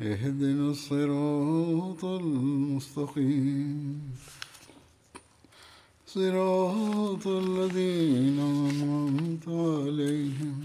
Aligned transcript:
اهدنا 0.00 0.70
الصراط 0.70 2.04
المستقيم 2.04 4.00
صراط 6.06 7.26
الذين 7.26 8.38
أنعمت 8.40 9.48
عليهم 9.48 10.56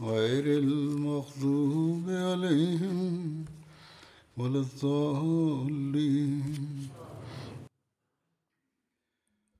غير 0.00 0.58
المغضوب 0.58 2.04
عليهم 2.08 3.44
ولا 4.36 4.58
الضالين 4.60 6.42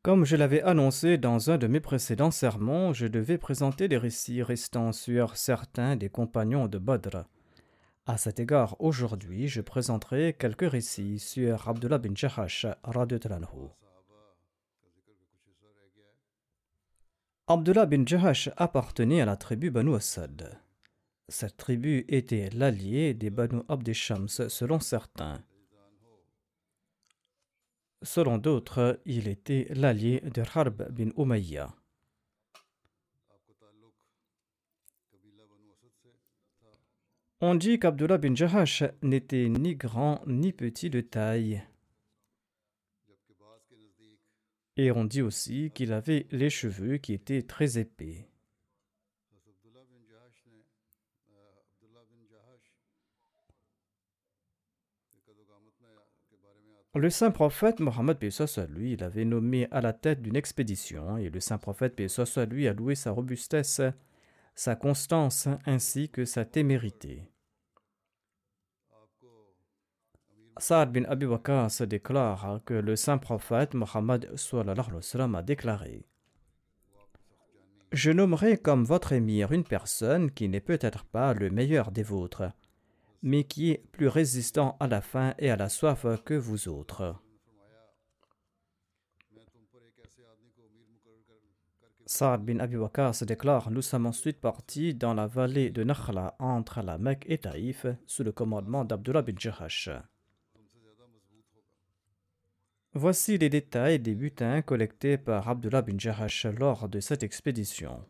Comme 0.02 0.27
je 0.27 0.36
l'avais 0.36 0.60
annoncé 0.62 1.16
dans 1.16 1.50
un 1.50 1.56
de 1.56 1.66
mes 1.66 1.80
précédents 1.80 2.30
sermons, 2.30 2.92
je 2.92 3.06
devais 3.06 3.38
présenter 3.38 3.88
des 3.88 3.97
récits 3.97 4.42
restant 4.42 4.92
sur 4.92 5.34
certains 5.36 5.97
des 5.97 6.10
compagnons 6.10 6.69
de 6.69 6.77
Badr. 6.77 7.24
À 8.05 8.17
cet 8.17 8.39
égard, 8.39 8.75
aujourd'hui, 8.80 9.47
je 9.47 9.61
présenterai 9.61 10.36
quelques 10.38 10.69
récits 10.69 11.19
sur 11.19 11.67
Abdullah 11.67 12.00
bin 12.00 12.16
Jahash. 12.16 12.66
radhiyallahu 12.83 13.69
Abdullah 17.47 17.86
bin 17.86 18.06
Jahash 18.06 18.50
appartenait 18.58 19.22
à 19.22 19.25
la 19.25 19.36
tribu 19.36 19.72
Banu 19.72 19.95
Asad. 19.95 20.59
Cette 21.28 21.58
tribu 21.58 22.06
était 22.08 22.50
l'allié 22.52 23.14
des 23.14 23.30
Banu 23.30 23.61
Abd 23.67 23.94
Shams 23.94 24.28
selon 24.28 24.80
certains. 24.80 25.44
Selon 28.02 28.38
d'autres, 28.38 29.00
il 29.06 29.28
était 29.28 29.67
l'allié 29.72 30.22
de 30.22 30.44
Harb 30.56 30.89
bin 30.91 31.09
Umayya. 31.17 31.75
On 37.41 37.55
dit 37.55 37.79
qu'Abdullah 37.79 38.17
bin 38.17 38.35
Jahash 38.35 38.83
n'était 39.01 39.47
ni 39.47 39.75
grand 39.75 40.21
ni 40.27 40.51
petit 40.51 40.89
de 40.89 40.99
taille. 40.99 41.63
Et 44.75 44.91
on 44.91 45.05
dit 45.05 45.21
aussi 45.21 45.71
qu'il 45.73 45.93
avait 45.93 46.27
les 46.31 46.49
cheveux 46.49 46.97
qui 46.97 47.13
étaient 47.13 47.41
très 47.41 47.78
épais. 47.78 48.29
Le 56.95 57.09
saint 57.09 57.31
prophète 57.31 57.79
Mohammed 57.79 58.17
à 58.57 58.66
lui, 58.66 58.94
il 58.94 59.03
avait 59.03 59.23
nommé 59.23 59.67
à 59.72 59.79
la 59.79 59.94
tête 59.94 60.22
d'une 60.22 60.35
expédition 60.35 61.17
et 61.17 61.29
le 61.29 61.39
saint 61.39 61.57
prophète 61.57 61.95
à 62.35 62.45
lui 62.45 62.67
a 62.67 62.73
loué 62.73 62.95
sa 62.95 63.11
robustesse, 63.11 63.81
sa 64.59 64.75
constance 64.75 65.47
ainsi 65.66 66.09
que 66.09 66.25
sa 66.25 66.44
témérité. 66.44 67.24
Saad 70.58 70.92
bin 70.92 71.06
Abi 71.06 71.28
se 71.70 71.86
déclare 71.86 72.59
que 72.66 72.74
le 72.74 72.97
saint 72.97 73.20
prophète 73.20 73.74
Mohammed 73.74 74.30
a 75.34 75.42
déclaré 75.44 76.06
Je 77.94 78.12
nommerai 78.12 78.58
comme 78.58 78.84
votre 78.84 79.14
émir 79.14 79.53
une 79.53 79.64
personne 79.64 80.30
qui 80.30 80.50
n'est 80.50 80.59
peut-être 80.59 81.06
pas 81.06 81.34
le 81.34 81.50
meilleur 81.50 81.91
des 81.91 82.03
vôtres, 82.03 82.52
mais 83.24 83.46
qui 83.46 83.72
est 83.72 83.90
plus 83.94 84.09
résistant 84.09 84.76
à 84.81 84.88
la 84.88 85.00
faim 85.00 85.36
et 85.40 85.50
à 85.50 85.56
la 85.56 85.70
soif 85.70 86.06
que 86.26 86.34
vous 86.34 86.68
autres. 86.68 87.16
Saad 92.12 92.44
bin 92.44 92.59
Abi 92.59 92.75
se 93.14 93.24
déclare 93.24 93.70
Nous 93.70 93.84
sommes 93.84 94.08
ensuite 94.08 94.42
partis 94.42 94.96
dans 94.96 95.14
la 95.14 95.28
vallée 95.28 95.70
de 95.70 95.84
Nakhla 95.84 96.36
entre 96.40 96.81
la 96.81 96.97
Mecque 96.97 97.25
et 97.28 97.38
Taïf 97.38 97.86
sous 98.08 98.24
le 98.24 98.31
commandement 98.31 98.84
d'Abdullah 98.84 99.22
bin 99.22 99.36
Jahash. 99.38 99.92
Voici 102.96 103.38
les 103.38 103.50
détails 103.50 104.00
des 104.00 104.16
butins 104.16 104.64
collectés 104.64 105.20
par 105.20 105.47
Abdullah 105.50 105.84
bin 105.84 106.00
Jahash 106.00 106.47
lors 106.47 106.90
de 106.90 107.00
cette 107.00 107.22
expédition. 107.22 108.03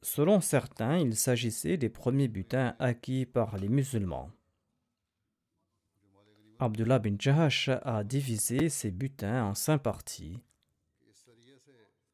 Selon 0.00 0.40
certains, 0.40 0.96
il 0.96 1.14
s'agissait 1.14 1.76
des 1.76 1.90
premiers 1.90 2.28
butins 2.28 2.76
acquis 2.78 3.26
par 3.26 3.58
les 3.58 3.68
musulmans. 3.68 4.30
Abdullah 6.58 6.98
bin 6.98 7.16
Jahash 7.18 7.68
a 7.68 8.02
divisé 8.04 8.70
ses 8.70 8.90
butins 8.90 9.44
en 9.44 9.54
cinq 9.54 9.82
parties. 9.82 10.40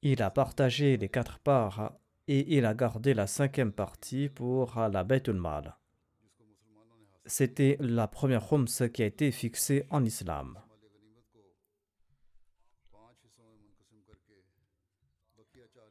Il 0.03 0.23
a 0.23 0.31
partagé 0.31 0.97
les 0.97 1.09
quatre 1.09 1.39
parts 1.41 1.93
et 2.29 2.57
il 2.57 2.65
a 2.65 2.75
gardé 2.75 3.15
la 3.15 3.27
cinquième 3.27 3.73
partie 3.73 4.29
pour 4.29 4.79
la 4.79 5.03
Baitul 5.03 5.37
Mal. 5.37 5.77
C'était 7.27 7.77
la 7.81 8.07
première 8.07 8.47
khums 8.47 8.91
qui 8.93 9.03
a 9.03 9.07
été 9.07 9.31
fixée 9.33 9.87
en 9.91 10.05
islam. 10.05 10.59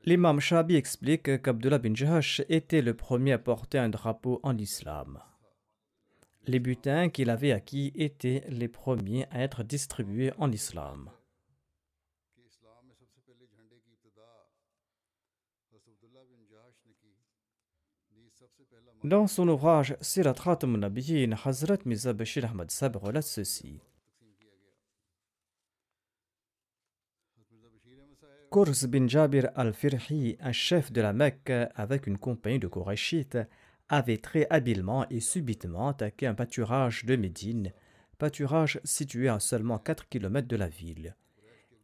L'imam 0.05 0.39
Shabi 0.39 0.75
explique 0.75 1.41
qu'Abdullah 1.41 1.79
bin 1.79 1.93
Jahash 1.93 2.41
était 2.47 2.81
le 2.81 2.93
premier 2.93 3.33
à 3.33 3.37
porter 3.37 3.77
un 3.77 3.89
drapeau 3.89 4.39
en 4.41 4.57
islam. 4.57 5.19
Les 6.45 6.59
butins 6.59 7.09
qu'il 7.09 7.29
avait 7.29 7.51
acquis 7.51 7.91
étaient 7.93 8.45
les 8.47 8.69
premiers 8.69 9.25
à 9.31 9.41
être 9.41 9.63
distribués 9.63 10.31
en 10.37 10.49
islam. 10.49 11.09
Dans 19.07 19.25
son 19.25 19.47
ouvrage 19.47 19.95
Sirat 20.01 20.33
Khatam 20.33 20.83
Hazrat 21.45 21.77
Mirza 21.85 22.13
Ahmad 22.43 22.69
Sab 22.69 22.97
relate 22.97 23.23
ceci. 23.23 23.79
Kurz 28.51 28.85
bin 28.87 29.07
Jabir 29.07 29.49
al-Firhi, 29.55 30.35
un 30.41 30.51
chef 30.51 30.91
de 30.91 30.99
la 30.99 31.13
Mecque 31.13 31.53
avec 31.75 32.05
une 32.05 32.17
compagnie 32.17 32.59
de 32.59 32.67
Korachites, 32.67 33.37
avait 33.87 34.17
très 34.17 34.45
habilement 34.49 35.07
et 35.07 35.21
subitement 35.21 35.87
attaqué 35.87 36.27
un 36.27 36.33
pâturage 36.33 37.05
de 37.05 37.15
Médine, 37.15 37.71
pâturage 38.17 38.81
situé 38.83 39.29
à 39.29 39.39
seulement 39.39 39.79
4 39.79 40.09
km 40.09 40.49
de 40.49 40.57
la 40.57 40.67
ville, 40.67 41.15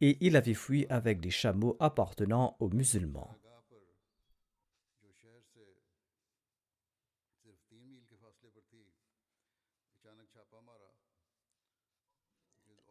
et 0.02 0.18
il 0.20 0.36
avait 0.36 0.52
fui 0.52 0.84
avec 0.90 1.20
des 1.20 1.30
chameaux 1.30 1.78
appartenant 1.80 2.54
aux 2.60 2.68
musulmans. 2.68 3.34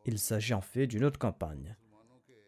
Il 0.05 0.19
s'agit 0.19 0.53
en 0.53 0.61
fait 0.61 0.87
d'une 0.87 1.05
autre 1.05 1.19
campagne. 1.19 1.75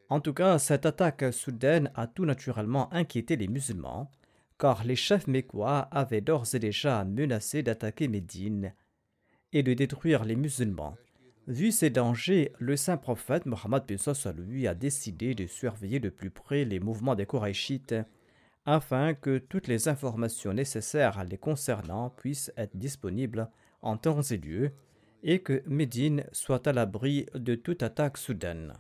En 0.10 0.20
tout 0.20 0.34
cas, 0.34 0.60
cette 0.60 0.86
attaque 0.86 1.34
soudaine 1.34 1.92
a 1.96 2.08
tout 2.08 2.26
naturellement 2.26 2.94
inquiété 2.94 3.36
les 3.38 3.48
musulmans, 3.48 4.12
car 4.60 4.84
les 4.84 4.96
chefs 4.96 5.28
mécois 5.28 5.88
avaient 5.92 6.22
d'ores 6.22 6.54
et 6.54 6.60
déjà 6.60 7.04
menacé 7.04 7.64
d'attaquer 7.64 8.08
Médine 8.08 8.74
et 9.52 9.64
de 9.64 9.74
détruire 9.74 10.26
les 10.26 10.36
musulmans. 10.36 10.96
Vu 11.48 11.72
ces 11.72 11.90
dangers, 11.90 12.52
le 12.60 12.76
saint 12.76 12.98
prophète 12.98 13.46
Mohammed 13.46 13.84
lui 14.38 14.68
a 14.68 14.74
décidé 14.74 15.36
de 15.36 15.46
surveiller 15.46 16.00
de 16.00 16.10
plus 16.10 16.32
près 16.32 16.66
les 16.66 16.80
mouvements 16.80 17.16
des 17.16 17.26
Korachites 17.26 17.96
afin 18.66 19.14
que 19.14 19.38
toutes 19.38 19.68
les 19.68 19.88
informations 19.88 20.54
nécessaires 20.54 21.24
les 21.24 21.38
concernant 21.38 22.10
puissent 22.10 22.52
être 22.58 22.76
disponibles 22.76 23.48
en 23.82 23.96
temps 23.98 24.24
et 24.24 24.38
lieu 24.38 24.72
et 25.28 25.40
que 25.42 25.64
Médine 25.66 26.24
soit 26.32 26.68
à 26.68 26.72
l'abri 26.72 27.26
de 27.34 27.56
toute 27.56 27.82
attaque 27.82 28.18
soudaine. 28.18 28.74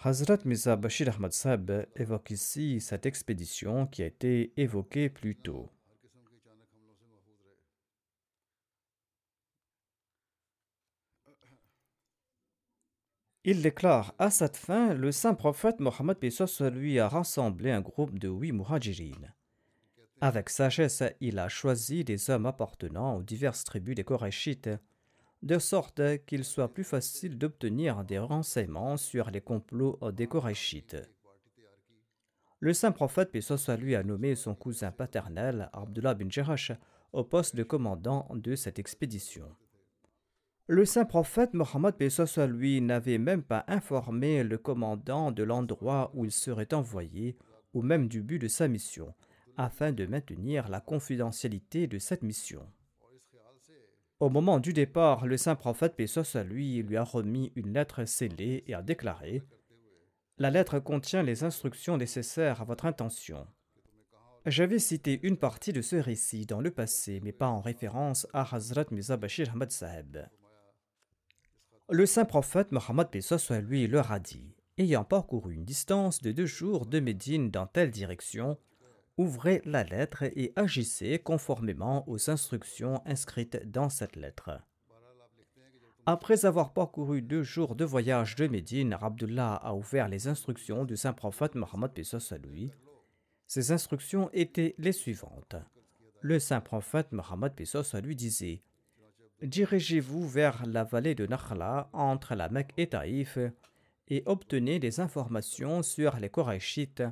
Hazrat 0.00 0.38
Mirza 0.44 0.76
Bashir 0.76 1.08
Ahmad 1.08 1.32
Sab 1.32 1.86
évoque 1.96 2.30
ici 2.30 2.80
cette 2.82 3.06
expédition 3.06 3.86
qui 3.86 4.02
a 4.02 4.06
été 4.06 4.52
évoquée 4.58 5.08
plus 5.08 5.34
tôt. 5.34 5.72
Il 13.50 13.62
déclare 13.62 14.14
À 14.18 14.28
cette 14.28 14.58
fin, 14.58 14.92
le 14.92 15.10
saint 15.10 15.32
prophète 15.32 15.80
Mohammed 15.80 16.18
lui 16.70 16.98
a 16.98 17.08
rassemblé 17.08 17.70
un 17.70 17.80
groupe 17.80 18.18
de 18.18 18.28
huit 18.28 18.52
muhajirines. 18.52 19.32
Avec 20.20 20.50
sagesse, 20.50 21.02
il 21.22 21.38
a 21.38 21.48
choisi 21.48 22.04
des 22.04 22.28
hommes 22.28 22.44
appartenant 22.44 23.16
aux 23.16 23.22
diverses 23.22 23.64
tribus 23.64 23.94
des 23.94 24.04
Korachites 24.04 24.68
de 25.42 25.58
sorte 25.58 26.02
qu'il 26.26 26.44
soit 26.44 26.74
plus 26.74 26.84
facile 26.84 27.38
d'obtenir 27.38 28.04
des 28.04 28.18
renseignements 28.18 28.98
sur 28.98 29.30
les 29.30 29.40
complots 29.40 29.98
des 30.12 30.26
Korachites. 30.26 30.98
Le 32.60 32.74
saint 32.74 32.92
prophète 32.92 33.32
Pessoa 33.32 33.76
lui 33.78 33.96
a 33.96 34.02
nommé 34.02 34.34
son 34.34 34.54
cousin 34.54 34.90
paternel, 34.90 35.70
Abdullah 35.72 36.12
bin 36.12 36.28
Jerash, 36.28 36.72
au 37.14 37.24
poste 37.24 37.56
de 37.56 37.62
commandant 37.62 38.28
de 38.34 38.54
cette 38.56 38.78
expédition. 38.78 39.48
Le 40.70 40.84
saint 40.84 41.06
prophète 41.06 41.54
Mohammed 41.54 41.94
Pessoa 41.94 42.46
lui 42.46 42.82
n'avait 42.82 43.16
même 43.16 43.42
pas 43.42 43.64
informé 43.68 44.44
le 44.44 44.58
commandant 44.58 45.32
de 45.32 45.42
l'endroit 45.42 46.10
où 46.12 46.26
il 46.26 46.30
serait 46.30 46.74
envoyé 46.74 47.38
ou 47.72 47.80
même 47.80 48.06
du 48.06 48.20
but 48.20 48.38
de 48.38 48.48
sa 48.48 48.68
mission, 48.68 49.14
afin 49.56 49.92
de 49.92 50.04
maintenir 50.04 50.68
la 50.68 50.82
confidentialité 50.82 51.86
de 51.86 51.98
cette 51.98 52.22
mission. 52.22 52.66
Au 54.20 54.28
moment 54.28 54.60
du 54.60 54.74
départ, 54.74 55.26
le 55.26 55.38
saint 55.38 55.54
prophète 55.54 55.96
Pessos 55.96 56.36
à 56.36 56.44
lui 56.44 56.82
lui 56.82 56.98
a 56.98 57.02
remis 57.02 57.50
une 57.56 57.72
lettre 57.72 58.04
scellée 58.04 58.62
et 58.66 58.74
a 58.74 58.82
déclaré 58.82 59.42
La 60.36 60.50
lettre 60.50 60.80
contient 60.80 61.22
les 61.22 61.44
instructions 61.44 61.96
nécessaires 61.96 62.60
à 62.60 62.64
votre 62.64 62.84
intention. 62.84 63.46
J'avais 64.44 64.78
cité 64.78 65.18
une 65.22 65.38
partie 65.38 65.72
de 65.72 65.80
ce 65.80 65.96
récit 65.96 66.44
dans 66.44 66.60
le 66.60 66.70
passé, 66.70 67.20
mais 67.24 67.32
pas 67.32 67.48
en 67.48 67.62
référence 67.62 68.26
à 68.34 68.54
Hazrat 68.54 68.84
Mirza 68.90 69.16
Bashir 69.16 69.50
Ahmad 69.50 69.70
Saheb. 69.70 70.28
Le 71.90 72.04
saint 72.04 72.26
prophète 72.26 72.70
Mohammed 72.70 73.08
à 73.48 73.60
lui 73.60 73.86
leur 73.86 74.12
a 74.12 74.18
dit 74.18 74.54
Ayant 74.76 75.04
parcouru 75.04 75.54
une 75.54 75.64
distance 75.64 76.20
de 76.20 76.32
deux 76.32 76.44
jours 76.44 76.84
de 76.84 77.00
Médine 77.00 77.50
dans 77.50 77.66
telle 77.66 77.90
direction, 77.90 78.58
ouvrez 79.16 79.62
la 79.64 79.84
lettre 79.84 80.24
et 80.24 80.52
agissez 80.54 81.18
conformément 81.18 82.06
aux 82.06 82.28
instructions 82.28 83.00
inscrites 83.06 83.70
dans 83.70 83.88
cette 83.88 84.16
lettre. 84.16 84.60
Après 86.04 86.44
avoir 86.44 86.74
parcouru 86.74 87.22
deux 87.22 87.42
jours 87.42 87.74
de 87.74 87.86
voyage 87.86 88.36
de 88.36 88.48
Médine, 88.48 88.98
Abdullah 89.00 89.54
a 89.54 89.72
ouvert 89.74 90.08
les 90.08 90.28
instructions 90.28 90.84
du 90.84 90.96
saint 90.98 91.14
prophète 91.14 91.54
Mohammed 91.54 91.92
à 92.30 92.36
lui. 92.36 92.70
Ces 93.46 93.72
instructions 93.72 94.28
étaient 94.34 94.74
les 94.76 94.92
suivantes. 94.92 95.56
Le 96.20 96.38
saint 96.38 96.60
prophète 96.60 97.12
Mohammed 97.12 97.54
lui 98.02 98.14
disait 98.14 98.62
Dirigez-vous 99.42 100.28
vers 100.28 100.66
la 100.66 100.82
vallée 100.82 101.14
de 101.14 101.24
Nakhla 101.24 101.88
entre 101.92 102.34
la 102.34 102.48
Mecque 102.48 102.74
et 102.76 102.88
Taïf 102.88 103.38
et 104.08 104.24
obtenez 104.26 104.80
des 104.80 104.98
informations 104.98 105.84
sur 105.84 106.16
les 106.16 106.28
Korachites 106.28 107.04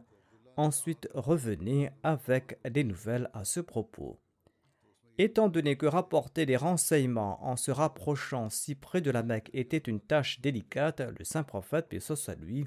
Ensuite, 0.56 1.08
revenez 1.14 1.90
avec 2.02 2.58
des 2.68 2.82
nouvelles 2.82 3.30
à 3.32 3.44
ce 3.44 3.60
propos. 3.60 4.18
Étant 5.18 5.48
donné 5.48 5.76
que 5.76 5.86
rapporter 5.86 6.46
des 6.46 6.56
renseignements 6.56 7.46
en 7.46 7.56
se 7.56 7.70
rapprochant 7.70 8.50
si 8.50 8.74
près 8.74 9.00
de 9.00 9.12
la 9.12 9.22
Mecque 9.22 9.50
était 9.52 9.76
une 9.76 10.00
tâche 10.00 10.40
délicate, 10.40 11.00
le 11.00 11.24
saint 11.24 11.44
prophète, 11.44 11.88
paix 11.88 12.00
à 12.10 12.34
lui, 12.34 12.66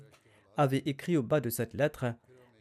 avait 0.56 0.84
écrit 0.86 1.18
au 1.18 1.24
bas 1.24 1.42
de 1.42 1.50
cette 1.50 1.74
lettre 1.74 2.06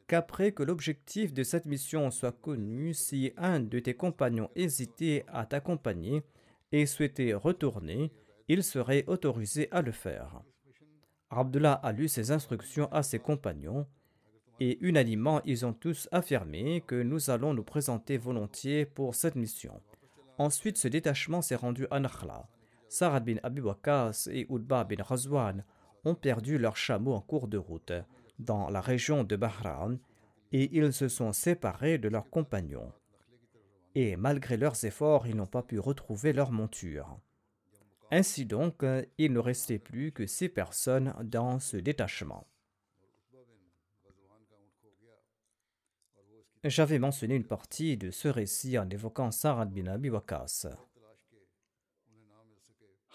qu'après 0.09 0.51
que 0.51 0.65
l'objectif 0.65 1.33
de 1.33 1.45
cette 1.45 1.67
mission 1.67 2.11
soit 2.11 2.33
connu, 2.33 2.93
si 2.93 3.33
un 3.37 3.61
de 3.61 3.79
tes 3.79 3.95
compagnons 3.95 4.51
hésitait 4.57 5.25
à 5.29 5.47
t'accompagner 5.47 6.25
et 6.73 6.87
souhaitait 6.87 7.35
retourner, 7.35 8.13
il 8.49 8.63
serait 8.63 9.05
autorisé 9.07 9.69
à 9.71 9.83
le 9.83 9.93
faire. 9.93 10.43
Abdullah 11.31 11.75
a 11.75 11.93
lu 11.93 12.09
ces 12.09 12.31
instructions 12.31 12.91
à 12.93 13.03
ses 13.03 13.19
compagnons 13.19 13.87
et 14.61 14.79
unanimement, 14.81 15.41
ils 15.45 15.65
ont 15.65 15.73
tous 15.73 16.09
affirmé 16.11 16.83
que 16.87 17.01
nous 17.01 17.31
allons 17.31 17.55
nous 17.55 17.63
présenter 17.63 18.17
volontiers 18.19 18.87
pour 18.87 19.15
cette 19.15 19.37
mission. 19.37 19.81
Ensuite, 20.37 20.79
ce 20.79 20.89
détachement 20.89 21.43
s'est 21.43 21.55
rendu 21.55 21.87
à 21.91 22.01
Nakhla. 22.01 22.49
Sarad 22.89 23.25
bin 23.25 23.37
Abi 23.43 23.61
et 24.31 24.47
Udba 24.51 24.85
bin 24.85 25.03
Razwan 25.03 25.65
ont 26.05 26.15
perdu 26.15 26.59
leurs 26.59 26.77
chameaux 26.77 27.15
en 27.15 27.21
cours 27.21 27.49
de 27.49 27.59
route 27.59 27.93
dans 28.39 28.71
la 28.71 28.81
région 28.81 29.25
de 29.25 29.37
Bahran 29.37 29.97
et 30.53 30.77
ils 30.77 30.93
se 30.93 31.09
sont 31.09 31.33
séparés 31.33 31.99
de 31.99 32.09
leurs 32.09 32.31
compagnons. 32.31 32.93
Et 34.01 34.15
malgré 34.15 34.57
leurs 34.57 34.85
efforts, 34.85 35.27
ils 35.27 35.35
n'ont 35.35 35.49
pas 35.49 35.65
pu 35.65 35.81
retrouver 35.81 36.33
leur 36.33 36.53
monture. 36.53 37.19
Ainsi 38.13 38.47
donc, 38.47 38.85
il 39.19 39.33
ne 39.33 39.41
restait 39.41 39.81
plus 39.81 40.13
que 40.13 40.25
six 40.25 40.49
personnes 40.49 41.13
dans 41.25 41.59
ce 41.59 41.77
détachement. 41.77 42.47
J'avais 46.63 47.01
mentionné 47.01 47.35
une 47.35 47.49
partie 47.49 47.97
de 47.97 48.13
ce 48.13 48.29
récit 48.29 48.79
en 48.79 48.89
évoquant 48.89 49.33
Sarad 49.33 49.73
bin 49.73 49.89
Abi 49.89 50.11
Waqas. 50.11 50.69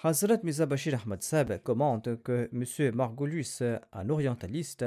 Hazrat 0.04 0.40
Mirza 0.44 0.66
Bashir 0.66 1.02
Ahmad 1.02 1.24
Sab 1.24 1.62
commente 1.64 2.22
que 2.24 2.50
M. 2.52 2.94
Margolus, 2.94 3.64
un 3.94 4.10
orientaliste, 4.10 4.84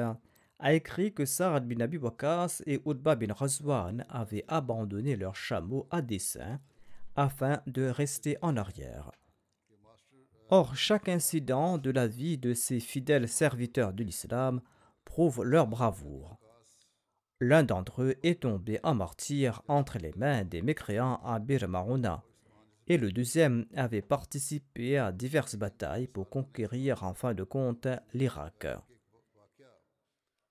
a 0.59 0.73
écrit 0.73 1.13
que 1.13 1.25
Sarad 1.25 1.67
bin 1.67 1.81
Abi 1.81 1.99
Waqas 1.99 2.63
et 2.67 2.81
Utba 2.87 3.15
bin 3.15 3.33
Razwan 3.33 4.05
avaient 4.09 4.45
abandonné 4.49 5.17
leurs 5.17 5.37
chameaux 5.37 5.87
à 5.91 6.03
dessein 6.03 6.61
afin 7.15 7.61
de 7.67 7.85
rester 7.87 8.37
en 8.43 8.57
arrière. 8.57 9.11
Or, 10.49 10.77
chaque 10.77 11.09
incident 11.09 11.77
de 11.77 11.91
la 11.91 12.07
vie 12.07 12.39
de 12.39 12.55
ces 12.55 12.79
fidèles 12.79 13.29
serviteurs 13.29 13.93
de 13.93 14.05
l'islam 14.05 14.61
prouve 15.05 15.43
leur 15.43 15.67
bravoure. 15.67 16.39
L'un 17.41 17.65
d'entre 17.65 18.03
eux 18.03 18.15
est 18.23 18.43
tombé 18.43 18.79
en 18.83 18.95
martyr 18.95 19.63
entre 19.69 19.99
les 19.99 20.13
mains 20.17 20.45
des 20.45 20.63
mécréants 20.63 21.21
à 21.25 21.39
Bir 21.39 21.69
et 22.89 22.99
le 22.99 23.11
deuxième 23.11 23.67
avait 23.75 24.03
participé 24.03 24.97
à 24.97 25.11
diverses 25.11 25.57
batailles 25.57 26.07
pour 26.07 26.31
conquérir 26.31 27.03
en 27.03 27.15
fin 27.15 27.35
de 27.35 27.43
compte 27.43 27.89
l'Irak. 28.15 28.67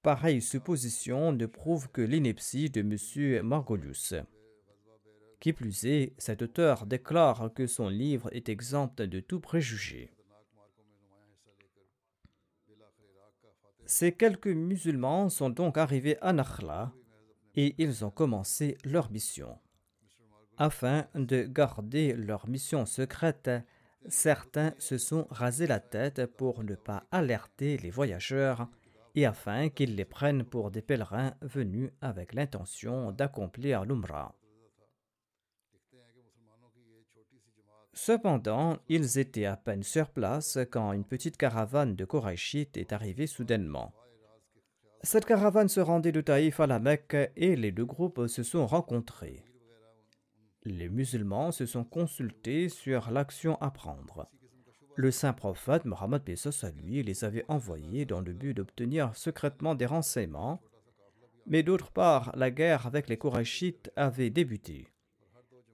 Pareille 0.05 0.43
supposition 0.43 1.31
ne 1.31 1.47
prouve 1.47 1.89
que 1.89 2.01
l'ineptie 2.01 2.69
de 2.69 2.81
M. 2.81 3.43
Margolius. 3.43 4.13
Qui 5.39 5.51
plus 5.51 5.83
est, 5.85 6.13
cet 6.19 6.43
auteur 6.43 6.85
déclare 6.85 7.51
que 7.55 7.65
son 7.65 7.89
livre 7.89 8.29
est 8.31 8.47
exempt 8.47 9.01
de 9.01 9.19
tout 9.19 9.39
préjugé. 9.39 10.11
Ces 13.87 14.11
quelques 14.11 14.45
musulmans 14.45 15.29
sont 15.29 15.49
donc 15.49 15.75
arrivés 15.75 16.19
à 16.21 16.33
Nakhla 16.33 16.93
et 17.55 17.73
ils 17.79 18.05
ont 18.05 18.11
commencé 18.11 18.77
leur 18.83 19.09
mission. 19.09 19.57
Afin 20.59 21.07
de 21.15 21.45
garder 21.45 22.13
leur 22.13 22.47
mission 22.47 22.85
secrète, 22.85 23.49
certains 24.07 24.75
se 24.77 24.99
sont 24.99 25.25
rasés 25.31 25.65
la 25.65 25.79
tête 25.79 26.27
pour 26.27 26.63
ne 26.63 26.75
pas 26.75 27.07
alerter 27.09 27.77
les 27.77 27.89
voyageurs 27.89 28.69
et 29.15 29.25
afin 29.25 29.69
qu'ils 29.69 29.95
les 29.95 30.05
prennent 30.05 30.43
pour 30.43 30.71
des 30.71 30.81
pèlerins 30.81 31.33
venus 31.41 31.91
avec 32.01 32.33
l'intention 32.33 33.11
d'accomplir 33.11 33.85
l'Umrah. 33.85 34.35
Cependant, 37.93 38.77
ils 38.89 39.19
étaient 39.19 39.45
à 39.45 39.55
peine 39.55 39.83
sur 39.83 40.09
place 40.09 40.59
quand 40.69 40.91
une 40.91 41.05
petite 41.05 41.37
caravane 41.37 41.95
de 41.95 42.03
Korachites 42.03 42.75
est 42.75 42.91
arrivée 42.91 43.25
soudainement. 43.25 43.93
Cette 45.01 45.25
caravane 45.25 45.69
se 45.69 45.79
rendait 45.79 46.11
de 46.11 46.19
Taïf 46.19 46.59
à 46.59 46.67
la 46.67 46.79
Mecque 46.79 47.31
et 47.37 47.55
les 47.55 47.71
deux 47.71 47.85
groupes 47.85 48.27
se 48.27 48.43
sont 48.43 48.65
rencontrés. 48.67 49.45
Les 50.63 50.89
musulmans 50.89 51.51
se 51.51 51.65
sont 51.65 51.85
consultés 51.85 52.67
sur 52.67 53.11
l'action 53.11 53.55
à 53.61 53.71
prendre. 53.71 54.27
Le 54.97 55.11
saint 55.11 55.33
prophète 55.33 55.83
Mohammed 55.83 56.21
Pesos 56.21 56.63
à 56.63 56.71
lui 56.71 57.03
les 57.03 57.25
avait 57.25 57.43
envoyés 57.49 58.05
dans 58.05 58.21
le 58.21 58.31
but 58.31 58.53
d'obtenir 58.53 59.13
secrètement 59.15 59.75
des 59.75 59.85
renseignements, 59.85 60.61
mais 61.47 61.63
d'autre 61.63 61.91
part, 61.91 62.31
la 62.35 62.49
guerre 62.49 62.87
avec 62.87 63.09
les 63.09 63.17
Korachites 63.17 63.91
avait 63.97 64.29
débuté. 64.29 64.87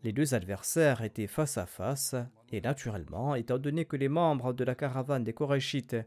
Les 0.04 0.12
deux 0.12 0.34
adversaires 0.34 1.04
étaient 1.04 1.28
face 1.28 1.60
à 1.60 1.68
face, 1.68 2.16
et 2.52 2.62
naturellement, 2.62 3.36
étant 3.36 3.60
donné 3.60 3.86
que 3.86 3.96
les 3.96 4.10
membres 4.10 4.54
de 4.54 4.64
la 4.64 4.74
caravane 4.74 5.24
des 5.24 5.34
Korachites 5.34 5.98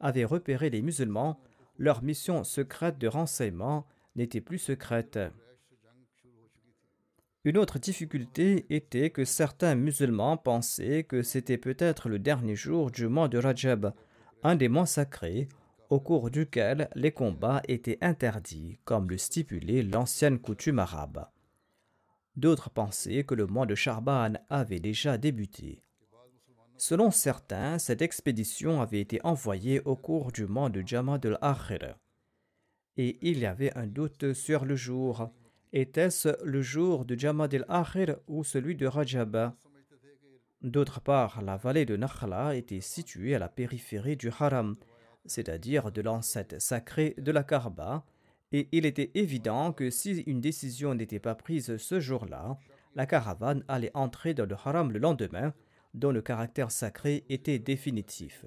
avaient 0.00 0.24
repéré 0.24 0.70
les 0.70 0.80
musulmans, 0.80 1.38
leur 1.76 2.02
mission 2.02 2.42
secrète 2.42 2.96
de 2.96 3.06
renseignement 3.06 3.86
n'était 4.16 4.40
plus 4.40 4.58
secrète. 4.58 5.18
Une 7.44 7.58
autre 7.58 7.80
difficulté 7.80 8.66
était 8.70 9.10
que 9.10 9.24
certains 9.24 9.74
musulmans 9.74 10.36
pensaient 10.36 11.02
que 11.02 11.22
c'était 11.22 11.58
peut-être 11.58 12.08
le 12.08 12.20
dernier 12.20 12.54
jour 12.54 12.92
du 12.92 13.08
mois 13.08 13.28
de 13.28 13.38
Rajab, 13.38 13.92
un 14.44 14.54
des 14.54 14.68
mois 14.68 14.86
sacrés, 14.86 15.48
au 15.90 15.98
cours 15.98 16.30
duquel 16.30 16.88
les 16.94 17.10
combats 17.10 17.60
étaient 17.66 17.98
interdits, 18.00 18.78
comme 18.84 19.10
le 19.10 19.18
stipulait 19.18 19.82
l'ancienne 19.82 20.38
coutume 20.38 20.78
arabe. 20.78 21.26
D'autres 22.36 22.70
pensaient 22.70 23.24
que 23.24 23.34
le 23.34 23.46
mois 23.46 23.66
de 23.66 23.74
Charban 23.74 24.34
avait 24.48 24.80
déjà 24.80 25.18
débuté. 25.18 25.82
Selon 26.78 27.10
certains, 27.10 27.78
cette 27.78 28.02
expédition 28.02 28.80
avait 28.80 29.00
été 29.00 29.20
envoyée 29.24 29.80
au 29.80 29.96
cours 29.96 30.32
du 30.32 30.46
mois 30.46 30.70
de 30.70 30.82
Jamad 30.86 31.24
al-Akhir. 31.26 31.98
Et 32.96 33.18
il 33.20 33.38
y 33.38 33.46
avait 33.46 33.76
un 33.76 33.86
doute 33.86 34.32
sur 34.32 34.64
le 34.64 34.76
jour. 34.76 35.30
Était-ce 35.74 36.36
le 36.44 36.60
jour 36.60 37.06
de 37.06 37.18
Jamad 37.18 37.54
al-Akhir 37.54 38.16
ou 38.28 38.44
celui 38.44 38.76
de 38.76 38.86
Rajab? 38.86 39.54
D'autre 40.60 41.00
part, 41.00 41.40
la 41.40 41.56
vallée 41.56 41.86
de 41.86 41.96
Nakhla 41.96 42.54
était 42.54 42.82
située 42.82 43.34
à 43.34 43.38
la 43.38 43.48
périphérie 43.48 44.18
du 44.18 44.28
Haram, 44.38 44.76
c'est-à-dire 45.24 45.90
de 45.90 46.02
l'enceinte 46.02 46.58
sacrée 46.58 47.14
de 47.16 47.32
la 47.32 47.42
Karba, 47.42 48.04
et 48.52 48.68
il 48.72 48.84
était 48.84 49.12
évident 49.14 49.72
que 49.72 49.88
si 49.88 50.20
une 50.26 50.42
décision 50.42 50.94
n'était 50.94 51.18
pas 51.18 51.34
prise 51.34 51.78
ce 51.78 52.00
jour-là, 52.00 52.58
la 52.94 53.06
caravane 53.06 53.64
allait 53.66 53.90
entrer 53.94 54.34
dans 54.34 54.44
le 54.44 54.56
haram 54.62 54.92
le 54.92 54.98
lendemain, 54.98 55.54
dont 55.94 56.12
le 56.12 56.20
caractère 56.20 56.70
sacré 56.70 57.24
était 57.30 57.58
définitif. 57.58 58.44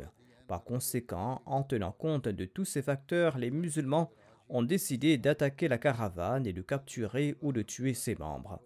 Par 0.48 0.64
conséquent, 0.64 1.42
en 1.48 1.64
tenant 1.64 1.92
compte 1.92 2.28
de 2.28 2.46
tous 2.46 2.66
ces 2.66 2.84
facteurs, 2.84 3.40
les 3.40 3.50
musulmans 3.50 4.12
ont 4.50 4.64
décidé 4.64 5.18
d'attaquer 5.18 5.68
la 5.68 5.78
caravane 5.78 6.46
et 6.46 6.54
de 6.54 6.62
capturer 6.62 7.36
ou 7.42 7.52
de 7.52 7.62
tuer 7.62 7.94
ses 7.94 8.16
membres. 8.16 8.62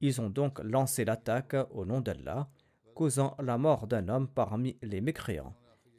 Ils 0.00 0.20
ont 0.20 0.30
donc 0.30 0.58
lancé 0.60 1.04
l'attaque 1.04 1.56
au 1.70 1.84
nom 1.84 2.00
d'Allah, 2.00 2.48
causant 2.94 3.36
la 3.38 3.58
mort 3.58 3.86
d'un 3.86 4.08
homme 4.08 4.28
parmi 4.28 4.76
les 4.82 5.00
mécréants. 5.00 5.54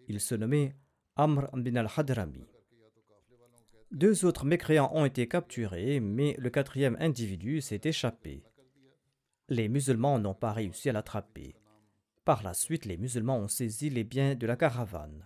Il 0.08 0.20
se 0.20 0.36
nommait 0.36 0.76
Amr 1.16 1.50
bin 1.54 1.76
al-Hadrami. 1.76 2.46
Deux 3.92 4.26
autres 4.26 4.46
mécréants 4.46 4.92
ont 4.94 5.06
été 5.06 5.28
capturés, 5.28 6.00
mais 6.00 6.36
le 6.38 6.50
quatrième 6.50 6.96
individu 7.00 7.60
s'est 7.60 7.82
échappé. 7.84 8.44
Les 9.50 9.68
musulmans 9.68 10.18
n'ont 10.18 10.34
pas 10.34 10.54
réussi 10.54 10.90
à 10.90 10.94
l'attraper. 10.94 11.56
Par 12.24 12.42
la 12.42 12.54
suite, 12.54 12.86
les 12.86 12.98
musulmans 12.98 13.38
ont 13.38 13.50
saisi 13.50 13.90
les 13.90 14.06
biens 14.06 14.36
de 14.36 14.48
la 14.48 14.56
caravane. 14.56 15.24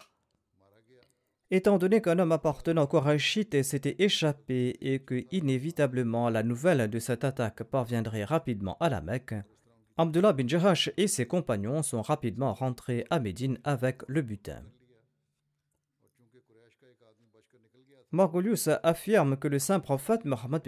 Étant 1.55 1.77
donné 1.77 2.01
qu'un 2.01 2.19
homme 2.19 2.33
appartenant 2.33 2.83
au 2.83 2.87
Qurayshite 2.87 3.63
s'était 3.63 3.95
échappé 3.99 4.75
et 4.81 4.99
que, 4.99 5.23
inévitablement, 5.31 6.29
la 6.29 6.43
nouvelle 6.43 6.89
de 6.89 6.99
cette 6.99 7.23
attaque 7.23 7.63
parviendrait 7.63 8.25
rapidement 8.25 8.75
à 8.81 8.89
la 8.89 8.99
Mecque, 8.99 9.35
Abdullah 9.95 10.33
bin 10.33 10.49
Jahash 10.49 10.91
et 10.97 11.07
ses 11.07 11.25
compagnons 11.25 11.81
sont 11.81 12.01
rapidement 12.01 12.53
rentrés 12.53 13.05
à 13.09 13.21
Médine 13.21 13.57
avec 13.63 14.01
le 14.09 14.21
butin. 14.21 14.63
Margolius 18.11 18.67
affirme 18.83 19.37
que 19.37 19.47
le 19.47 19.59
saint 19.59 19.79
prophète 19.79 20.25
Mohammed 20.25 20.61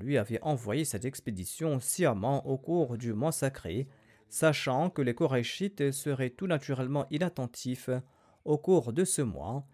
lui 0.00 0.18
avait 0.18 0.42
envoyé 0.42 0.84
cette 0.84 1.04
expédition 1.04 1.78
sciemment 1.78 2.44
au 2.48 2.58
cours 2.58 2.98
du 2.98 3.12
mois 3.12 3.30
sacré, 3.30 3.86
sachant 4.28 4.90
que 4.90 5.02
les 5.02 5.14
Korachites 5.14 5.92
seraient 5.92 6.30
tout 6.30 6.48
naturellement 6.48 7.06
inattentifs 7.12 7.90
au 8.44 8.58
cours 8.58 8.92
de 8.92 9.04
ce 9.04 9.22
mois 9.22 9.64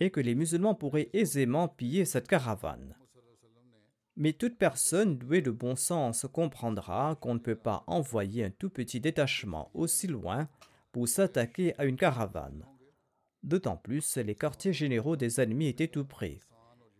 et 0.00 0.10
que 0.10 0.20
les 0.20 0.34
musulmans 0.34 0.74
pourraient 0.74 1.10
aisément 1.12 1.68
piller 1.68 2.04
cette 2.04 2.28
caravane. 2.28 2.94
Mais 4.16 4.32
toute 4.32 4.58
personne 4.58 5.16
douée 5.16 5.42
de 5.42 5.50
bon 5.50 5.76
sens 5.76 6.26
comprendra 6.32 7.16
qu'on 7.20 7.34
ne 7.34 7.38
peut 7.38 7.54
pas 7.54 7.84
envoyer 7.86 8.44
un 8.44 8.50
tout 8.50 8.70
petit 8.70 9.00
détachement 9.00 9.70
aussi 9.74 10.08
loin 10.08 10.48
pour 10.90 11.06
s'attaquer 11.06 11.74
à 11.78 11.84
une 11.84 11.96
caravane. 11.96 12.64
D'autant 13.44 13.76
plus, 13.76 14.16
les 14.16 14.34
quartiers 14.34 14.72
généraux 14.72 15.16
des 15.16 15.40
ennemis 15.40 15.68
étaient 15.68 15.86
tout 15.86 16.04
près 16.04 16.40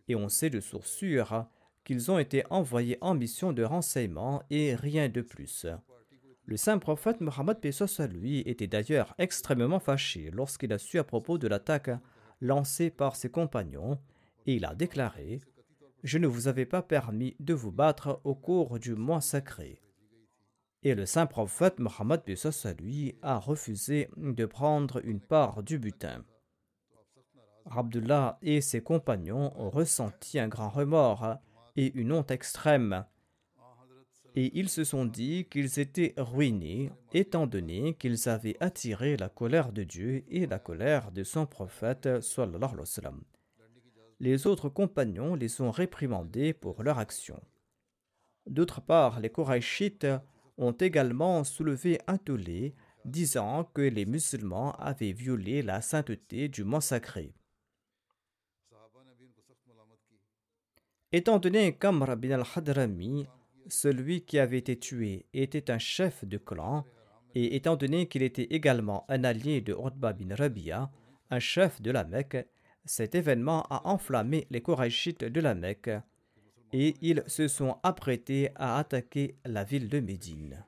et 0.09 0.15
on 0.15 0.27
sait 0.27 0.49
de 0.49 0.59
source 0.59 0.89
sûre 0.89 1.45
qu'ils 1.85 2.11
ont 2.11 2.19
été 2.19 2.43
envoyés 2.49 2.97
en 2.99 3.15
mission 3.15 3.53
de 3.53 3.63
renseignement 3.63 4.43
et 4.49 4.75
rien 4.75 5.07
de 5.07 5.21
plus. 5.21 5.65
Le 6.45 6.57
saint 6.57 6.79
prophète 6.79 7.21
Mohammed 7.21 7.59
Pesos 7.59 8.01
lui 8.07 8.39
était 8.39 8.67
d'ailleurs 8.67 9.13
extrêmement 9.19 9.79
fâché 9.79 10.31
lorsqu'il 10.33 10.73
a 10.73 10.79
su 10.79 10.97
à 10.97 11.03
propos 11.03 11.37
de 11.37 11.47
l'attaque 11.47 11.91
lancée 12.41 12.89
par 12.89 13.15
ses 13.15 13.29
compagnons 13.29 13.99
et 14.45 14.55
il 14.55 14.65
a 14.65 14.75
déclaré 14.75 15.41
Je 16.03 16.17
ne 16.17 16.27
vous 16.27 16.47
avais 16.47 16.65
pas 16.65 16.81
permis 16.81 17.35
de 17.39 17.53
vous 17.53 17.71
battre 17.71 18.21
au 18.23 18.35
cours 18.35 18.79
du 18.79 18.95
mois 18.95 19.21
sacré. 19.21 19.81
Et 20.83 20.95
le 20.95 21.05
saint 21.05 21.25
prophète 21.25 21.79
Mohammed 21.79 22.21
lui 22.79 23.15
a 23.21 23.37
refusé 23.37 24.09
de 24.15 24.45
prendre 24.45 25.05
une 25.05 25.19
part 25.19 25.61
du 25.61 25.77
butin. 25.77 26.23
Abdullah 27.69 28.39
et 28.41 28.61
ses 28.61 28.81
compagnons 28.81 29.53
ont 29.57 29.69
ressenti 29.69 30.39
un 30.39 30.47
grand 30.47 30.69
remords 30.69 31.37
et 31.75 31.91
une 31.99 32.13
honte 32.13 32.31
extrême. 32.31 33.05
Et 34.35 34.51
ils 34.57 34.69
se 34.69 34.83
sont 34.83 35.05
dit 35.05 35.45
qu'ils 35.49 35.79
étaient 35.79 36.13
ruinés, 36.17 36.91
étant 37.13 37.47
donné 37.47 37.95
qu'ils 37.95 38.29
avaient 38.29 38.57
attiré 38.59 39.17
la 39.17 39.27
colère 39.29 39.71
de 39.71 39.83
Dieu 39.83 40.23
et 40.29 40.45
la 40.45 40.59
colère 40.59 41.11
de 41.11 41.23
son 41.23 41.45
prophète. 41.45 42.07
Les 44.19 44.47
autres 44.47 44.69
compagnons 44.69 45.35
les 45.35 45.61
ont 45.61 45.71
réprimandés 45.71 46.53
pour 46.53 46.83
leur 46.83 46.99
action. 46.99 47.41
D'autre 48.45 48.81
part, 48.81 49.19
les 49.19 49.29
Korachites 49.29 50.07
ont 50.57 50.73
également 50.73 51.43
soulevé 51.43 51.99
un 52.07 52.17
tollé, 52.17 52.75
disant 53.05 53.63
que 53.63 53.81
les 53.81 54.05
musulmans 54.05 54.73
avaient 54.73 55.13
violé 55.13 55.61
la 55.61 55.81
sainteté 55.81 56.49
du 56.49 56.63
mont 56.63 56.81
sacré. 56.81 57.33
Étant 61.11 61.39
donné 61.39 61.75
qu'Amr 61.75 62.17
bin 62.17 62.31
al-Hadrami, 62.31 63.25
celui 63.69 64.21
qui 64.21 64.39
avait 64.39 64.57
été 64.57 64.77
tué, 64.77 65.25
était 65.33 65.71
un 65.71 65.77
chef 65.77 66.25
de 66.25 66.37
clan, 66.37 66.85
et 67.35 67.55
étant 67.55 67.75
donné 67.75 68.07
qu'il 68.07 68.23
était 68.23 68.47
également 68.49 69.05
un 69.09 69.23
allié 69.23 69.61
de 69.61 69.73
Utba 69.73 70.13
bin 70.13 70.35
Rabia, 70.35 70.91
un 71.29 71.39
chef 71.39 71.81
de 71.81 71.91
la 71.91 72.03
Mecque, 72.03 72.47
cet 72.85 73.15
événement 73.15 73.63
a 73.69 73.87
enflammé 73.87 74.47
les 74.49 74.61
Korachites 74.61 75.23
de 75.23 75.41
la 75.41 75.53
Mecque, 75.53 75.91
et 76.73 76.95
ils 77.01 77.23
se 77.27 77.47
sont 77.47 77.77
apprêtés 77.83 78.49
à 78.55 78.77
attaquer 78.77 79.35
la 79.45 79.63
ville 79.63 79.89
de 79.89 79.99
Médine. 79.99 80.63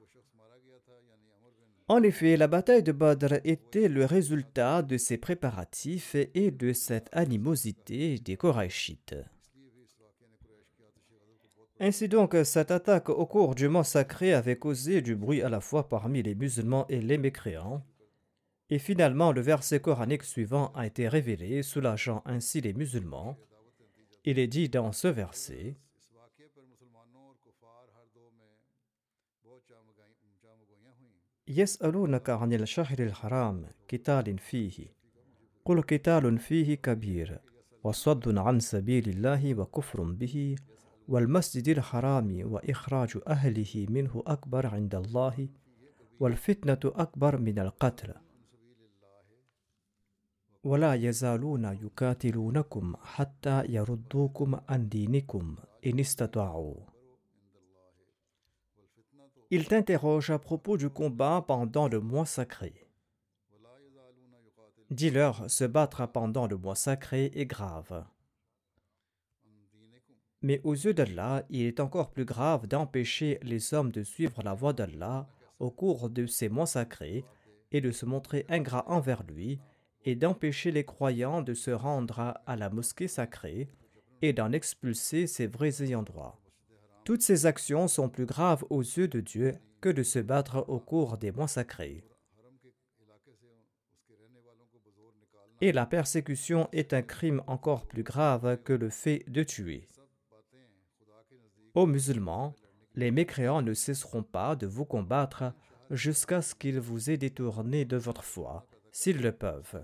En 1.88 2.04
effet, 2.04 2.38
la 2.38 2.48
bataille 2.48 2.84
de 2.84 2.94
Badr 2.94 3.34
était 3.44 3.90
le 3.90 4.06
résultat 4.06 4.82
de 4.82 4.98
ces 4.98 5.18
préparatifs 5.18 6.16
et 6.16 6.50
de 6.52 6.72
cette 6.72 7.10
animosité 7.12 8.18
des 8.18 8.38
Korachites. 8.38 9.16
Ainsi 11.84 12.08
donc, 12.08 12.36
cette 12.44 12.70
attaque 12.70 13.10
au 13.10 13.26
cours 13.26 13.56
du 13.56 13.68
mois 13.68 13.84
sacré 13.84 14.36
avait 14.36 14.56
causé 14.56 15.02
du 15.02 15.16
bruit 15.16 15.42
à 15.42 15.50
la 15.50 15.60
fois 15.60 15.90
parmi 15.90 16.22
les 16.22 16.36
musulmans 16.36 16.86
et 16.90 17.02
les 17.02 17.18
mécréants. 17.18 17.84
Et 18.70 18.78
finalement, 18.78 19.32
le 19.32 19.42
verset 19.42 19.80
coranique 19.80 20.22
suivant 20.22 20.72
a 20.76 20.86
été 20.86 21.08
révélé, 21.08 21.64
soulageant 21.64 22.22
ainsi 22.28 22.62
les 22.62 22.74
musulmans. 22.74 23.36
Il 24.26 24.38
est 24.38 24.46
dit 24.46 24.70
dans 24.70 24.92
ce 24.92 25.08
verset 25.08 25.76
haram 33.24 33.66
fihi 34.38 34.92
qul 35.66 35.84
kabir 36.80 37.40
wa 37.84 37.92
فيه 41.11 41.13
قل 41.13 41.37
قتال 41.37 41.43
فيه 41.43 41.61
كبير 41.61 41.79
وصد 41.79 41.87
عن 41.89 42.29
سبيل 42.29 42.33
الله 42.33 42.33
وكفر 42.33 42.33
به 42.33 42.47
والمسجد 42.49 42.49
الحرام 42.49 42.53
وإخراج 42.53 43.19
أهله 43.27 43.87
منه 43.91 44.23
أكبر 44.27 44.67
عند 44.67 44.95
الله 44.95 45.49
والفتنة 46.21 46.81
أكبر 46.85 47.39
من 47.39 47.59
القتل 47.59 48.15
ولا 50.65 50.95
يزالون 50.95 51.65
يقاتلونكم 51.65 52.97
حتى 53.03 53.65
يردوكم 53.69 54.61
عن 54.69 54.89
دينكم 54.89 55.57
إن 55.87 56.01
استطاعوا 56.01 56.75
Il 59.53 59.69
t'interroge 59.69 60.31
à 60.31 60.41
propos 60.41 60.77
du 60.77 60.91
combat 60.91 61.45
pendant 61.47 61.87
le 61.87 62.01
mois 62.01 62.27
sacré. 62.27 62.89
Dis-leur, 64.91 65.49
se 65.49 65.65
battre 65.65 66.07
pendant 66.07 66.49
le 66.49 66.57
mois 66.57 66.75
sacré 66.75 67.31
est 67.33 67.47
grave. 67.47 68.05
Mais 70.42 70.60
aux 70.64 70.74
yeux 70.74 70.94
d'Allah, 70.94 71.46
il 71.50 71.66
est 71.66 71.80
encore 71.80 72.12
plus 72.12 72.26
grave 72.26 72.68
d'empêcher 72.68 73.40
les 73.44 73.74
hommes 73.74 73.92
de 73.92 74.04
suivre 74.04 74.42
la 74.44 74.54
voie 74.54 74.74
d'Allah 74.74 75.28
au 75.60 75.70
cours 75.70 76.10
de 76.10 76.26
ces 76.26 76.50
mois 76.50 76.66
sacrés 76.66 77.24
et 77.72 77.82
de 77.82 77.92
se 77.92 78.06
montrer 78.06 78.46
ingrats 78.50 78.90
envers 78.90 79.24
lui 79.24 79.60
et 80.04 80.16
d'empêcher 80.16 80.72
les 80.72 80.84
croyants 80.84 81.42
de 81.42 81.54
se 81.54 81.70
rendre 81.70 82.40
à 82.46 82.56
la 82.56 82.70
mosquée 82.70 83.08
sacrée 83.08 83.70
et 84.24 84.34
d'en 84.34 84.52
expulser 84.52 85.28
ses 85.28 85.48
vrais 85.48 85.84
ayants 85.84 86.04
droit. 86.04 86.42
Toutes 87.06 87.22
ces 87.22 87.46
actions 87.46 87.88
sont 87.88 88.10
plus 88.10 88.26
graves 88.26 88.64
aux 88.70 88.82
yeux 88.82 89.08
de 89.08 89.20
Dieu 89.20 89.54
que 89.80 89.90
de 89.90 90.04
se 90.04 90.20
battre 90.20 90.66
au 90.68 90.80
cours 90.80 91.18
des 91.18 91.32
mois 91.32 91.48
sacrés. 91.48 92.04
Et 95.62 95.72
la 95.72 95.86
persécution 95.86 96.68
est 96.72 96.94
un 96.94 97.04
crime 97.04 97.44
encore 97.46 97.86
plus 97.86 98.04
grave 98.04 98.58
que 98.64 98.74
le 98.74 98.90
fait 98.90 99.24
de 99.28 99.44
tuer. 99.44 99.88
Aux 101.74 101.86
musulmans, 101.86 102.54
les 102.96 103.12
mécréants 103.12 103.62
ne 103.62 103.74
cesseront 103.74 104.24
pas 104.24 104.58
de 104.58 104.68
vous 104.68 104.84
combattre 104.84 105.54
jusqu'à 105.90 106.42
ce 106.42 106.54
qu'ils 106.54 106.80
vous 106.80 107.10
aient 107.10 107.18
détourné 107.18 107.86
de 107.86 107.96
votre 107.96 108.24
foi, 108.24 108.68
s'ils 108.92 109.22
le 109.22 109.32
peuvent. 109.32 109.82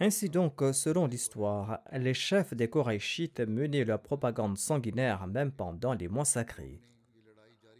Ainsi 0.00 0.28
donc, 0.28 0.62
selon 0.72 1.06
l'histoire, 1.06 1.80
les 1.92 2.14
chefs 2.14 2.54
des 2.54 2.68
Korachites 2.68 3.40
menaient 3.40 3.84
leur 3.84 4.00
propagande 4.00 4.58
sanguinaire 4.58 5.26
même 5.26 5.52
pendant 5.52 5.92
les 5.92 6.08
mois 6.08 6.24
sacrés. 6.24 6.80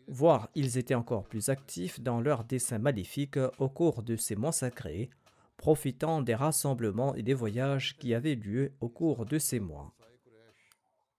Voire, 0.07 0.51
ils 0.55 0.77
étaient 0.77 0.95
encore 0.95 1.25
plus 1.25 1.49
actifs 1.49 2.01
dans 2.01 2.21
leurs 2.21 2.45
desseins 2.45 2.79
maléfiques 2.79 3.39
au 3.59 3.69
cours 3.69 4.03
de 4.03 4.17
ces 4.17 4.37
mois 4.37 4.53
sacrés, 4.53 5.11
profitant 5.57 6.21
des 6.21 6.35
rassemblements 6.35 7.15
et 7.15 7.23
des 7.23 7.35
voyages 7.35 7.97
qui 7.97 8.15
avaient 8.15 8.35
lieu 8.35 8.73
au 8.81 8.89
cours 8.89 9.27
de 9.27 9.39
ces 9.39 9.61
mois. 9.61 9.95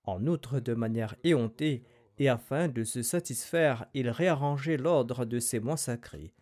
En 0.03 0.27
outre, 0.27 0.59
de 0.59 0.73
manière 0.73 1.15
éhontée, 1.23 1.83
et 2.17 2.29
afin 2.29 2.67
de 2.67 2.83
se 2.83 3.01
satisfaire, 3.01 3.87
ils 3.93 4.09
réarrangeaient 4.09 4.77
l'ordre 4.77 5.25
de 5.25 5.39
ces 5.39 5.59
mois 5.59 5.77
sacrés, 5.77 6.33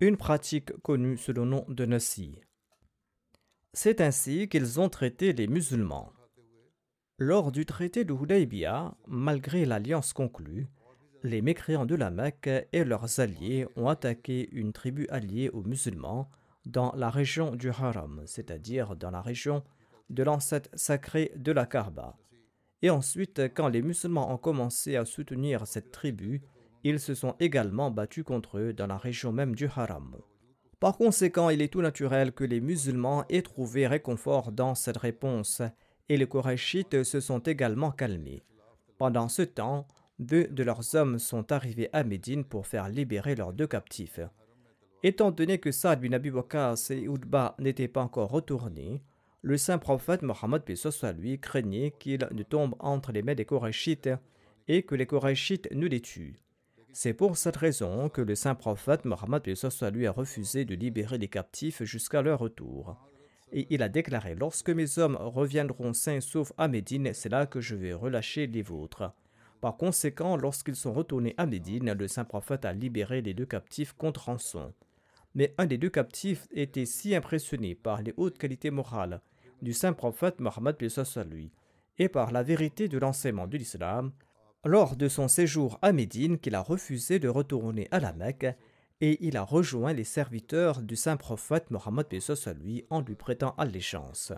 une 0.00 0.16
pratique 0.16 0.72
connue 0.82 1.16
sous 1.16 1.32
le 1.32 1.44
nom 1.44 1.64
de 1.68 1.84
Nassi. 1.84 2.40
C'est 3.72 4.00
ainsi 4.00 4.48
qu'ils 4.48 4.80
ont 4.80 4.88
traité 4.88 5.32
les 5.32 5.46
musulmans. 5.46 6.12
Lors 7.18 7.50
du 7.50 7.66
traité 7.66 8.04
de 8.04 8.12
Hudaybiyah, 8.12 8.94
malgré 9.06 9.64
l'alliance 9.64 10.12
conclue, 10.12 10.66
les 11.22 11.42
mécréants 11.42 11.86
de 11.86 11.94
la 11.94 12.10
Mecque 12.10 12.50
et 12.72 12.84
leurs 12.84 13.20
alliés 13.20 13.66
ont 13.76 13.88
attaqué 13.88 14.48
une 14.52 14.72
tribu 14.72 15.06
alliée 15.08 15.48
aux 15.48 15.62
musulmans 15.62 16.30
dans 16.66 16.92
la 16.96 17.10
région 17.10 17.54
du 17.54 17.70
Haram, 17.70 18.22
c'est-à-dire 18.26 18.96
dans 18.96 19.10
la 19.10 19.22
région 19.22 19.62
de 20.10 20.22
l'ancêtre 20.22 20.68
sacré 20.74 21.32
de 21.36 21.52
la 21.52 21.64
Kaaba. 21.64 22.16
Et 22.82 22.90
ensuite, 22.90 23.40
quand 23.54 23.68
les 23.68 23.82
musulmans 23.82 24.32
ont 24.32 24.36
commencé 24.36 24.96
à 24.96 25.04
soutenir 25.04 25.66
cette 25.66 25.92
tribu, 25.92 26.42
ils 26.84 27.00
se 27.00 27.14
sont 27.14 27.34
également 27.40 27.90
battus 27.90 28.24
contre 28.24 28.58
eux 28.58 28.72
dans 28.72 28.86
la 28.86 28.98
région 28.98 29.32
même 29.32 29.54
du 29.54 29.68
Haram. 29.74 30.16
Par 30.78 30.98
conséquent, 30.98 31.48
il 31.48 31.62
est 31.62 31.72
tout 31.72 31.80
naturel 31.80 32.32
que 32.32 32.44
les 32.44 32.60
musulmans 32.60 33.24
aient 33.28 33.42
trouvé 33.42 33.86
réconfort 33.86 34.52
dans 34.52 34.74
cette 34.74 34.98
réponse, 34.98 35.62
et 36.08 36.16
les 36.16 36.26
Korachites 36.26 37.02
se 37.02 37.20
sont 37.20 37.38
également 37.40 37.90
calmés. 37.90 38.44
Pendant 38.98 39.28
ce 39.28 39.42
temps, 39.42 39.86
deux 40.18 40.46
de 40.48 40.62
leurs 40.62 40.94
hommes 40.94 41.18
sont 41.18 41.50
arrivés 41.52 41.88
à 41.92 42.04
Médine 42.04 42.44
pour 42.44 42.66
faire 42.66 42.88
libérer 42.88 43.34
leurs 43.34 43.52
deux 43.52 43.66
captifs. 43.66 44.20
Étant 45.02 45.30
donné 45.30 45.58
que 45.58 45.72
Saad 45.72 46.00
bin 46.00 46.12
Abi 46.12 46.32
et 46.90 47.08
Oudba 47.08 47.54
n'étaient 47.58 47.88
pas 47.88 48.02
encore 48.02 48.30
retournés, 48.30 49.02
le 49.42 49.56
saint 49.56 49.78
prophète 49.78 50.22
Mohammed 50.22 50.62
soit 50.74 51.12
lui 51.12 51.38
craignait 51.38 51.92
qu'il 51.98 52.26
ne 52.32 52.42
tombe 52.42 52.74
entre 52.80 53.12
les 53.12 53.22
mains 53.22 53.34
des 53.34 53.44
Korachites 53.44 54.08
et 54.66 54.82
que 54.82 54.94
les 54.94 55.06
Korachites 55.06 55.68
ne 55.72 55.86
les 55.86 56.00
tuent. 56.00 56.36
C'est 56.92 57.12
pour 57.12 57.36
cette 57.36 57.58
raison 57.58 58.08
que 58.08 58.22
le 58.22 58.34
saint 58.34 58.54
prophète 58.54 59.04
Mohammed 59.04 59.42
lui 59.92 60.06
a 60.06 60.10
refusé 60.10 60.64
de 60.64 60.74
libérer 60.74 61.18
les 61.18 61.28
captifs 61.28 61.84
jusqu'à 61.84 62.22
leur 62.22 62.38
retour. 62.38 62.96
Et 63.52 63.66
il 63.70 63.82
a 63.82 63.88
déclaré 63.88 64.34
Lorsque 64.34 64.70
mes 64.70 64.98
hommes 64.98 65.16
reviendront 65.20 65.92
sains 65.92 66.20
sauf 66.20 66.52
à 66.56 66.68
Médine, 66.68 67.12
c'est 67.12 67.28
là 67.28 67.46
que 67.46 67.60
je 67.60 67.76
vais 67.76 67.92
relâcher 67.92 68.46
les 68.46 68.62
vôtres. 68.62 69.12
Par 69.60 69.76
conséquent, 69.76 70.36
lorsqu'ils 70.36 70.74
sont 70.74 70.92
retournés 70.92 71.34
à 71.36 71.46
Médine, 71.46 71.92
le 71.92 72.08
saint 72.08 72.24
prophète 72.24 72.64
a 72.64 72.72
libéré 72.72 73.20
les 73.20 73.34
deux 73.34 73.46
captifs 73.46 73.92
contre 73.92 74.24
rançon. 74.24 74.72
Mais 75.36 75.54
un 75.58 75.66
des 75.66 75.76
deux 75.76 75.90
captifs 75.90 76.48
était 76.50 76.86
si 76.86 77.14
impressionné 77.14 77.74
par 77.74 78.02
les 78.02 78.14
hautes 78.16 78.38
qualités 78.38 78.70
morales 78.70 79.20
du 79.60 79.74
saint 79.74 79.92
prophète 79.92 80.40
Mohammed 80.40 80.76
lui 81.30 81.52
et 81.98 82.08
par 82.08 82.32
la 82.32 82.42
vérité 82.42 82.88
de 82.88 82.96
l'enseignement 82.96 83.46
de 83.46 83.58
l'islam 83.58 84.12
lors 84.64 84.96
de 84.96 85.08
son 85.08 85.28
séjour 85.28 85.78
à 85.82 85.92
Médine 85.92 86.38
qu'il 86.38 86.54
a 86.54 86.62
refusé 86.62 87.18
de 87.18 87.28
retourner 87.28 87.86
à 87.90 88.00
la 88.00 88.14
Mecque 88.14 88.46
et 89.02 89.18
il 89.26 89.36
a 89.36 89.42
rejoint 89.42 89.92
les 89.92 90.04
serviteurs 90.04 90.80
du 90.80 90.96
saint 90.96 91.18
prophète 91.18 91.70
Mohammed 91.70 92.06
lui 92.62 92.86
en 92.88 93.02
lui 93.02 93.14
prêtant 93.14 93.54
allégeance. 93.58 94.32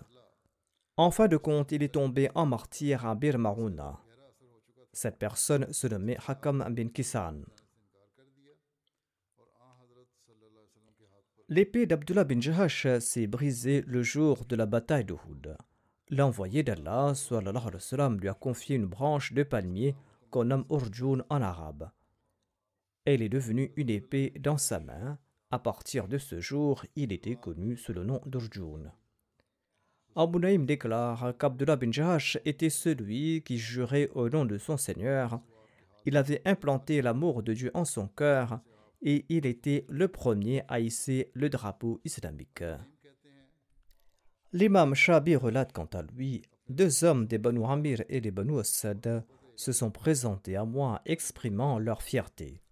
En 0.97 1.13
fin 1.13 1.29
de 1.29 1.37
compte, 1.37 1.71
il 1.71 1.85
est 1.85 1.95
tombé 1.95 2.29
en 2.35 2.45
martyr 2.45 3.07
à 3.07 3.15
Bir 3.15 3.39
Marouna. 3.39 4.01
Cette 4.93 5.17
personne 5.17 5.73
se 5.73 5.87
nommait 5.87 6.19
Hakam 6.27 6.67
bin 6.75 6.89
Kisan. 6.89 7.43
L'épée 11.51 11.87
d'Abdullah 11.87 12.25
bin 12.25 12.43
Jahash 12.43 12.87
s'est 12.99 13.27
brisée 13.27 13.83
le 13.87 14.03
jour 14.03 14.45
de 14.45 14.55
la 14.55 14.67
bataille 14.67 15.07
de 15.07 15.15
Houd. 15.15 15.57
L'envoyé 16.11 16.63
d'Allah 16.63 17.15
lui 18.21 18.29
a 18.29 18.35
confié 18.35 18.77
une 18.77 18.85
branche 18.85 19.33
de 19.33 19.43
palmier 19.45 19.97
qu'on 20.31 20.45
nomme 20.45 20.67
Urjun 20.69 21.25
en 21.31 21.41
arabe. 21.41 21.89
Elle 23.07 23.23
est 23.23 23.31
devenue 23.31 23.73
une 23.77 23.89
épée 23.89 24.35
dans 24.39 24.59
sa 24.59 24.79
main. 24.79 25.19
À 25.51 25.59
partir 25.59 26.07
de 26.07 26.19
ce 26.19 26.39
jour, 26.39 26.85
il 26.97 27.15
était 27.15 27.37
connu 27.37 27.79
sous 27.79 27.95
le 27.95 28.05
nom 28.05 28.21
d'Urjun. 28.27 28.93
Abu 30.17 30.41
Naïm 30.41 30.67
déclare 30.67 31.33
qu'Abdullah 31.39 31.77
bin 31.77 31.93
Jahash 31.93 32.37
était 32.45 32.69
celui 32.69 33.43
qui 33.43 33.57
jurait 33.57 34.11
au 34.15 34.29
nom 34.29 34.45
de 34.45 34.59
son 34.59 34.77
Seigneur. 34.77 35.41
Il 36.05 36.19
avait 36.19 36.43
implanté 36.45 37.01
l'amour 37.01 37.43
de 37.43 37.55
Dieu 37.55 37.71
en 37.73 37.87
son 37.87 38.07
cœur 38.07 38.61
et 39.03 39.25
il 39.29 39.47
était 39.47 39.85
le 39.89 40.09
premier 40.09 40.63
à 40.69 40.81
hisser 40.81 41.31
le 41.35 41.49
drapeau 41.49 42.01
islamique. 42.05 42.65
L'imam 44.53 44.95
Shabi 44.95 45.37
relate 45.37 45.73
quant 45.73 45.89
à 45.93 46.03
lui 46.03 46.43
Deux 46.69 47.05
hommes 47.05 47.27
des 47.27 47.39
Banu 47.39 47.65
Amir 47.65 48.03
et 48.09 48.21
des 48.21 48.31
Banu 48.31 48.59
Asad 48.59 49.25
se 49.57 49.73
sont 49.73 49.91
présentés 49.91 50.57
à 50.57 50.65
moi 50.65 51.03
exprimant 51.05 51.79
leur 51.79 52.03
fierté. 52.03 52.63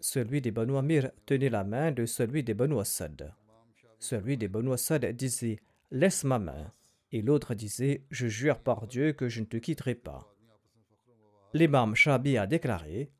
Celui 0.00 0.40
des 0.40 0.50
Banu 0.50 0.76
Amir 0.76 1.10
tenait 1.26 1.48
la 1.48 1.64
main 1.64 1.90
de 1.90 2.06
celui 2.06 2.44
des 2.44 2.54
Banu 2.54 2.78
Asad. 2.78 3.34
Celui 3.98 4.36
des 4.38 4.48
Banu 4.48 4.72
Asad 4.72 5.04
disait 5.06 5.58
Laisse 5.90 6.24
ma 6.24 6.38
main. 6.38 6.72
Et 7.12 7.22
l'autre 7.22 7.54
disait 7.54 8.04
Je 8.10 8.28
jure 8.28 8.60
par 8.60 8.86
Dieu 8.86 9.12
que 9.12 9.28
je 9.28 9.40
ne 9.40 9.46
te 9.46 9.56
quitterai 9.56 9.96
pas. 9.96 10.32
L'imam 11.52 11.96
Shabi 11.96 12.38
a 12.38 12.46
déclaré 12.46 13.10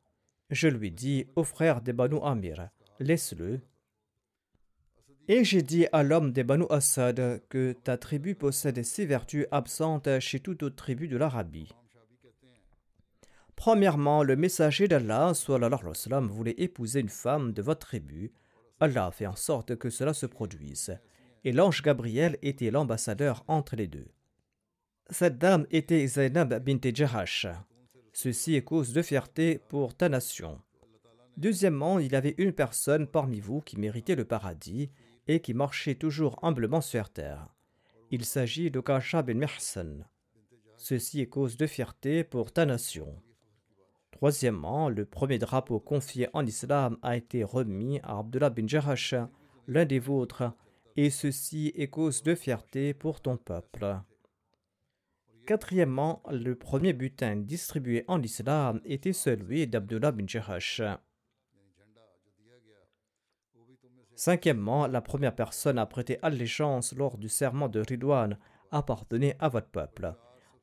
je 0.50 0.68
lui 0.68 0.90
dis 0.90 1.26
au 1.36 1.44
frère 1.44 1.80
des 1.80 1.92
Banu 1.92 2.18
Amir, 2.22 2.70
laisse-le. 2.98 3.60
Et 5.28 5.44
j'ai 5.44 5.62
dit 5.62 5.86
à 5.92 6.02
l'homme 6.02 6.32
des 6.32 6.42
Banu 6.42 6.64
Assad 6.70 7.42
que 7.48 7.72
ta 7.72 7.96
tribu 7.96 8.34
possède 8.34 8.82
ces 8.82 9.06
vertus 9.06 9.46
absentes 9.52 10.18
chez 10.18 10.40
toute 10.40 10.64
autre 10.64 10.76
tribu 10.76 11.06
de 11.06 11.16
l'Arabie. 11.16 11.72
Premièrement, 13.54 14.24
le 14.24 14.36
messager 14.36 14.88
d'Allah, 14.88 15.32
sallam, 15.34 16.26
voulait 16.26 16.54
épouser 16.58 17.00
une 17.00 17.10
femme 17.10 17.52
de 17.52 17.62
votre 17.62 17.86
tribu. 17.86 18.32
Allah 18.80 19.10
fait 19.12 19.26
en 19.26 19.36
sorte 19.36 19.76
que 19.76 19.90
cela 19.90 20.14
se 20.14 20.26
produise. 20.26 20.98
Et 21.44 21.52
l'ange 21.52 21.82
Gabriel 21.82 22.38
était 22.42 22.70
l'ambassadeur 22.70 23.44
entre 23.46 23.76
les 23.76 23.86
deux. 23.86 24.08
Cette 25.10 25.38
dame 25.38 25.66
était 25.70 26.06
Zainab 26.06 26.64
bint 26.64 26.90
Jahash. 26.94 27.46
Ceci 28.12 28.54
est 28.54 28.64
cause 28.64 28.92
de 28.92 29.02
fierté 29.02 29.60
pour 29.68 29.94
ta 29.94 30.08
nation. 30.08 30.60
Deuxièmement, 31.36 31.98
il 31.98 32.12
y 32.12 32.16
avait 32.16 32.34
une 32.38 32.52
personne 32.52 33.06
parmi 33.06 33.40
vous 33.40 33.60
qui 33.60 33.78
méritait 33.78 34.16
le 34.16 34.24
paradis 34.24 34.90
et 35.26 35.40
qui 35.40 35.54
marchait 35.54 35.94
toujours 35.94 36.38
humblement 36.42 36.80
sur 36.80 37.08
terre. 37.10 37.48
Il 38.10 38.24
s'agit 38.24 38.70
de 38.70 38.80
Kasha 38.80 39.22
ben 39.22 39.38
Mihsan. 39.38 40.04
Ceci 40.76 41.20
est 41.20 41.28
cause 41.28 41.56
de 41.56 41.66
fierté 41.66 42.24
pour 42.24 42.52
ta 42.52 42.66
nation. 42.66 43.14
Troisièmement, 44.10 44.88
le 44.88 45.06
premier 45.06 45.38
drapeau 45.38 45.78
confié 45.78 46.28
en 46.32 46.44
islam 46.44 46.98
a 47.02 47.16
été 47.16 47.44
remis 47.44 48.00
à 48.02 48.18
Abdullah 48.18 48.50
bin 48.50 48.66
Jahash, 48.66 49.14
l'un 49.66 49.84
des 49.84 49.98
vôtres, 49.98 50.52
et 50.96 51.10
ceci 51.10 51.72
est 51.76 51.88
cause 51.88 52.22
de 52.22 52.34
fierté 52.34 52.92
pour 52.92 53.20
ton 53.20 53.36
peuple. 53.36 54.00
Quatrièmement, 55.50 56.22
le 56.30 56.54
premier 56.54 56.92
butin 56.92 57.34
distribué 57.34 58.04
en 58.06 58.22
islam 58.22 58.80
était 58.84 59.12
celui 59.12 59.66
d'Abdullah 59.66 60.12
bin 60.12 60.24
Jahash. 60.24 60.80
Cinquièmement, 64.14 64.86
la 64.86 65.00
première 65.00 65.34
personne 65.34 65.80
à 65.80 65.86
prêter 65.86 66.20
allégeance 66.22 66.94
lors 66.94 67.18
du 67.18 67.28
serment 67.28 67.68
de 67.68 67.80
Ridwan 67.80 68.38
appartenait 68.70 69.34
à 69.40 69.48
votre 69.48 69.66
peuple. 69.66 70.14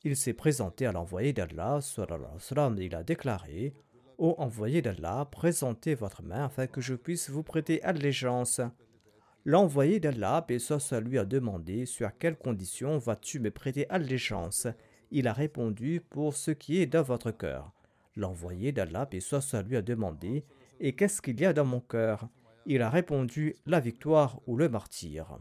Il 0.06 0.16
s'est 0.16 0.32
présenté 0.32 0.86
à 0.86 0.94
l'envoyé 0.94 1.34
d'Allah, 1.34 1.80
et 2.78 2.86
il 2.86 2.96
a 2.96 3.04
déclaré 3.04 3.74
Ô 4.18 4.36
envoyé 4.38 4.82
d'Allah, 4.82 5.28
présentez 5.30 5.96
votre 5.96 6.24
main 6.24 6.46
afin 6.46 6.66
que 6.66 6.80
je 6.80 6.96
puisse 6.96 7.30
vous 7.30 7.44
prêter 7.44 7.84
allégeance. 7.84 8.62
L'envoyé 9.48 10.02
d'Allah, 10.02 10.44
Pessoa 10.46 11.00
lui 11.00 11.18
a 11.18 11.24
demandé 11.24 11.86
Sur 11.86 12.10
quelles 12.18 12.36
conditions 12.36 12.98
vas-tu 12.98 13.40
me 13.40 13.50
prêter 13.50 13.90
allégeance? 13.90 14.68
Il 15.10 15.26
a 15.26 15.32
répondu 15.32 16.02
Pour 16.10 16.36
ce 16.36 16.52
qui 16.52 16.82
est 16.82 16.86
dans 16.86 17.02
votre 17.02 17.32
cœur. 17.32 17.72
L'envoyé 18.18 18.74
d'Allah, 18.74 19.06
Pessoa 19.06 19.62
lui 19.62 19.78
a 19.78 19.82
demandé 19.82 20.44
Et 20.82 20.98
qu'est-ce 20.98 21.22
qu'il 21.22 21.40
y 21.40 21.46
a 21.46 21.54
dans 21.54 21.64
mon 21.64 21.80
cœur? 21.80 22.28
Il 22.66 22.82
a 22.82 22.90
répondu 22.90 23.56
La 23.66 23.80
victoire 23.80 24.42
ou 24.48 24.58
le 24.58 24.68
martyr. 24.68 25.40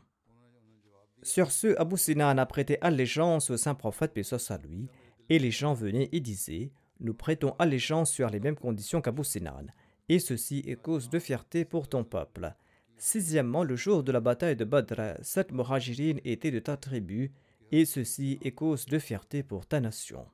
Sur 1.24 1.50
ce, 1.50 1.76
Abu 1.76 1.96
Sinan 1.96 2.38
a 2.38 2.46
prêté 2.46 2.78
allégeance 2.82 3.50
au 3.50 3.56
saint 3.56 3.74
prophète, 3.74 4.14
Pessoa 4.14 4.38
lui, 4.58 4.86
et 5.30 5.40
les 5.40 5.50
gens 5.50 5.74
venaient 5.74 6.10
et 6.12 6.20
disaient 6.20 6.70
nous 7.00 7.12
prêtons 7.12 7.56
allégeance 7.58 8.12
sur 8.12 8.30
les 8.30 8.38
mêmes 8.38 8.54
conditions 8.54 9.00
qu'Abu 9.00 9.24
Sinan, 9.24 9.66
et 10.08 10.20
ceci 10.20 10.62
est 10.64 10.80
cause 10.80 11.10
de 11.10 11.18
fierté 11.18 11.64
pour 11.64 11.88
ton 11.88 12.04
peuple. 12.04 12.54
Sixièmement, 12.98 13.62
le 13.62 13.76
jour 13.76 14.02
de 14.02 14.12
la 14.12 14.20
bataille 14.20 14.56
de 14.56 14.64
Badr, 14.64 15.18
sept 15.22 15.52
Muhajirines 15.52 16.20
étaient 16.24 16.50
de 16.50 16.59
ta 16.59 16.76
tribu, 16.76 17.32
et 17.70 17.85
ceci 17.85 18.38
est 18.42 18.52
cause 18.52 18.87
de 18.87 18.98
fierté 18.98 19.42
pour 19.42 19.66
ta 19.66 19.80
nation. 19.80 20.26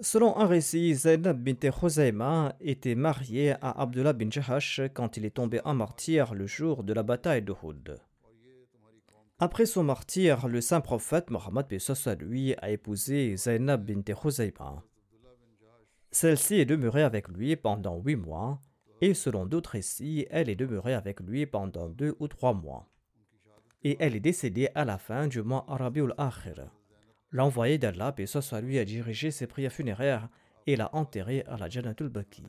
Selon 0.00 0.36
un 0.36 0.46
récit, 0.46 0.94
Zainab 0.94 1.40
bint 1.40 1.70
Khuzayma 1.70 2.56
était 2.60 2.96
mariée 2.96 3.52
à 3.60 3.80
Abdullah 3.82 4.12
bin 4.12 4.28
Jahash 4.28 4.80
quand 4.92 5.16
il 5.16 5.24
est 5.24 5.36
tombé 5.36 5.60
en 5.64 5.74
martyr 5.74 6.34
le 6.34 6.46
jour 6.46 6.82
de 6.82 6.92
la 6.92 7.04
bataille 7.04 7.42
de 7.42 7.54
Houd. 7.62 8.00
Après 9.38 9.66
son 9.66 9.84
martyr, 9.84 10.48
le 10.48 10.60
saint 10.60 10.80
prophète 10.80 11.30
Mohammed 11.30 11.66
lui 12.20 12.54
a 12.56 12.70
épousé 12.70 13.36
Zainab 13.36 13.84
bint 13.84 14.14
Khuzayma. 14.14 14.82
Celle-ci 16.10 16.56
est 16.56 16.64
demeurée 16.64 17.02
avec 17.02 17.28
lui 17.28 17.54
pendant 17.54 17.98
huit 17.98 18.16
mois, 18.16 18.60
et 19.04 19.12
selon 19.12 19.44
d'autres 19.44 19.72
récits, 19.72 20.26
elle 20.30 20.48
est 20.48 20.56
demeurée 20.56 20.94
avec 20.94 21.20
lui 21.20 21.44
pendant 21.44 21.90
deux 21.90 22.16
ou 22.20 22.26
trois 22.26 22.54
mois. 22.54 22.88
Et 23.82 23.98
elle 24.00 24.16
est 24.16 24.20
décédée 24.20 24.70
à 24.74 24.86
la 24.86 24.96
fin 24.96 25.28
du 25.28 25.42
mois 25.42 25.66
Arabiul 25.68 26.14
Akhir. 26.16 26.70
L'envoyé 27.28 27.76
d'Allah, 27.76 28.14
et 28.16 28.24
soit 28.24 28.62
lui, 28.62 28.78
a 28.78 28.84
dirigé 28.86 29.30
ses 29.30 29.46
prières 29.46 29.74
funéraires 29.74 30.30
et 30.66 30.76
l'a 30.76 30.88
enterrée 30.94 31.44
à 31.46 31.58
la 31.58 31.68
Janatul 31.68 32.08
Baki. 32.08 32.46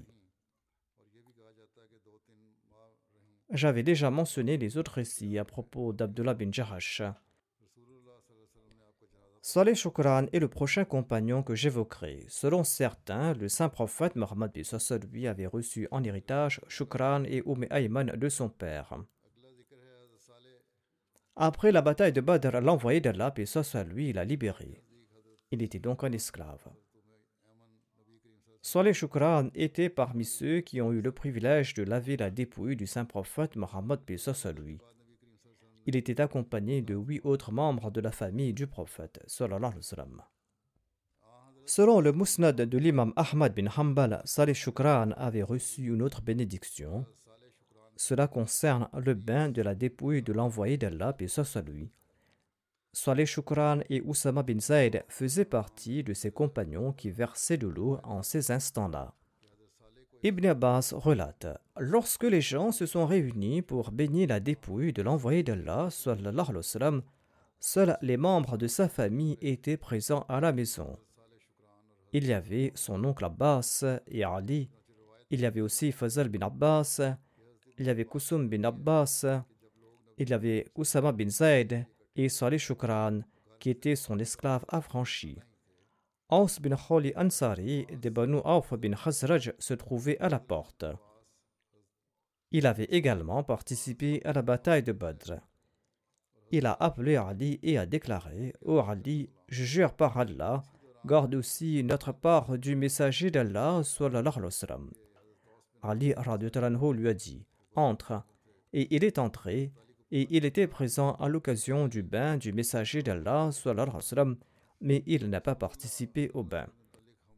J'avais 3.49 3.83
déjà 3.83 4.09
mentionné 4.09 4.55
les 4.55 4.77
autres 4.77 4.93
récits 4.93 5.37
à 5.37 5.43
propos 5.43 5.91
d'Abdullah 5.91 6.35
bin 6.35 6.53
Jahash. 6.53 7.01
Saleh 9.47 9.75
Shukran 9.75 10.25
est 10.33 10.39
le 10.39 10.47
prochain 10.47 10.85
compagnon 10.85 11.43
que 11.43 11.53
j'évoquerai. 11.53 12.25
Selon 12.29 12.63
certains, 12.63 13.35
le 13.35 13.47
saint 13.47 13.69
prophète 13.69 14.15
Mohammed 14.15 14.51
lui 15.13 15.27
avait 15.27 15.45
reçu 15.45 15.87
en 15.91 16.03
héritage 16.03 16.61
Shukran 16.67 17.25
et 17.25 17.43
Umm 17.45 17.63
Ayman 17.69 18.07
de 18.07 18.27
son 18.27 18.49
père. 18.49 18.97
Après 21.35 21.71
la 21.71 21.83
bataille 21.83 22.11
de 22.11 22.21
Badr, 22.21 22.59
l'envoyé 22.59 23.01
d'Allah, 23.01 23.31
et 23.37 23.83
lui, 23.83 24.13
l'a 24.13 24.25
libéré. 24.25 24.81
Il 25.51 25.61
était 25.61 25.77
donc 25.77 26.03
un 26.03 26.11
esclave. 26.11 26.67
Saleh 28.63 28.93
Shukran 28.93 29.49
était 29.53 29.89
parmi 29.89 30.25
ceux 30.25 30.61
qui 30.61 30.81
ont 30.81 30.91
eu 30.91 31.01
le 31.01 31.11
privilège 31.11 31.75
de 31.75 31.83
laver 31.83 32.17
la 32.17 32.31
dépouille 32.31 32.77
du 32.77 32.87
saint 32.87 33.05
prophète 33.05 33.55
Mohammed 33.55 33.99
lui 34.57 34.79
il 35.85 35.95
était 35.95 36.21
accompagné 36.21 36.81
de 36.81 36.95
huit 36.95 37.21
autres 37.23 37.51
membres 37.51 37.91
de 37.91 38.01
la 38.01 38.11
famille 38.11 38.53
du 38.53 38.67
prophète. 38.67 39.23
Selon 39.27 39.59
le 41.99 42.11
musnad 42.11 42.55
de 42.55 42.77
l'imam 42.77 43.13
Ahmad 43.15 43.55
bin 43.55 43.67
Hanbal, 43.75 44.21
Saleh 44.25 44.53
Shukran 44.53 45.11
avait 45.17 45.43
reçu 45.43 45.87
une 45.87 46.01
autre 46.01 46.21
bénédiction. 46.21 47.05
Cela 47.95 48.27
concerne 48.27 48.89
le 48.93 49.13
bain 49.13 49.49
de 49.49 49.61
la 49.61 49.73
dépouille 49.73 50.21
de 50.21 50.33
l'envoyé 50.33 50.77
d'Allah, 50.77 51.15
et 51.19 51.27
soit 51.27 51.61
lui. 51.61 51.91
Saleh 52.93 53.25
Shukran 53.25 53.79
et 53.89 54.01
Oussama 54.01 54.43
bin 54.43 54.59
Zaid 54.59 55.03
faisaient 55.07 55.45
partie 55.45 56.03
de 56.03 56.13
ses 56.13 56.31
compagnons 56.31 56.93
qui 56.93 57.09
versaient 57.09 57.57
de 57.57 57.67
l'eau 57.67 57.99
en 58.03 58.21
ces 58.21 58.51
instants-là. 58.51 59.13
Ibn 60.25 60.43
Abbas 60.47 60.91
relate 60.95 61.45
Lorsque 61.77 62.23
les 62.23 62.41
gens 62.41 62.71
se 62.71 62.87
sont 62.87 63.05
réunis 63.05 63.61
pour 63.61 63.91
baigner 63.91 64.25
la 64.25 64.39
dépouille 64.39 64.91
de 64.91 65.03
l'envoyé 65.03 65.43
d'Allah, 65.43 65.89
seuls 65.91 66.23
les 68.01 68.17
membres 68.17 68.57
de 68.57 68.65
sa 68.65 68.89
famille 68.89 69.37
étaient 69.39 69.77
présents 69.77 70.25
à 70.27 70.39
la 70.39 70.51
maison. 70.51 70.97
Il 72.11 72.25
y 72.25 72.33
avait 72.33 72.71
son 72.73 73.03
oncle 73.03 73.23
Abbas 73.23 73.85
et 74.07 74.23
Ali, 74.23 74.71
il 75.29 75.41
y 75.41 75.45
avait 75.45 75.61
aussi 75.61 75.91
Fazal 75.91 76.29
bin 76.29 76.47
Abbas, 76.47 77.01
il 77.77 77.85
y 77.85 77.89
avait 77.91 78.05
Kusum 78.05 78.49
bin 78.49 78.63
Abbas, 78.63 79.27
il 80.17 80.27
y 80.27 80.33
avait 80.33 80.65
Usama 80.75 81.11
bin 81.11 81.29
Zaid 81.29 81.85
et 82.15 82.29
Salih 82.29 82.57
Shukran, 82.57 83.19
qui 83.59 83.69
était 83.69 83.95
son 83.95 84.17
esclave 84.17 84.65
affranchi. 84.69 85.37
Aus 86.29 86.59
bin 86.59 86.75
Kholi 86.75 87.13
Ansari 87.15 87.85
de 88.01 88.09
Banu 88.09 88.39
Auf 88.43 88.73
bin 88.73 88.95
Khazraj 88.95 89.53
se 89.59 89.73
trouvait 89.75 90.17
à 90.19 90.27
la 90.27 90.39
porte. 90.39 90.85
Il 92.49 92.65
avait 92.65 92.85
également 92.85 93.43
participé 93.43 94.21
à 94.25 94.33
la 94.33 94.41
bataille 94.41 94.81
de 94.81 94.91
Badr. 94.91 95.35
Il 96.49 96.65
a 96.65 96.73
appelé 96.73 97.15
Ali 97.15 97.59
et 97.61 97.77
a 97.77 97.85
déclaré 97.85 98.53
Ô 98.63 98.77
oh 98.77 98.89
Ali, 98.89 99.29
je 99.49 99.63
jure 99.63 99.93
par 99.93 100.17
Allah, 100.17 100.63
garde 101.05 101.35
aussi 101.35 101.83
notre 101.83 102.11
part 102.11 102.57
du 102.57 102.75
messager 102.75 103.29
d'Allah. 103.29 103.81
Ali 105.83 106.15
lui 106.93 107.09
a 107.09 107.13
dit 107.13 107.45
Entre. 107.75 108.23
Et 108.73 108.95
il 108.95 109.03
est 109.03 109.19
entré, 109.19 109.71
et 110.11 110.27
il 110.31 110.43
était 110.43 110.67
présent 110.67 111.13
à 111.15 111.29
l'occasion 111.29 111.87
du 111.87 112.01
bain 112.01 112.37
du 112.37 112.51
messager 112.51 113.03
d'Allah 113.03 113.51
mais 114.85 115.03
il 115.07 115.29
n'a 115.29 115.41
pas 115.41 115.55
participé 115.55 116.29
au 116.35 116.43
bain. 116.43 116.67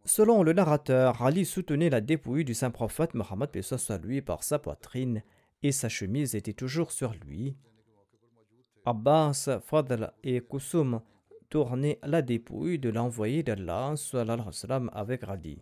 Selon 0.04 0.44
le 0.44 0.54
narrateur, 0.54 1.22
Ali 1.24 1.46
soutenait 1.46 1.90
la 1.90 2.02
dépouille 2.02 2.46
du 2.46 2.54
saint 2.54 2.72
prophète 2.72 3.14
Mohammed 3.14 3.50
lui 4.04 4.22
par 4.22 4.44
sa 4.44 4.60
poitrine 4.60 5.24
et 5.64 5.72
sa 5.72 5.90
chemise 5.90 6.36
était 6.36 6.54
toujours 6.54 6.92
sur 6.92 7.14
lui. 7.14 7.58
Abbas, 8.86 9.60
Fadl 9.66 10.12
et 10.24 10.42
Kusum 10.42 11.02
tournaient 11.50 12.00
la 12.04 12.22
dépouille 12.22 12.80
de 12.80 12.90
l'envoyé 12.90 13.44
d'Allah 13.44 13.96
avec 14.94 15.24
Ali. 15.24 15.62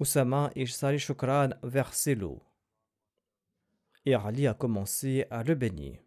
Oussama 0.00 0.50
et 0.56 0.66
Salih 0.66 0.98
Shukran 0.98 1.50
versaient 1.62 2.16
l'eau. 2.16 2.42
Et 4.04 4.14
Ali 4.14 4.46
a 4.46 4.54
commencé 4.54 5.24
à 5.30 5.42
le 5.42 5.54
baigner. 5.54 6.05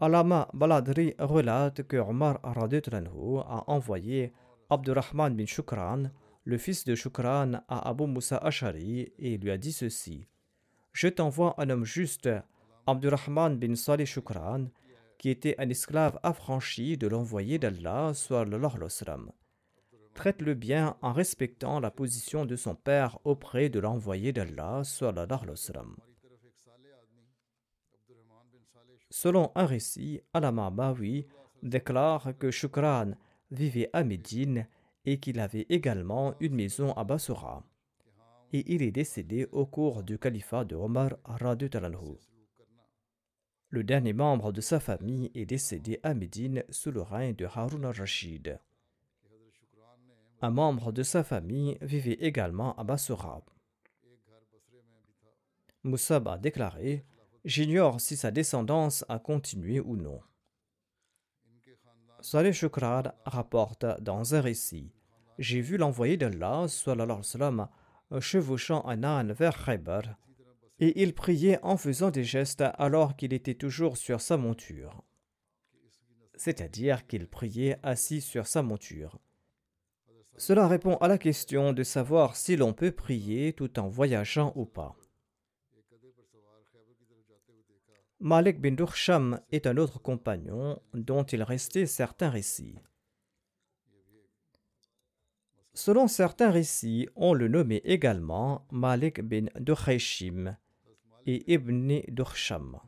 Alama 0.00 0.48
Baladri 0.54 1.14
relate 1.18 1.82
que 1.82 1.96
Omar 1.96 2.38
a 2.44 3.64
envoyé 3.66 4.32
Abdurrahman 4.70 5.34
bin 5.34 5.46
Shukran, 5.46 6.12
le 6.44 6.56
fils 6.56 6.84
de 6.84 6.94
Shukran, 6.94 7.54
à 7.68 7.88
Abu 7.88 8.06
Musa 8.06 8.36
Ashari 8.36 9.12
et 9.18 9.38
lui 9.38 9.50
a 9.50 9.58
dit 9.58 9.72
ceci 9.72 10.28
Je 10.92 11.08
t'envoie 11.08 11.56
un 11.58 11.68
homme 11.70 11.84
juste, 11.84 12.28
Abdurrahman 12.86 13.58
bin 13.58 13.74
Salih 13.74 14.06
Shukran, 14.06 14.68
qui 15.18 15.30
était 15.30 15.56
un 15.58 15.68
esclave 15.68 16.20
affranchi 16.22 16.96
de 16.96 17.08
l'envoyé 17.08 17.58
d'Allah, 17.58 18.12
Traite-le 20.14 20.54
bien 20.54 20.96
en 21.02 21.12
respectant 21.12 21.80
la 21.80 21.90
position 21.90 22.46
de 22.46 22.54
son 22.54 22.76
père 22.76 23.18
auprès 23.24 23.68
de 23.68 23.80
l'envoyé 23.80 24.32
d'Allah. 24.32 24.82
Selon 29.10 29.50
un 29.54 29.66
récit, 29.66 30.20
Alama 30.34 30.70
Bawi 30.70 31.26
déclare 31.62 32.36
que 32.38 32.50
Shukran 32.50 33.12
vivait 33.50 33.90
à 33.92 34.04
Médine 34.04 34.66
et 35.04 35.18
qu'il 35.18 35.40
avait 35.40 35.66
également 35.70 36.34
une 36.40 36.54
maison 36.54 36.92
à 36.92 37.04
Basura. 37.04 37.64
Et 38.52 38.74
il 38.74 38.82
est 38.82 38.90
décédé 38.90 39.46
au 39.52 39.66
cours 39.66 40.02
du 40.02 40.18
califat 40.18 40.64
de 40.64 40.76
Omar 40.76 41.10
Talanhu. 41.70 42.18
Le 43.70 43.84
dernier 43.84 44.12
membre 44.14 44.52
de 44.52 44.60
sa 44.60 44.80
famille 44.80 45.30
est 45.34 45.46
décédé 45.46 46.00
à 46.02 46.14
Médine 46.14 46.64
sous 46.70 46.90
le 46.90 47.02
règne 47.02 47.34
de 47.34 47.44
Harun 47.44 47.84
al-Rashid. 47.84 48.58
Un 50.40 50.50
membre 50.50 50.92
de 50.92 51.02
sa 51.02 51.24
famille 51.24 51.76
vivait 51.82 52.12
également 52.20 52.74
à 52.76 52.84
Basura. 52.84 53.42
Moussab 55.82 56.28
a 56.28 56.38
déclaré 56.38 57.04
J'ignore 57.48 57.98
si 57.98 58.14
sa 58.14 58.30
descendance 58.30 59.06
a 59.08 59.18
continué 59.18 59.80
ou 59.80 59.96
non. 59.96 60.20
Saleh 62.20 62.52
Shukran 62.52 63.04
rapporte 63.24 63.86
dans 64.02 64.34
un 64.34 64.42
récit 64.42 64.92
J'ai 65.38 65.62
vu 65.62 65.78
l'envoyé 65.78 66.18
d'Allah 66.18 66.66
chevauchant 68.20 68.84
un 68.84 69.02
âne 69.02 69.32
vers 69.32 69.64
Khaybar 69.64 70.02
et 70.78 71.00
il 71.00 71.14
priait 71.14 71.58
en 71.62 71.78
faisant 71.78 72.10
des 72.10 72.22
gestes 72.22 72.64
alors 72.74 73.16
qu'il 73.16 73.32
était 73.32 73.54
toujours 73.54 73.96
sur 73.96 74.20
sa 74.20 74.36
monture. 74.36 75.02
c'est-à-dire 76.34 77.06
qu'il 77.06 77.28
priait 77.28 77.78
assis 77.82 78.20
sur 78.20 78.46
sa 78.46 78.62
monture. 78.62 79.18
Cela 80.36 80.68
répond 80.68 80.96
à 80.96 81.08
la 81.08 81.16
question 81.16 81.72
de 81.72 81.82
savoir 81.82 82.36
si 82.36 82.56
l'on 82.56 82.74
peut 82.74 82.92
prier 82.92 83.54
tout 83.54 83.78
en 83.78 83.88
voyageant 83.88 84.52
ou 84.54 84.66
pas. 84.66 84.97
Malik 88.20 88.60
bin 88.60 88.72
Dursham 88.72 89.40
est 89.52 89.68
un 89.68 89.76
autre 89.76 90.00
compagnon 90.00 90.82
dont 90.92 91.22
il 91.22 91.42
restait 91.44 91.86
certains 91.86 92.30
récits. 92.30 92.80
Selon 95.72 96.08
certains 96.08 96.50
récits, 96.50 97.08
on 97.14 97.32
le 97.32 97.46
nommait 97.46 97.82
également 97.84 98.66
Malik 98.72 99.20
bin 99.20 99.46
Durhayshim 99.60 100.56
et 101.26 101.54
Ibn 101.54 102.00
Dursham. 102.08 102.80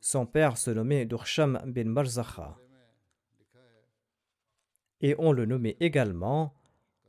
Son 0.00 0.26
père 0.26 0.58
se 0.58 0.72
nommait 0.72 1.04
Dursham 1.06 1.62
bin 1.64 1.84
Marzakha. 1.84 2.58
Et 5.00 5.14
on 5.18 5.30
le 5.30 5.46
nommait 5.46 5.76
également 5.78 6.56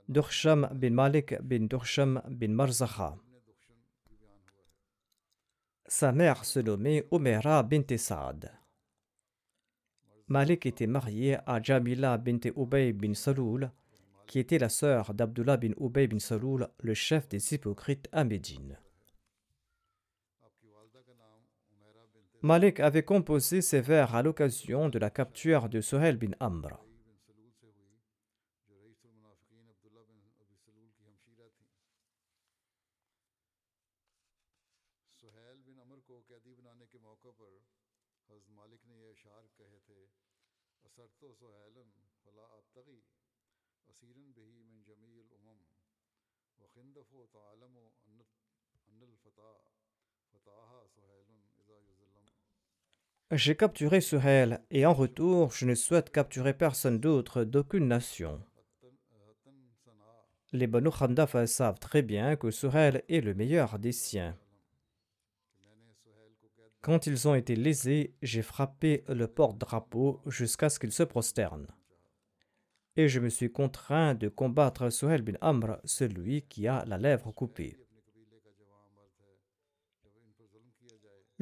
Dursham 0.09 0.69
bin 0.75 0.91
Malik 0.91 1.41
bin 1.41 1.65
Dursham 1.65 2.21
bin 2.29 2.49
Marzakha. 2.49 3.17
Sa 5.87 6.11
mère 6.11 6.45
se 6.45 6.59
nommait 6.59 7.07
Omera 7.11 7.61
bint 7.63 7.97
Saad. 7.97 8.51
Malik 10.27 10.65
était 10.65 10.87
marié 10.87 11.37
à 11.45 11.61
Jamila 11.61 12.17
bint 12.17 12.39
Ubay 12.55 12.93
bin 12.93 13.13
Saloul, 13.13 13.71
qui 14.25 14.39
était 14.39 14.57
la 14.57 14.69
sœur 14.69 15.13
d'Abdullah 15.13 15.57
bin 15.57 15.73
Ubay 15.79 16.07
bin 16.07 16.19
Saloul, 16.19 16.69
le 16.79 16.93
chef 16.93 17.27
des 17.27 17.53
hypocrites 17.53 18.07
à 18.11 18.23
Médine. 18.23 18.77
Malik 22.41 22.79
avait 22.79 23.03
composé 23.03 23.61
ces 23.61 23.79
vers 23.79 24.15
à 24.15 24.23
l'occasion 24.23 24.89
de 24.89 24.99
la 24.99 25.09
capture 25.09 25.69
de 25.69 25.81
Sohel 25.81 26.17
bin 26.17 26.31
Amr. 26.39 26.83
J'ai 53.35 53.55
capturé 53.55 53.99
Suhail 53.99 54.59
et 54.69 54.85
en 54.85 54.93
retour, 54.93 55.51
je 55.53 55.65
ne 55.65 55.73
souhaite 55.73 56.11
capturer 56.11 56.53
personne 56.53 56.99
d'autre 56.99 57.43
d'aucune 57.43 57.87
nation. 57.87 58.39
Les 60.51 60.67
Banu 60.67 60.91
Khandaf 60.91 61.43
savent 61.45 61.79
très 61.79 62.03
bien 62.03 62.35
que 62.35 62.51
Suhail 62.51 63.01
est 63.09 63.21
le 63.21 63.33
meilleur 63.33 63.79
des 63.79 63.91
siens. 63.91 64.37
Quand 66.81 67.07
ils 67.07 67.27
ont 67.27 67.33
été 67.33 67.55
lésés, 67.55 68.13
j'ai 68.21 68.43
frappé 68.43 69.03
le 69.07 69.25
porte-drapeau 69.25 70.21
jusqu'à 70.27 70.69
ce 70.69 70.77
qu'il 70.77 70.91
se 70.91 71.01
prosterne. 71.01 71.65
Et 72.97 73.07
je 73.07 73.19
me 73.19 73.29
suis 73.29 73.51
contraint 73.51 74.13
de 74.13 74.29
combattre 74.29 74.91
Suhail 74.91 75.23
bin 75.23 75.37
Amr, 75.41 75.79
celui 75.85 76.43
qui 76.43 76.67
a 76.67 76.85
la 76.85 76.99
lèvre 76.99 77.31
coupée. 77.31 77.82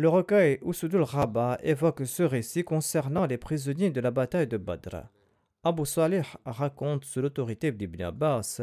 Le 0.02 0.10
recueil 0.10 0.58
Usudul 0.66 1.04
Rabat 1.04 1.60
évoque 1.62 2.08
ce 2.08 2.24
récit 2.24 2.64
concernant 2.64 3.28
les 3.28 3.38
prisonniers 3.38 3.92
de 3.92 4.02
la 4.02 4.10
bataille 4.10 4.48
de 4.48 4.58
Badr. 4.58 5.04
Abu 5.64 5.86
Salih 5.86 6.24
raconte 6.44 7.06
sous 7.06 7.22
l'autorité 7.22 7.72
d'Ibn 7.72 8.02
Abbas 8.02 8.62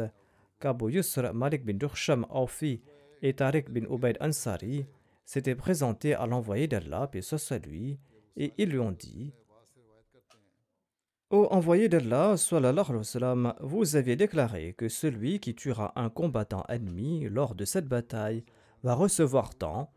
qu'Abu 0.59 0.91
Yusr 0.91 1.33
Malik 1.33 1.63
bin 1.63 1.75
Dursham 1.75 2.25
Aufi 2.29 2.81
et 3.21 3.33
Tariq 3.33 3.69
bin 3.69 3.85
Ubaid 3.89 4.17
Ansari 4.19 4.85
s'étaient 5.23 5.55
présentés 5.55 6.13
à 6.13 6.27
l'envoyé 6.27 6.67
d'Allah, 6.67 7.09
et 7.13 7.21
soit 7.21 7.65
lui, 7.65 7.97
et 8.35 8.51
ils 8.57 8.69
lui 8.69 8.79
ont 8.79 8.91
dit 8.91 9.31
Ô 11.29 11.47
envoyé 11.51 11.87
d'Allah, 11.87 12.35
vous 13.61 13.95
aviez 13.95 14.17
déclaré 14.17 14.73
que 14.73 14.89
celui 14.89 15.39
qui 15.39 15.55
tuera 15.55 15.93
un 15.95 16.09
combattant 16.09 16.65
ennemi 16.67 17.29
lors 17.29 17.55
de 17.55 17.63
cette 17.63 17.87
bataille 17.87 18.43
va 18.83 18.93
recevoir 18.93 19.55
tant 19.55 19.89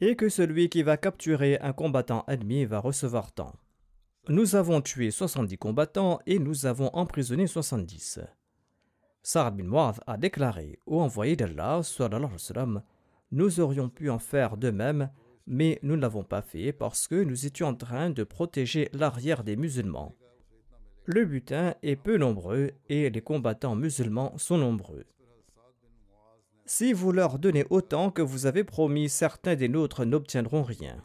et 0.00 0.16
que 0.16 0.28
celui 0.28 0.68
qui 0.68 0.82
va 0.82 0.96
capturer 0.96 1.58
un 1.60 1.72
combattant 1.72 2.24
ennemi 2.28 2.64
va 2.64 2.78
recevoir 2.78 3.32
tant. 3.32 3.54
Nous 4.28 4.56
avons 4.56 4.80
tué 4.80 5.10
70 5.10 5.56
combattants 5.56 6.20
et 6.26 6.38
nous 6.38 6.66
avons 6.66 6.90
emprisonné 6.94 7.46
70. 7.46 8.20
Sa'ad 9.22 9.56
bin 9.56 9.64
Mu'adh 9.64 10.00
a 10.06 10.16
déclaré 10.16 10.78
au 10.86 11.00
envoyé 11.00 11.36
d'Allah, 11.36 11.80
nous 13.32 13.60
aurions 13.60 13.88
pu 13.88 14.10
en 14.10 14.18
faire 14.18 14.56
de 14.56 14.70
même, 14.70 15.10
mais 15.46 15.78
nous 15.82 15.96
ne 15.96 16.00
l'avons 16.00 16.24
pas 16.24 16.42
fait 16.42 16.72
parce 16.72 17.08
que 17.08 17.22
nous 17.22 17.46
étions 17.46 17.68
en 17.68 17.74
train 17.74 18.10
de 18.10 18.24
protéger 18.24 18.88
l'arrière 18.92 19.44
des 19.44 19.56
musulmans. 19.56 20.14
Le 21.04 21.24
butin 21.24 21.74
est 21.82 21.96
peu 21.96 22.18
nombreux 22.18 22.72
et 22.88 23.10
les 23.10 23.20
combattants 23.20 23.76
musulmans 23.76 24.36
sont 24.38 24.58
nombreux. 24.58 25.04
Si 26.66 26.92
vous 26.92 27.12
leur 27.12 27.38
donnez 27.38 27.64
autant 27.70 28.10
que 28.10 28.22
vous 28.22 28.46
avez 28.46 28.64
promis, 28.64 29.08
certains 29.08 29.54
des 29.54 29.68
nôtres 29.68 30.04
n'obtiendront 30.04 30.64
rien. 30.64 31.02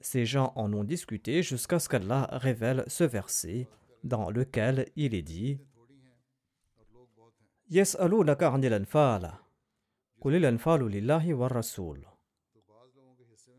Ces 0.00 0.26
gens 0.26 0.52
en 0.54 0.72
ont 0.72 0.84
discuté 0.84 1.42
jusqu'à 1.42 1.80
ce 1.80 1.88
qu'Allah 1.88 2.28
révèle 2.32 2.84
ce 2.86 3.04
verset 3.04 3.68
dans 4.04 4.30
lequel 4.30 4.86
il 4.94 5.14
est 5.14 5.22
dit 5.22 5.58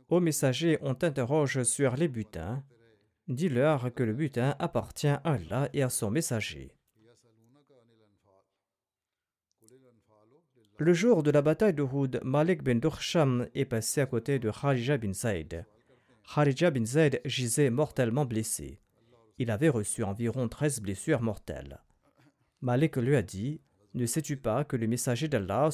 Ô 0.10 0.20
messagers, 0.20 0.78
on 0.82 0.96
t'interroge 0.96 1.64
sur 1.64 1.96
les 1.96 2.08
butins. 2.08 2.64
Dis-leur 3.28 3.94
que 3.94 4.04
le 4.04 4.14
butin 4.14 4.56
appartient 4.60 5.08
à 5.08 5.22
Allah 5.24 5.70
et 5.74 5.82
à 5.82 5.90
son 5.90 6.12
messager. 6.12 6.76
Le 10.80 10.92
jour 10.92 11.22
de 11.22 11.30
la 11.30 11.44
bataille 11.44 11.76
de 11.76 11.84
Houd, 11.84 12.20
Malik 12.24 12.64
bin 12.64 12.76
Dursham 12.76 13.48
est 13.54 13.66
passé 13.66 14.02
à 14.02 14.08
côté 14.08 14.40
de 14.40 14.50
Kharija 14.50 14.98
bin 14.98 15.14
Zaid. 15.14 15.68
Kharija 16.34 16.72
bin 16.72 16.84
Zaid 16.84 17.22
gisait 17.26 17.70
mortellement 17.70 18.26
blessé. 18.26 18.80
Il 19.38 19.52
avait 19.52 19.70
reçu 19.70 20.04
environ 20.04 20.48
13 20.48 20.82
blessures 20.82 21.22
mortelles. 21.22 21.80
Malik 22.62 22.98
lui 22.98 23.16
a 23.16 23.22
dit 23.22 23.62
Ne 23.94 24.08
sais-tu 24.08 24.36
pas 24.36 24.64
que 24.64 24.76
le 24.76 24.88
messager 24.88 25.28
d'Allah 25.28 25.70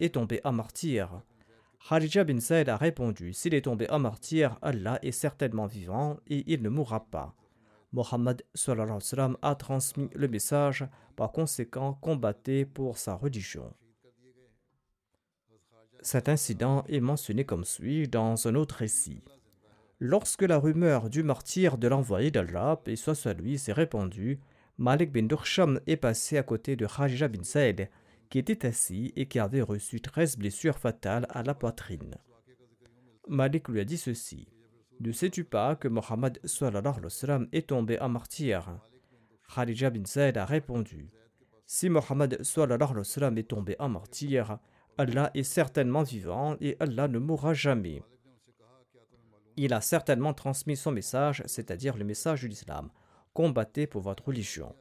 est 0.00 0.14
tombé 0.14 0.40
à 0.44 0.50
martyr? 0.50 1.20
Kharija 1.86 2.24
bin 2.24 2.40
Zaid 2.40 2.70
a 2.70 2.78
répondu 2.78 3.34
S'il 3.34 3.52
est 3.52 3.66
tombé 3.66 3.86
à 3.88 3.98
martyr, 3.98 4.58
Allah 4.62 4.98
est 5.02 5.12
certainement 5.12 5.66
vivant 5.66 6.16
et 6.26 6.42
il 6.50 6.62
ne 6.62 6.70
mourra 6.70 7.04
pas. 7.04 7.34
Mohammed 7.92 8.42
a 9.42 9.54
transmis 9.56 10.08
le 10.14 10.28
message, 10.28 10.86
par 11.16 11.32
conséquent 11.32 11.92
combattait 12.00 12.64
pour 12.64 12.96
sa 12.96 13.14
religion. 13.14 13.74
Cet 16.06 16.28
incident 16.28 16.84
est 16.88 17.00
mentionné 17.00 17.44
comme 17.44 17.64
suit 17.64 18.06
dans 18.06 18.46
un 18.46 18.54
autre 18.54 18.76
récit. 18.76 19.24
Lorsque 19.98 20.42
la 20.42 20.56
rumeur 20.56 21.10
du 21.10 21.24
martyr 21.24 21.78
de 21.78 21.88
l'envoyé 21.88 22.30
d'Allah, 22.30 22.80
et 22.86 22.94
soit 22.94 23.34
lui, 23.34 23.58
s'est 23.58 23.72
répandue, 23.72 24.38
Malik 24.78 25.10
bin 25.10 25.24
Dursham 25.24 25.80
est 25.88 25.96
passé 25.96 26.38
à 26.38 26.44
côté 26.44 26.76
de 26.76 26.86
Kharija 26.86 27.26
bin 27.26 27.42
Saïd, 27.42 27.90
qui 28.30 28.38
était 28.38 28.66
assis 28.66 29.12
et 29.16 29.26
qui 29.26 29.40
avait 29.40 29.62
reçu 29.62 30.00
13 30.00 30.36
blessures 30.36 30.78
fatales 30.78 31.26
à 31.30 31.42
la 31.42 31.54
poitrine. 31.54 32.14
Malik 33.26 33.66
lui 33.66 33.80
a 33.80 33.84
dit 33.84 33.98
ceci 33.98 34.46
Ne 35.00 35.10
sais-tu 35.10 35.42
pas 35.42 35.74
que 35.74 35.88
Mohammed 35.88 36.38
est 37.50 37.66
tombé 37.66 37.98
en 37.98 38.08
martyr? 38.08 38.78
Kharija 39.52 39.90
bin 39.90 40.04
Saïd 40.04 40.36
a 40.36 40.44
répondu 40.44 41.10
Si 41.66 41.88
Mohammed 41.88 42.40
est 43.38 43.48
tombé 43.48 43.74
en 43.80 43.88
martyr, 43.88 44.60
Allah 44.98 45.30
est 45.34 45.42
certainement 45.42 46.02
vivant 46.02 46.56
et 46.60 46.76
Allah 46.80 47.08
ne 47.08 47.18
mourra 47.18 47.52
jamais. 47.52 48.02
Il 49.56 49.72
a 49.72 49.80
certainement 49.80 50.34
transmis 50.34 50.76
son 50.76 50.92
message, 50.92 51.42
c'est-à-dire 51.46 51.96
le 51.96 52.04
message 52.04 52.42
de 52.42 52.48
l'islam. 52.48 52.90
Combattez 53.32 53.86
pour 53.86 54.02
votre 54.02 54.26
religion. 54.26 54.74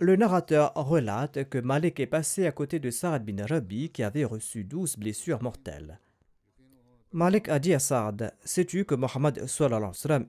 Le 0.00 0.14
narrateur 0.14 0.72
relate 0.74 1.48
que 1.48 1.58
Malik 1.58 1.98
est 1.98 2.06
passé 2.06 2.46
à 2.46 2.52
côté 2.52 2.78
de 2.78 2.90
Saad 2.90 3.24
bin 3.24 3.44
Rabi 3.44 3.90
qui 3.90 4.04
avait 4.04 4.24
reçu 4.24 4.62
douze 4.62 4.96
blessures 4.96 5.42
mortelles. 5.42 5.98
Malik 7.12 7.48
a 7.48 7.58
dit 7.58 7.74
à 7.74 7.80
Saad 7.80 8.32
Sais-tu 8.44 8.84
que 8.84 8.94
Mohammed 8.94 9.44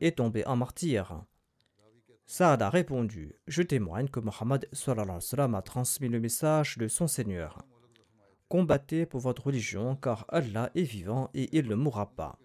est 0.02 0.18
tombé 0.18 0.46
en 0.48 0.56
martyr? 0.56 1.24
Saad 2.26 2.62
a 2.64 2.70
répondu 2.70 3.36
Je 3.48 3.62
témoigne 3.62 4.08
que 4.08 4.20
Mohammed 4.20 4.68
a 5.56 5.62
transmis 5.62 6.10
le 6.10 6.20
message 6.20 6.78
de 6.78 6.88
son 6.88 7.08
Seigneur 7.08 7.60
combattez 8.50 9.06
pour 9.06 9.22
votre 9.22 9.46
religion, 9.48 9.96
car 9.96 10.26
Allah 10.28 10.72
est 10.76 10.84
vivant 10.84 11.30
et 11.34 11.58
il 11.58 11.68
ne 11.68 11.76
mourra 11.76 12.14
pas. 12.16 12.38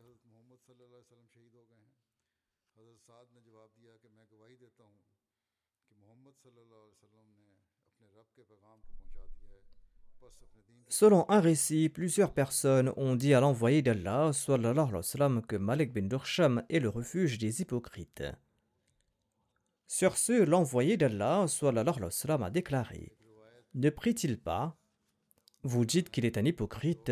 Selon 10.89 11.29
un 11.29 11.41
récit, 11.41 11.89
plusieurs 11.89 12.33
personnes 12.33 12.93
ont 12.97 13.17
dit 13.17 13.35
à 13.35 13.41
l'envoyé 13.41 13.83
d'Allah 13.83 14.31
que 15.49 15.57
Malik 15.57 15.93
bin 15.93 16.07
Dursham 16.07 16.63
est 16.69 16.79
le 16.79 16.89
refuge 16.89 17.39
des 17.39 17.63
hypocrites. 17.63 18.23
Sur 19.89 20.17
ce, 20.17 20.45
l'envoyé 20.45 20.97
d'Allah 20.97 21.47
a 21.63 22.51
déclaré 22.51 23.17
Ne 23.75 23.91
prie-t-il 23.91 24.39
pas? 24.39 24.77
Vous 25.65 25.85
dites 25.85 26.11
qu'il 26.11 26.25
est 26.25 26.39
un 26.39 26.45
hypocrite. 26.45 27.11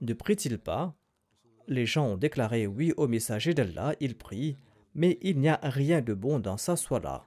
Ne 0.00 0.12
prie-t-il 0.12 0.58
pas? 0.58 0.94
Les 1.66 1.86
gens 1.86 2.06
ont 2.06 2.16
déclaré 2.16 2.66
oui 2.66 2.92
au 2.96 3.08
messager 3.08 3.54
d'Allah, 3.54 3.94
il 4.00 4.18
prie, 4.18 4.56
mais 4.94 5.18
il 5.22 5.38
n'y 5.40 5.48
a 5.48 5.58
rien 5.62 6.02
de 6.02 6.12
bon 6.12 6.38
dans 6.38 6.58
sa 6.58 6.76
soie-là. 6.76 7.26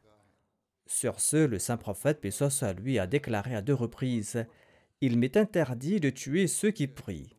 Sur 0.86 1.20
ce, 1.20 1.38
le 1.38 1.58
saint 1.58 1.78
prophète, 1.78 2.22
paix 2.22 2.30
lui, 2.78 3.00
a 3.00 3.08
déclaré 3.08 3.56
à 3.56 3.62
deux 3.62 3.74
reprises 3.74 4.46
il 5.02 5.20
m'est 5.20 5.38
interdit 5.38 6.00
de 6.00 6.10
tuer 6.10 6.48
ceux 6.48 6.72
qui 6.72 6.88
prient. 6.88 7.36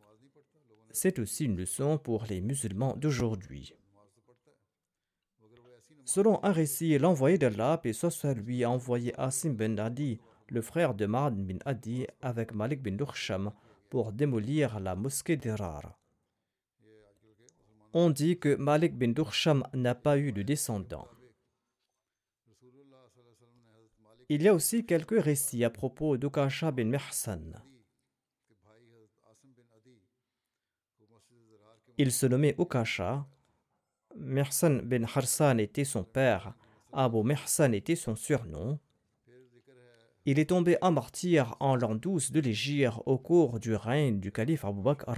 C'est 0.91 1.19
aussi 1.19 1.45
une 1.45 1.57
leçon 1.57 1.99
pour 1.99 2.25
les 2.29 2.41
musulmans 2.41 2.97
d'aujourd'hui. 2.97 3.75
Selon 6.05 6.43
un 6.45 6.53
récit, 6.53 6.97
l'envoyé 6.99 7.37
d'Allah, 7.37 7.81
et 7.85 7.93
soit 7.93 8.35
lui, 8.35 8.65
a 8.65 8.71
envoyé 8.71 9.13
Asim 9.21 9.57
Adi, 9.79 10.21
le 10.51 10.63
frère 10.63 10.95
de 10.95 11.07
Ma'ad 11.07 11.35
bin 11.37 11.59
Adi, 11.65 12.07
avec 12.21 12.55
Malik 12.55 12.83
bin 12.83 12.93
Dursham 12.93 13.53
pour 13.89 14.13
démolir 14.13 14.81
la 14.81 14.95
mosquée 14.95 15.37
d'Irar. 15.37 15.99
On 17.93 18.11
dit 18.11 18.39
que 18.39 18.55
Malik 18.55 18.97
bin 18.97 19.13
Dursham 19.13 19.65
n'a 19.73 19.95
pas 19.95 20.19
eu 20.19 20.33
de 20.33 20.43
descendants. 20.43 21.09
Il 24.29 24.43
y 24.43 24.49
a 24.49 24.55
aussi 24.55 24.85
quelques 24.85 25.23
récits 25.23 25.65
à 25.65 25.71
propos 25.71 26.19
d'Ukasha 26.19 26.71
bin 26.71 26.85
Mihsan. 26.85 27.63
Il 31.97 32.13
se 32.13 32.27
nommait 32.27 32.55
Ukasha. 32.59 33.27
Mihsan 34.17 34.83
bin 34.83 35.05
Harsan 35.05 35.59
était 35.59 35.85
son 35.85 36.05
père. 36.05 36.55
Abu 36.93 37.23
Mihsan 37.23 37.73
était 37.73 37.97
son 37.97 38.17
surnom. 38.17 38.79
Il 40.25 40.39
est 40.39 40.51
tombé 40.51 40.77
en 40.83 40.93
martyr 40.93 41.57
en 41.61 41.77
l'an 41.77 41.95
12 41.95 42.33
de 42.33 42.41
l'Égypte 42.41 42.95
au 43.07 43.19
cours 43.19 43.61
du 43.61 43.75
règne 43.75 44.21
du 44.21 44.31
calife 44.33 44.65
Abu 44.65 44.83
Bakr 44.83 45.15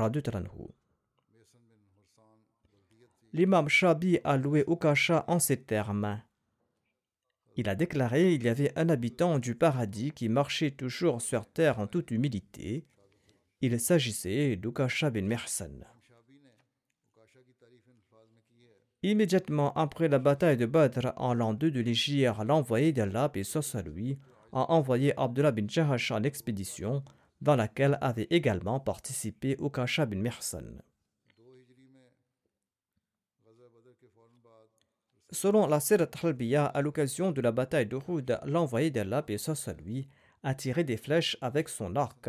L'imam 3.33 3.69
Shabi 3.69 4.19
a 4.25 4.37
loué 4.37 4.65
Ukasha 4.67 5.25
en 5.29 5.39
ces 5.39 5.63
termes. 5.63 6.21
Il 7.57 7.69
a 7.69 7.75
déclaré 7.75 8.35
il 8.35 8.43
y 8.43 8.49
avait 8.49 8.73
un 8.77 8.89
habitant 8.89 9.39
du 9.39 9.55
paradis 9.55 10.13
qui 10.13 10.29
marchait 10.29 10.71
toujours 10.71 11.21
sur 11.21 11.47
terre 11.47 11.79
en 11.79 11.87
toute 11.87 12.11
humilité. 12.11 12.87
Il 13.61 13.79
s'agissait 13.79 14.57
d'Ukasha 14.57 15.11
bin 15.11 15.23
Mersan. 15.23 15.85
Immédiatement 19.03 19.73
après 19.75 20.09
la 20.09 20.19
bataille 20.19 20.57
de 20.57 20.67
Badr 20.67 21.13
en 21.17 21.35
l'an 21.35 21.55
2 21.55 21.71
de 21.71 21.81
l'Égypte, 21.81 22.35
l'envoyé 22.45 22.93
d'Allah, 22.93 23.33
et 23.35 23.43
lui, 23.83 24.19
a 24.53 24.73
envoyé 24.73 25.19
Abdullah 25.19 25.53
bin 25.53 25.69
Jahash 25.69 26.11
en 26.11 26.23
expédition 26.23 27.03
dans 27.41 27.57
laquelle 27.57 27.99
avait 28.01 28.29
également 28.31 28.81
participé 28.81 29.57
Ukasha 29.61 30.07
bin 30.07 30.19
Mersan. 30.19 30.83
Selon 35.33 35.67
la 35.69 35.79
Sirat 35.79 36.11
Halbiya, 36.23 36.67
à 36.67 36.83
l'occasion 36.83 37.31
de 37.31 37.41
la 37.41 37.53
bataille 37.53 37.87
d'Uhud, 37.87 38.41
l'envoyé 38.45 38.91
d'Allah, 38.91 39.25
et 39.29 39.37
à 39.37 39.73
lui, 39.75 40.09
a 40.43 40.55
tiré 40.55 40.83
des 40.83 40.97
flèches 40.97 41.37
avec 41.41 41.69
son 41.69 41.95
arc, 41.95 42.29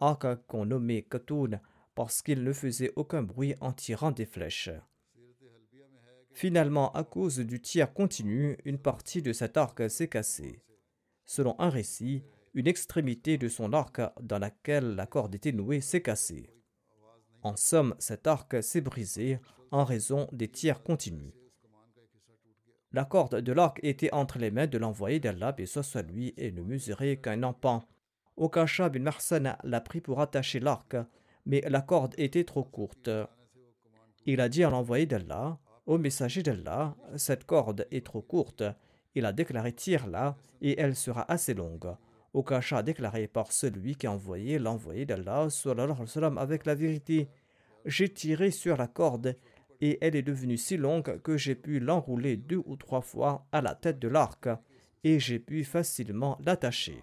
arc 0.00 0.26
qu'on 0.48 0.66
nommait 0.66 1.02
Katoun 1.02 1.60
parce 1.94 2.22
qu'il 2.22 2.42
ne 2.42 2.52
faisait 2.52 2.92
aucun 2.96 3.22
bruit 3.22 3.54
en 3.60 3.72
tirant 3.72 4.10
des 4.10 4.26
flèches. 4.26 4.70
Finalement, 6.32 6.90
à 6.92 7.04
cause 7.04 7.38
du 7.38 7.60
tir 7.60 7.92
continu, 7.92 8.56
une 8.64 8.78
partie 8.78 9.22
de 9.22 9.32
cet 9.32 9.56
arc 9.56 9.88
s'est 9.90 10.08
cassée. 10.08 10.60
Selon 11.30 11.54
un 11.60 11.70
récit, 11.70 12.24
une 12.54 12.66
extrémité 12.66 13.38
de 13.38 13.46
son 13.46 13.72
arc 13.72 14.00
dans 14.20 14.40
laquelle 14.40 14.96
la 14.96 15.06
corde 15.06 15.32
était 15.32 15.52
nouée 15.52 15.80
s'est 15.80 16.02
cassée. 16.02 16.50
En 17.44 17.54
somme, 17.54 17.94
cet 18.00 18.26
arc 18.26 18.60
s'est 18.64 18.80
brisé 18.80 19.38
en 19.70 19.84
raison 19.84 20.26
des 20.32 20.48
tirs 20.48 20.82
continus. 20.82 21.32
La 22.90 23.04
corde 23.04 23.36
de 23.36 23.52
l'arc 23.52 23.78
était 23.84 24.12
entre 24.12 24.38
les 24.40 24.50
mains 24.50 24.66
de 24.66 24.76
l'envoyé 24.76 25.20
d'Allah, 25.20 25.54
et 25.56 25.66
soit 25.66 26.02
lui, 26.02 26.34
et 26.36 26.50
ne 26.50 26.62
mesurait 26.62 27.18
qu'un 27.18 27.44
empan. 27.44 27.84
Okasha 28.36 28.88
bin 28.88 28.98
Marsan 28.98 29.56
l'a 29.62 29.80
pris 29.80 30.00
pour 30.00 30.20
attacher 30.20 30.58
l'arc, 30.58 30.96
mais 31.46 31.60
la 31.68 31.80
corde 31.80 32.16
était 32.18 32.42
trop 32.42 32.64
courte. 32.64 33.08
Il 34.26 34.40
a 34.40 34.48
dit 34.48 34.64
à 34.64 34.70
l'envoyé 34.70 35.06
d'Allah, 35.06 35.60
au 35.86 35.96
messager 35.96 36.42
d'Allah, 36.42 36.96
cette 37.14 37.44
corde 37.44 37.86
est 37.92 38.04
trop 38.04 38.20
courte. 38.20 38.64
Il 39.14 39.24
a 39.24 39.32
déclaré 39.32 39.72
tire-la, 39.72 40.36
et 40.62 40.80
elle 40.80 40.94
sera 40.94 41.30
assez 41.30 41.54
longue. 41.54 41.94
Okasha 42.32 42.78
a 42.78 42.82
déclaré 42.82 43.26
par 43.26 43.50
celui 43.50 43.96
qui 43.96 44.06
a 44.06 44.12
envoyé 44.12 44.58
l'envoyé 44.58 45.04
d'Allah 45.04 45.48
avec 46.36 46.66
la 46.66 46.74
vérité. 46.74 47.28
J'ai 47.84 48.08
tiré 48.08 48.50
sur 48.50 48.76
la 48.76 48.86
corde 48.86 49.36
et 49.80 49.98
elle 50.00 50.14
est 50.14 50.22
devenue 50.22 50.58
si 50.58 50.76
longue 50.76 51.20
que 51.22 51.36
j'ai 51.36 51.54
pu 51.54 51.80
l'enrouler 51.80 52.36
deux 52.36 52.62
ou 52.66 52.76
trois 52.76 53.00
fois 53.00 53.46
à 53.50 53.62
la 53.62 53.74
tête 53.74 53.98
de 53.98 54.08
l'arc 54.08 54.48
et 55.02 55.18
j'ai 55.18 55.38
pu 55.38 55.64
facilement 55.64 56.38
l'attacher. 56.44 57.02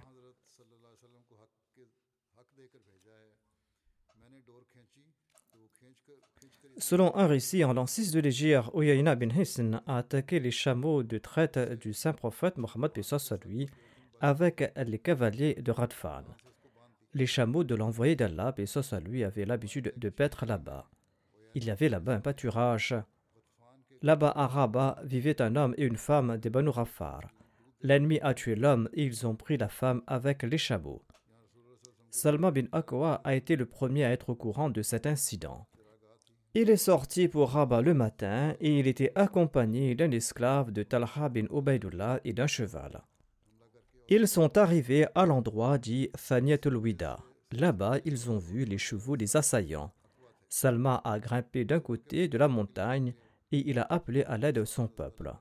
Selon 6.80 7.16
un 7.16 7.26
récit, 7.26 7.64
en 7.64 7.74
l'an 7.74 7.88
6 7.88 8.12
de 8.12 8.20
l'Égypte, 8.20 8.70
Uyayna 8.76 9.16
bin 9.16 9.30
Hisn 9.30 9.82
a 9.88 9.98
attaqué 9.98 10.40
les 10.40 10.52
chameaux 10.52 11.02
de 11.02 11.18
traite 11.18 11.58
du 11.80 11.92
saint 11.92 12.14
prophète 12.14 12.58
Mohammed 12.58 12.92
lui 13.46 13.68
avec 14.22 14.72
les 14.76 15.00
cavaliers 15.00 15.56
de 15.56 15.72
Radfan. 15.72 16.24
Les 17.16 17.26
chameaux 17.26 17.64
de 17.64 17.74
l'envoyé 17.74 18.16
d'Allah, 18.16 18.54
lui, 19.04 19.24
avaient 19.24 19.46
l'habitude 19.46 19.92
de 19.98 20.10
paître 20.10 20.46
là-bas. 20.46 20.88
Il 21.56 21.66
y 21.66 21.72
avait 21.72 21.90
là-bas 21.90 22.14
un 22.14 22.20
pâturage. 22.20 22.96
Là-bas 24.04 24.34
à 24.36 24.46
Rabat 24.46 25.00
vivait 25.04 25.42
un 25.42 25.56
homme 25.56 25.74
et 25.78 25.86
une 25.86 25.98
femme 25.98 26.38
des 26.38 26.52
Banu. 26.52 26.70
L'ennemi 27.82 28.20
a 28.22 28.36
tué 28.36 28.54
l'homme 28.56 28.88
et 28.94 29.04
ils 29.04 29.26
ont 29.26 29.36
pris 29.36 29.58
la 29.58 29.68
femme 29.68 30.04
avec 30.06 30.44
les 30.44 30.60
chameaux. 30.60 31.04
Salma 32.12 32.52
bin 32.52 32.68
Akwa 32.72 33.22
a 33.24 33.34
été 33.34 33.56
le 33.56 33.66
premier 33.66 34.06
à 34.06 34.12
être 34.12 34.30
au 34.30 34.36
courant 34.36 34.70
de 34.70 34.84
cet 34.84 35.08
incident. 35.08 35.68
Il 36.60 36.72
est 36.72 36.76
sorti 36.76 37.28
pour 37.28 37.52
Rabat 37.52 37.84
le 37.84 37.94
matin 37.94 38.56
et 38.60 38.80
il 38.80 38.88
était 38.88 39.12
accompagné 39.14 39.94
d'un 39.94 40.10
esclave 40.10 40.72
de 40.72 40.82
Talha 40.82 41.30
bin 41.30 41.46
Ubaidullah 41.56 42.20
et 42.26 42.34
d'un 42.34 42.48
cheval. 42.48 43.04
Ils 44.10 44.28
sont 44.28 44.58
arrivés 44.58 45.06
à 45.14 45.28
l'endroit 45.28 45.78
dit 45.78 46.10
Thaniyatul 46.28 46.78
Wida. 46.78 47.20
Là-bas, 47.52 48.00
ils 48.06 48.32
ont 48.32 48.40
vu 48.40 48.66
les 48.66 48.80
chevaux 48.80 49.18
des 49.18 49.38
assaillants. 49.38 49.94
Salma 50.50 51.00
a 51.04 51.20
grimpé 51.20 51.64
d'un 51.64 51.80
côté 51.80 52.28
de 52.28 52.40
la 52.40 52.48
montagne 52.48 53.14
et 53.52 53.60
il 53.70 53.78
a 53.78 53.86
appelé 53.88 54.24
à 54.24 54.40
l'aide 54.40 54.66
son 54.66 54.88
peuple. 54.88 55.32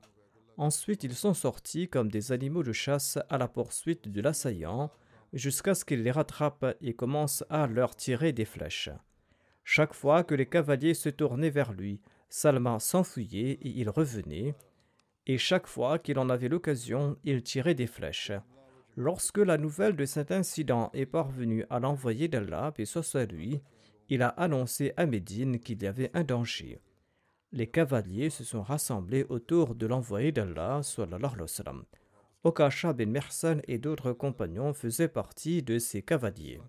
Ensuite, 0.55 1.03
ils 1.03 1.15
sont 1.15 1.33
sortis 1.33 1.89
comme 1.89 2.11
des 2.11 2.31
animaux 2.31 2.61
de 2.61 2.73
chasse 2.73 3.17
à 3.27 3.39
la 3.39 3.47
poursuite 3.47 4.07
de 4.07 4.21
l'assaillant 4.21 4.91
jusqu'à 5.33 5.73
ce 5.73 5.83
qu'il 5.83 6.03
les 6.03 6.11
rattrape 6.11 6.77
et 6.79 6.93
commence 6.93 7.43
à 7.49 7.65
leur 7.65 7.95
tirer 7.95 8.33
des 8.33 8.45
flèches. 8.45 8.91
Chaque 9.69 9.93
fois 9.93 10.23
que 10.23 10.33
les 10.33 10.45
cavaliers 10.45 10.93
se 10.93 11.09
tournaient 11.09 11.49
vers 11.49 11.73
lui, 11.73 11.99
Salma 12.29 12.79
s'enfuyait 12.79 13.59
et 13.61 13.67
il 13.67 13.89
revenait, 13.89 14.55
et 15.25 15.37
chaque 15.37 15.67
fois 15.67 15.99
qu'il 15.99 16.19
en 16.19 16.29
avait 16.29 16.47
l'occasion, 16.47 17.17
il 17.25 17.43
tirait 17.43 17.75
des 17.75 17.85
flèches. 17.85 18.31
Lorsque 18.95 19.39
la 19.39 19.57
nouvelle 19.57 19.97
de 19.97 20.05
cet 20.05 20.31
incident 20.31 20.89
est 20.93 21.05
parvenue 21.05 21.65
à 21.69 21.79
l'envoyé 21.79 22.29
d'Allah, 22.29 22.73
et 22.77 22.85
soit 22.85 23.25
lui, 23.25 23.59
il 24.07 24.21
a 24.21 24.29
annoncé 24.29 24.93
à 24.95 25.05
Médine 25.05 25.59
qu'il 25.59 25.83
y 25.83 25.87
avait 25.87 26.11
un 26.13 26.23
danger. 26.23 26.79
Les 27.51 27.67
cavaliers 27.67 28.29
se 28.29 28.45
sont 28.45 28.63
rassemblés 28.63 29.25
autour 29.27 29.75
de 29.75 29.85
l'envoyé 29.85 30.31
d'Allah. 30.31 30.79
Okasha 32.45 32.93
bin 32.93 33.07
Mersan 33.07 33.59
et 33.67 33.79
d'autres 33.79 34.13
compagnons 34.13 34.73
faisaient 34.73 35.09
partie 35.09 35.61
de 35.61 35.77
ces 35.77 36.03
cavaliers. 36.03 36.61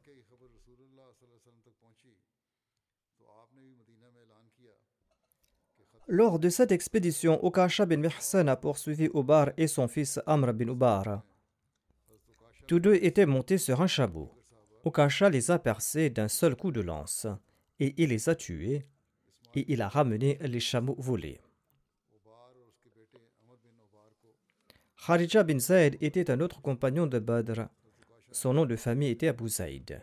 Lors 6.10 6.38
de 6.38 6.48
cette 6.48 6.72
expédition, 6.72 7.44
Okasha 7.44 7.84
bin 7.84 7.98
Mersan 7.98 8.48
a 8.48 8.56
poursuivi 8.56 9.10
Ubar 9.12 9.50
et 9.58 9.66
son 9.66 9.88
fils 9.88 10.18
Amr 10.24 10.54
bin 10.54 10.68
Ubar. 10.68 11.22
Tous 12.66 12.80
deux 12.80 12.94
étaient 12.94 13.26
montés 13.26 13.58
sur 13.58 13.82
un 13.82 13.86
chameau. 13.86 14.30
Okasha 14.84 15.28
les 15.28 15.50
a 15.50 15.58
percés 15.58 16.08
d'un 16.08 16.28
seul 16.28 16.56
coup 16.56 16.72
de 16.72 16.80
lance, 16.80 17.26
et 17.78 17.92
il 17.98 18.08
les 18.08 18.30
a 18.30 18.34
tués, 18.34 18.86
et 19.54 19.70
il 19.70 19.82
a 19.82 19.88
ramené 19.88 20.38
les 20.40 20.60
chameaux 20.60 20.96
volés. 20.98 21.42
Kharija 25.06 25.42
bin 25.42 25.58
Zaid 25.58 25.98
était 26.00 26.30
un 26.30 26.40
autre 26.40 26.62
compagnon 26.62 27.06
de 27.06 27.18
Badr. 27.18 27.68
Son 28.32 28.54
nom 28.54 28.64
de 28.64 28.76
famille 28.76 29.10
était 29.10 29.28
Abu 29.28 29.48
Zaid. 29.50 30.00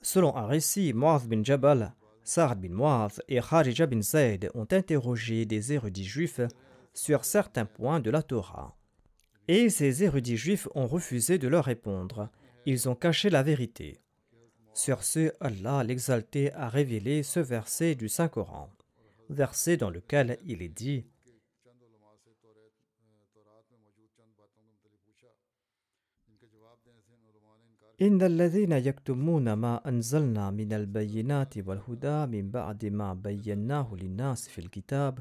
Selon 0.00 0.34
un 0.34 0.46
récit, 0.46 0.94
Mu'adh 0.94 1.28
bin 1.28 1.44
Jabal, 1.44 1.94
Sa'd 2.24 2.58
bin 2.58 2.70
Mu'adh 2.70 3.22
et 3.28 3.40
Kharija 3.40 3.86
bin 3.86 4.00
Zaid 4.00 4.50
ont 4.54 4.66
interrogé 4.70 5.44
des 5.44 5.74
érudits 5.74 6.06
juifs 6.06 6.40
sur 6.94 7.24
certains 7.24 7.66
points 7.66 8.00
de 8.00 8.10
la 8.10 8.22
Torah. 8.22 8.74
Et 9.46 9.68
ces 9.68 10.02
érudits 10.02 10.38
juifs 10.38 10.66
ont 10.74 10.86
refusé 10.86 11.36
de 11.36 11.48
leur 11.48 11.66
répondre. 11.66 12.30
Ils 12.64 12.88
ont 12.88 12.94
caché 12.94 13.28
la 13.28 13.42
vérité. 13.42 14.00
Sur 14.72 15.04
ce, 15.04 15.32
Allah 15.38 15.84
l'exalté 15.84 16.52
a 16.54 16.68
révélé 16.70 17.22
ce 17.22 17.40
verset 17.40 17.94
du 17.94 18.08
Saint-Coran, 18.08 18.70
verset 19.28 19.76
dans 19.76 19.90
lequel 19.90 20.38
il 20.46 20.62
est 20.62 20.68
dit 20.68 21.04
إن 28.01 28.21
الذين 28.21 28.71
يكتمون 28.71 29.53
ما 29.53 29.89
أنزلنا 29.89 30.51
من 30.51 30.73
البينات 30.73 31.57
والهدى 31.57 32.25
من 32.25 32.51
بعد 32.51 32.85
ما 32.85 33.13
بيناه 33.13 33.95
للناس 33.95 34.47
في 34.47 34.59
الكتاب 34.59 35.19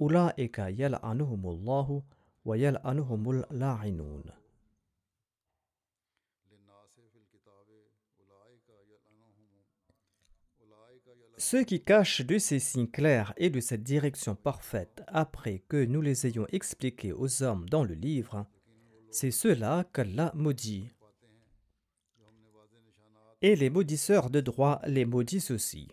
أولئك 0.00 0.58
يلعنهم 0.58 1.46
الله 1.48 2.02
ويلعنهم 2.44 3.30
اللاعنون 3.30 4.24
Ceux 11.38 11.64
qui 11.64 11.82
cachent 11.82 12.22
de 12.22 12.38
ces 12.38 12.58
signes 12.58 12.90
clairs 12.90 13.34
et 13.36 13.50
de 13.50 13.60
cette 13.60 13.82
direction 13.82 14.34
parfaite 14.34 15.02
après 15.06 15.62
que 15.68 15.84
nous 15.84 16.00
les 16.00 16.26
ayons 16.26 16.46
expliqués 16.50 17.12
aux 17.12 17.42
hommes 17.42 17.68
dans 17.68 17.84
le 17.84 17.92
livre, 17.94 18.46
c'est 19.10 19.30
ceux-là 19.30 19.84
qu'Allah 19.92 20.32
maudit. 20.34 20.88
Et 23.41 23.55
les 23.55 23.69
maudisseurs 23.69 24.29
de 24.29 24.39
droit 24.39 24.81
les 24.85 25.05
maudissent 25.05 25.51
aussi. 25.51 25.87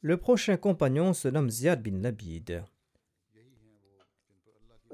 Le 0.00 0.16
prochain 0.16 0.56
compagnon 0.56 1.12
se 1.12 1.28
nomme 1.28 1.50
Ziad 1.50 1.82
bin 1.82 2.00
Labid. 2.00 2.62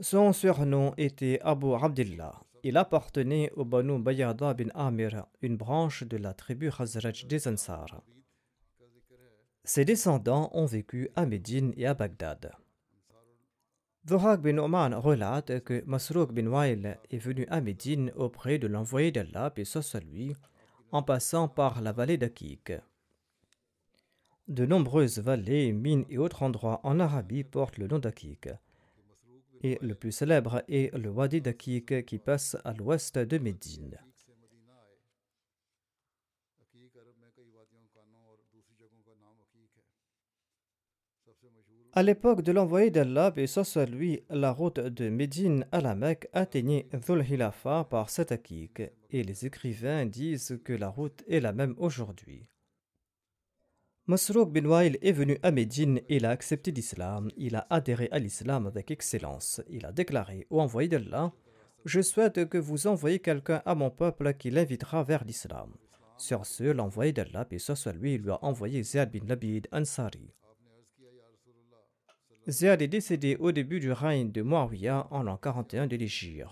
Son 0.01 0.33
surnom 0.33 0.93
était 0.97 1.39
Abu 1.43 1.75
Abdullah. 1.75 2.41
Il 2.65 2.79
appartenait 2.79 3.53
au 3.55 3.65
Banu 3.65 4.01
Bayada 4.01 4.55
bin 4.55 4.71
Amir, 4.75 5.27
une 5.43 5.57
branche 5.57 6.03
de 6.03 6.17
la 6.17 6.33
tribu 6.33 6.71
Khazraj 6.71 7.27
des 7.27 7.47
Ansar. 7.47 8.03
Ses 9.63 9.85
descendants 9.85 10.51
ont 10.53 10.67
vécu 10.67 11.11
à 11.15 11.27
Médine 11.27 11.73
et 11.77 11.87
à 11.87 11.95
Bagdad. 11.95 12.53
Dhurak 14.05 14.43
bin 14.43 14.59
Oman 14.59 14.95
relate 14.95 15.61
que 15.65 15.83
Masrouk 15.87 16.33
bin 16.33 16.47
Wail 16.47 16.99
est 17.11 17.19
venu 17.19 17.47
à 17.49 17.61
Médine 17.61 18.13
auprès 18.17 18.59
de 18.59 18.67
l'envoyé 18.67 19.11
d'Allah, 19.11 19.53
et 19.57 19.65
soit 19.65 19.97
en 20.93 21.03
passant 21.03 21.49
par 21.49 21.81
la 21.81 21.93
vallée 21.93 22.19
d'Akik. 22.19 22.73
De 24.47 24.67
nombreuses 24.67 25.19
vallées, 25.19 25.73
mines 25.73 26.05
et 26.11 26.19
autres 26.19 26.43
endroits 26.43 26.81
en 26.83 27.01
Arabie 27.01 27.45
portent 27.45 27.79
le 27.79 27.87
nom 27.87 27.99
d'Akik 27.99 28.49
et 29.65 29.79
le 29.81 29.95
plus 29.95 30.13
célèbre 30.13 30.63
est 30.69 30.95
le 30.95 31.09
Wadi 31.09 31.41
d'Akik 31.41 32.05
qui 32.05 32.19
passe 32.19 32.55
à 32.65 32.75
l'ouest 32.75 33.19
de 33.19 33.39
Médine. 33.39 33.99
À 41.97 42.03
l'époque 42.03 42.43
de 42.43 42.51
l'envoyé 42.51 42.91
d'Allah, 42.91 43.33
et 43.37 43.47
soit 43.47 43.87
lui, 43.87 44.25
la 44.29 44.51
route 44.51 44.81
de 44.81 45.09
Médine 45.11 45.65
à 45.71 45.81
la 45.81 45.95
Mecque 45.95 46.29
atteignait 46.33 46.89
Dhul 46.93 47.25
Hilafa 47.25 47.85
par 47.85 48.11
cet 48.11 48.33
Akik, 48.33 48.83
et 49.13 49.23
les 49.23 49.47
écrivains 49.47 50.05
disent 50.05 50.59
que 50.65 50.73
la 50.73 50.89
route 50.89 51.23
est 51.29 51.39
la 51.39 51.53
même 51.53 51.77
aujourd'hui. 51.79 52.49
Masrouk 54.09 54.53
bin 54.53 54.65
Wail 54.65 54.99
est 55.03 55.13
venu 55.13 55.39
à 55.45 55.53
Médine 55.53 55.99
et 56.09 56.17
il 56.17 56.27
a 56.27 56.31
accepté 56.31 56.73
l'islam. 56.73 57.31
Il 57.37 57.55
a 57.55 57.65
adhéré 57.71 58.09
à 58.11 58.19
l'islam 58.19 58.67
avec 58.67 58.91
excellence. 58.91 59.63
Il 59.71 59.87
a 59.87 59.93
déclaré 59.93 60.49
au 60.51 60.61
envoyé 60.61 60.89
d'Allah 60.89 61.33
Je 61.85 62.03
souhaite 62.03 62.49
que 62.49 62.59
vous 62.59 62.89
envoyiez 62.89 63.21
quelqu'un 63.21 63.63
à 63.65 63.77
mon 63.77 63.91
peuple 63.91 64.35
qui 64.35 64.51
l'invitera 64.51 65.05
vers 65.05 65.25
l'islam. 65.25 65.73
Sur 66.19 66.45
ce, 66.45 66.65
l'envoyé 66.65 67.13
d'Allah, 67.13 67.47
et 67.53 67.59
soit 67.59 67.93
lui, 67.93 68.19
lui 68.19 68.33
a 68.33 68.45
envoyé 68.45 68.83
Ziyad 68.83 69.13
bin 69.13 69.27
Labid 69.29 69.69
Ansari. 69.71 70.35
Ziyad 72.47 72.83
est 72.83 72.89
décédé 72.89 73.37
au 73.37 73.53
début 73.53 73.81
du 73.81 73.91
règne 73.91 74.31
de 74.31 74.43
Muawiyah 74.43 75.07
en 75.11 75.23
l'an 75.23 75.37
41 75.37 75.87
de 75.87 75.97
l'Égypte. 75.97 76.47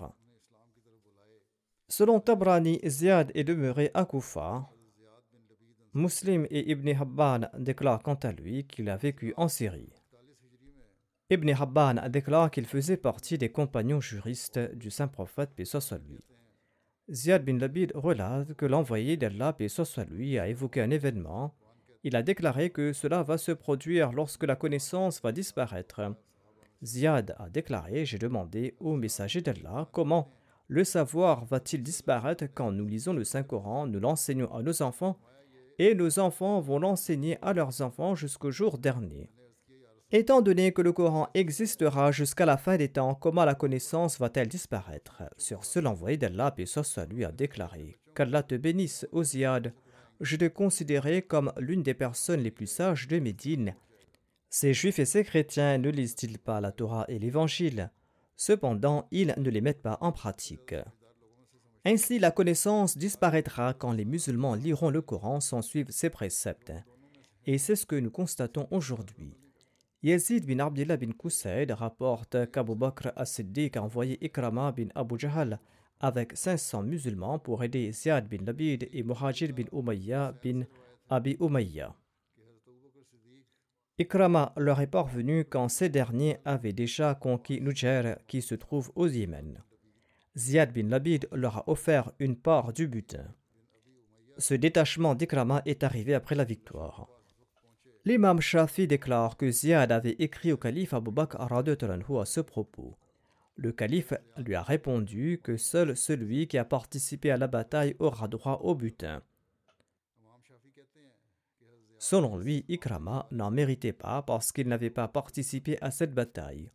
Selon 1.88 2.20
Tabrani, 2.20 2.80
Ziyad 2.84 3.30
est 3.34 3.45
demeuré 3.45 3.90
à 3.93 4.07
Koufa, 4.07 4.70
Muslim 5.95 6.47
et 6.51 6.70
Ibn 6.70 6.88
Habban 6.88 7.40
déclarent 7.59 8.03
quant 8.03 8.14
à 8.14 8.32
lui 8.32 8.64
qu'il 8.64 8.88
a 8.88 8.97
vécu 8.97 9.34
en 9.36 9.49
Syrie. 9.49 9.93
Ibn 11.28 11.51
Habban 11.51 12.09
déclare 12.09 12.51
qu'il 12.51 12.64
faisait 12.64 12.97
partie 12.97 13.36
des 13.36 13.51
compagnons 13.51 14.01
juristes 14.01 14.59
du 14.74 14.90
saint 14.90 15.09
prophète, 15.09 15.51
paix 15.55 15.66
soit 15.66 15.99
lui. 16.09 16.24
Ziad 17.11 17.45
bin 17.45 17.59
Labid 17.59 17.93
relate 17.95 18.55
que 18.55 18.64
l'envoyé 18.64 19.18
d'Allah, 19.18 19.53
paix 19.53 19.68
soit 19.68 19.99
a 19.99 20.49
évoqué 20.49 20.80
un 20.80 20.90
événement. 20.90 21.55
Il 22.05 22.16
a 22.16 22.22
déclaré 22.22 22.70
que 22.70 22.92
cela 22.92 23.22
va 23.22 23.38
se 23.38 23.53
produire 23.53 24.12
lorsque 24.12 24.44
la 24.44 24.57
connaissance 24.57 25.22
va 25.22 25.32
disparaître. 25.32 26.14
Ziad 26.84 27.36
a 27.38 27.48
déclaré 27.48 28.05
J'ai 28.05 28.18
demandé 28.18 28.74
au 28.80 28.96
messager 28.96 29.40
d'Allah 29.40 29.88
comment 29.92 30.32
le 30.68 30.84
savoir 30.84 31.44
va-t-il 31.44 31.82
disparaître 31.82 32.44
quand 32.55 32.72
nous 32.72 32.86
lisons 32.86 33.12
le 33.12 33.24
Saint-Coran, 33.24 33.86
nous 33.86 34.00
l'enseignons 34.00 34.53
à 34.55 34.62
nos 34.62 34.82
enfants 34.82 35.18
et 35.78 35.94
nos 35.94 36.18
enfants 36.18 36.61
vont 36.61 36.78
l'enseigner 36.78 37.38
à 37.42 37.53
leurs 37.53 37.82
enfants 37.82 38.14
jusqu'au 38.14 38.50
jour 38.50 38.78
dernier. 38.78 39.30
Étant 40.11 40.42
donné 40.42 40.72
que 40.72 40.82
le 40.82 40.92
Coran 40.92 41.28
existera 41.34 42.12
jusqu'à 42.12 42.44
la 42.44 42.57
fin 42.57 42.76
des 42.76 42.88
temps, 42.88 43.14
comment 43.14 43.44
la 43.44 43.55
connaissance 43.55 44.18
va-t-elle 44.18 44.48
disparaître? 44.48 45.22
Sur 45.38 45.64
ce, 45.64 45.78
l'envoyé 45.78 46.18
d'Allah, 46.18 46.55
et 46.59 46.64
lui, 47.11 47.24
a 47.24 47.32
déclaré 47.32 47.98
Qu'Allah 48.14 48.42
te 48.42 48.55
bénisse, 48.55 49.07
Oziad. 49.12 49.72
Je 50.23 50.37
te 50.37 50.47
considérais 50.47 51.23
comme 51.23 51.53
l'une 51.59 51.83
des 51.83 51.95
personnes 51.95 52.43
les 52.43 52.53
plus 52.53 52.68
sages 52.68 53.09
de 53.09 53.18
Médine. 53.18 53.75
Ces 54.51 54.73
juifs 54.73 55.01
et 55.01 55.05
ces 55.05 55.25
chrétiens 55.25 55.79
ne 55.79 55.91
lisent-ils 55.91 56.39
pas 56.39 56.61
la 56.61 56.70
Torah 56.70 57.05
et 57.09 57.18
l'Évangile? 57.18 57.91
Cependant, 58.37 59.09
ils 59.11 59.35
ne 59.37 59.51
les 59.51 59.61
mettent 59.61 59.83
pas 59.83 59.99
en 60.01 60.12
pratique. 60.12 60.77
Ainsi, 61.85 62.20
la 62.20 62.31
connaissance 62.31 62.97
disparaîtra 62.97 63.75
quand 63.75 63.91
les 63.91 64.05
musulmans 64.05 64.55
liront 64.55 64.91
le 64.91 65.03
Coran 65.03 65.41
sans 65.41 65.61
suivre 65.61 65.91
ses 65.91 66.09
préceptes. 66.09 66.73
Et 67.45 67.59
c'est 67.59 67.75
ce 67.75 67.85
que 67.85 67.97
nous 67.97 68.12
constatons 68.12 68.68
aujourd'hui. 68.70 69.37
Yazid 70.05 70.47
bin 70.47 70.61
Abdullah 70.61 70.99
bin 70.99 71.11
Qusayd 71.18 71.73
rapporte 71.73 72.49
qu'Abu 72.53 72.77
Bakr 72.77 73.11
as-Siddiq 73.16 73.77
a 73.77 73.83
envoyé 73.83 74.25
Ikrama 74.25 74.70
bin 74.70 74.87
Abu 74.95 75.18
Jahal 75.18 75.59
avec 76.03 76.36
500 76.36 76.82
musulmans 76.82 77.38
pour 77.38 77.64
aider 77.64 77.92
Ziyad 77.92 78.28
bin 78.28 78.44
Labid 78.44 78.88
et 78.92 79.03
Muhajir 79.03 79.55
bin 79.55 79.64
Umayya 79.72 80.34
bin 80.42 80.66
Abi 81.09 81.36
Umayya. 81.40 81.94
Ikrama 83.98 84.53
leur 84.57 84.80
est 84.80 84.86
parvenu 84.86 85.44
quand 85.44 85.68
ces 85.68 85.88
derniers 85.88 86.38
avaient 86.44 86.72
déjà 86.72 87.14
conquis 87.14 87.61
Nujer 87.61 88.16
qui 88.26 88.42
se 88.42 88.55
trouve 88.55 88.90
au 88.96 89.07
Yémen. 89.07 89.62
Ziad 90.36 90.72
bin 90.72 90.88
Labid 90.88 91.28
leur 91.30 91.59
a 91.59 91.68
offert 91.68 92.11
une 92.18 92.36
part 92.36 92.72
du 92.72 92.88
butin. 92.88 93.34
Ce 94.38 94.55
détachement 94.55 95.14
d'Ikrama 95.14 95.62
est 95.66 95.84
arrivé 95.84 96.14
après 96.14 96.34
la 96.34 96.44
victoire. 96.44 97.07
L'imam 98.05 98.40
Shafi 98.40 98.88
déclare 98.88 99.36
que 99.36 99.50
Ziad 99.50 99.92
avait 99.92 100.16
écrit 100.18 100.53
au 100.53 100.57
calife 100.57 100.94
Abu 100.94 101.11
Bakr 101.12 101.36
à 101.40 102.24
ce 102.24 102.40
propos. 102.40 102.96
Le 103.57 103.72
calife 103.72 104.14
lui 104.38 104.55
a 104.55 104.62
répondu 104.62 105.40
que 105.42 105.57
seul 105.57 105.96
celui 105.96 106.48
qui 106.48 106.59
a 106.59 106.64
participé 106.64 107.30
à 107.30 107.36
la 107.36 107.48
bataille 107.48 107.94
aura 107.98 108.28
droit 108.28 108.61
au 108.62 108.74
butin. 108.74 109.22
Selon 111.98 112.36
lui, 112.36 112.64
Ikrama 112.68 113.28
n'en 113.30 113.50
méritait 113.50 113.92
pas 113.92 114.22
parce 114.22 114.50
qu'il 114.50 114.68
n'avait 114.68 114.90
pas 114.90 115.07
participé 115.07 115.78
à 115.80 115.90
cette 115.90 116.14
bataille. 116.14 116.70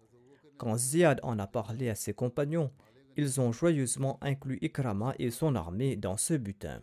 Quand 0.58 0.78
Ziad 0.78 1.20
en 1.24 1.38
a 1.40 1.48
parlé 1.48 1.90
à 1.90 1.96
ses 1.96 2.14
compagnons, 2.14 2.72
ils 3.18 3.42
ont 3.42 3.52
joyeusement 3.52 4.20
inclus 4.22 4.60
Ikrama 4.62 5.16
et 5.20 5.32
son 5.32 5.56
armée 5.56 5.96
dans 5.96 6.16
ce 6.16 6.36
butin. 6.36 6.82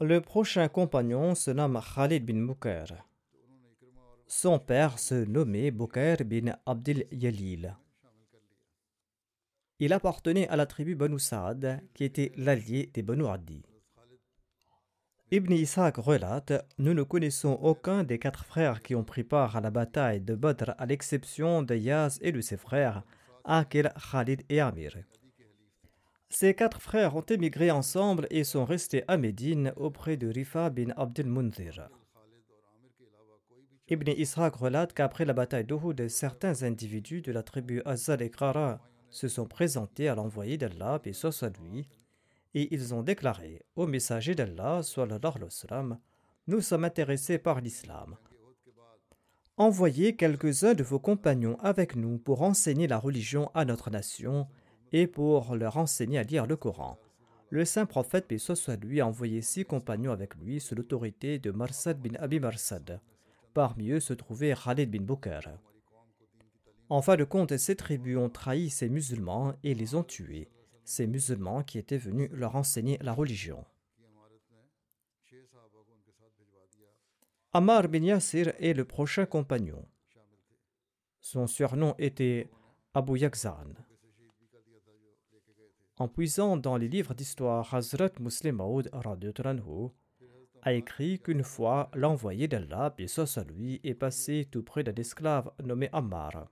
Le 0.00 0.20
prochain 0.20 0.66
compagnon 0.68 1.36
se 1.36 1.52
nomme 1.52 1.80
Khalid 1.94 2.26
bin 2.26 2.34
Mukair. 2.34 3.11
Son 4.34 4.58
père 4.58 4.98
se 4.98 5.26
nommait 5.26 5.70
Bukair 5.70 6.24
bin 6.24 6.56
Abdil 6.64 7.06
Yalil. 7.12 7.76
Il 9.78 9.92
appartenait 9.92 10.48
à 10.48 10.56
la 10.56 10.64
tribu 10.64 10.94
Banu 10.94 11.18
Saad, 11.18 11.82
qui 11.92 12.04
était 12.04 12.32
l'allié 12.36 12.90
des 12.94 13.02
Banu 13.02 13.26
Adi. 13.26 13.62
Ibn 15.32 15.52
Ishaq 15.52 15.98
relate 15.98 16.54
Nous 16.78 16.94
ne 16.94 17.02
connaissons 17.02 17.58
aucun 17.60 18.04
des 18.04 18.18
quatre 18.18 18.46
frères 18.46 18.80
qui 18.80 18.94
ont 18.94 19.04
pris 19.04 19.22
part 19.22 19.54
à 19.54 19.60
la 19.60 19.70
bataille 19.70 20.22
de 20.22 20.34
Badr, 20.34 20.72
à 20.78 20.86
l'exception 20.86 21.62
de 21.62 21.74
Yaz 21.74 22.18
et 22.22 22.32
de 22.32 22.40
ses 22.40 22.56
frères, 22.56 23.04
Akil, 23.44 23.92
Khalid 24.10 24.44
et 24.48 24.60
Amir. 24.60 24.96
Ces 26.30 26.54
quatre 26.54 26.80
frères 26.80 27.16
ont 27.16 27.26
émigré 27.28 27.70
ensemble 27.70 28.26
et 28.30 28.44
sont 28.44 28.64
restés 28.64 29.04
à 29.08 29.18
Médine 29.18 29.74
auprès 29.76 30.16
de 30.16 30.28
Rifa 30.28 30.70
bin 30.70 30.88
Abdel 30.96 31.26
Munzir. 31.26 31.90
Ibn 33.92 34.08
Ishaq 34.08 34.56
relate 34.56 34.94
qu'après 34.94 35.26
la 35.26 35.34
bataille 35.34 35.66
d'Uhud, 35.66 36.08
certains 36.08 36.62
individus 36.62 37.20
de 37.20 37.30
la 37.30 37.42
tribu 37.42 37.82
Azal 37.84 38.22
et 38.22 38.30
Qara 38.30 38.80
se 39.10 39.28
sont 39.28 39.44
présentés 39.44 40.08
à 40.08 40.14
l'envoyé 40.14 40.56
d'Allah, 40.56 40.98
et 41.04 41.12
soit 41.12 41.52
lui, 41.58 41.86
et 42.54 42.74
ils 42.74 42.94
ont 42.94 43.02
déclaré 43.02 43.60
au 43.76 43.86
messager 43.86 44.34
d'Allah, 44.34 44.80
nous 46.46 46.60
sommes 46.62 46.84
intéressés 46.84 47.36
par 47.36 47.60
l'islam. 47.60 48.16
Envoyez 49.58 50.16
quelques-uns 50.16 50.72
de 50.72 50.82
vos 50.82 50.98
compagnons 50.98 51.58
avec 51.60 51.94
nous 51.94 52.16
pour 52.16 52.40
enseigner 52.40 52.86
la 52.86 52.98
religion 52.98 53.50
à 53.52 53.66
notre 53.66 53.90
nation 53.90 54.48
et 54.92 55.06
pour 55.06 55.54
leur 55.54 55.76
enseigner 55.76 56.16
à 56.16 56.22
lire 56.22 56.46
le 56.46 56.56
Coran. 56.56 56.98
Le 57.50 57.66
saint 57.66 57.84
prophète, 57.84 58.26
paix 58.26 58.38
soit 58.38 58.82
lui, 58.82 59.02
a 59.02 59.06
envoyé 59.06 59.42
six 59.42 59.66
compagnons 59.66 60.12
avec 60.12 60.34
lui 60.36 60.60
sous 60.60 60.74
l'autorité 60.74 61.38
de 61.38 61.50
Marsad 61.50 62.00
bin 62.00 62.14
Abi 62.18 62.40
Marsad. 62.40 62.98
Parmi 63.54 63.90
eux 63.90 64.00
se 64.00 64.14
trouvait 64.14 64.54
Khalid 64.54 64.90
bin 64.90 65.02
Bukar. 65.02 65.42
En 66.88 67.02
fin 67.02 67.16
de 67.16 67.24
compte, 67.24 67.56
ces 67.56 67.76
tribus 67.76 68.18
ont 68.18 68.30
trahi 68.30 68.70
ces 68.70 68.88
musulmans 68.88 69.54
et 69.62 69.74
les 69.74 69.94
ont 69.94 70.04
tués 70.04 70.50
ces 70.84 71.06
musulmans 71.06 71.62
qui 71.62 71.78
étaient 71.78 71.98
venus 71.98 72.30
leur 72.32 72.56
enseigner 72.56 72.98
la 73.00 73.12
religion. 73.12 73.64
Ammar 77.52 77.88
bin 77.88 78.02
Yasir 78.02 78.52
est 78.58 78.74
le 78.74 78.84
prochain 78.84 79.26
compagnon. 79.26 79.86
Son 81.20 81.46
surnom 81.46 81.94
était 81.98 82.50
Abu 82.94 83.18
Yakzan. 83.18 83.74
En 85.98 86.08
puisant 86.08 86.56
dans 86.56 86.76
les 86.76 86.88
livres 86.88 87.14
d'histoire, 87.14 87.72
Hazrat 87.74 88.10
Muslim 88.18 88.56
Maud 88.56 88.88
a 90.62 90.72
écrit 90.72 91.18
qu'une 91.18 91.42
fois 91.42 91.90
l'envoyé 91.94 92.48
d'Allah, 92.48 92.94
et 92.98 93.06
à 93.36 93.44
lui, 93.44 93.80
est 93.82 93.94
passé 93.94 94.48
tout 94.50 94.62
près 94.62 94.84
d'un 94.84 94.94
esclave 94.94 95.52
nommé 95.62 95.88
Ammar. 95.92 96.48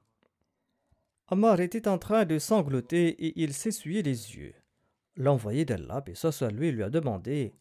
Ammar 1.28 1.60
était 1.60 1.86
en 1.86 1.96
train 1.96 2.24
de 2.24 2.40
sangloter 2.40 3.08
et 3.08 3.40
il 3.40 3.54
s'essuyait 3.54 4.02
les 4.02 4.36
yeux. 4.36 4.54
L'envoyé 5.16 5.64
d'Allah, 5.64 6.02
et 6.08 6.14
soit 6.32 6.50
lui, 6.50 6.72
lui 6.72 6.82
a 6.82 6.90
demandé 6.90 7.54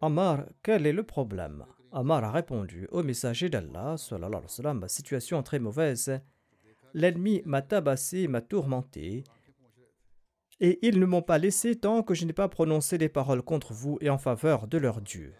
Ammar, 0.00 0.46
quel 0.62 0.86
est 0.86 0.92
le 0.92 1.02
problème? 1.02 1.66
Ammar 1.92 2.24
a 2.24 2.32
répondu 2.32 2.88
au 2.90 3.02
messager 3.02 3.50
d'Allah, 3.50 3.96
ma 4.74 4.88
situation 4.88 5.40
est 5.40 5.42
très 5.42 5.58
mauvaise. 5.58 6.18
L'ennemi 6.94 7.42
m'a 7.44 7.60
tabassé, 7.60 8.26
m'a 8.26 8.40
tourmenté, 8.40 9.24
et 10.60 10.78
ils 10.86 10.98
ne 10.98 11.06
m'ont 11.06 11.22
pas 11.22 11.38
laissé 11.38 11.76
tant 11.76 12.02
que 12.02 12.14
je 12.14 12.24
n'ai 12.24 12.32
pas 12.32 12.48
prononcé 12.48 12.96
des 12.96 13.08
paroles 13.10 13.42
contre 13.42 13.74
vous 13.74 13.98
et 14.00 14.08
en 14.08 14.18
faveur 14.18 14.66
de 14.66 14.78
leur 14.78 15.02
Dieu. 15.02 15.34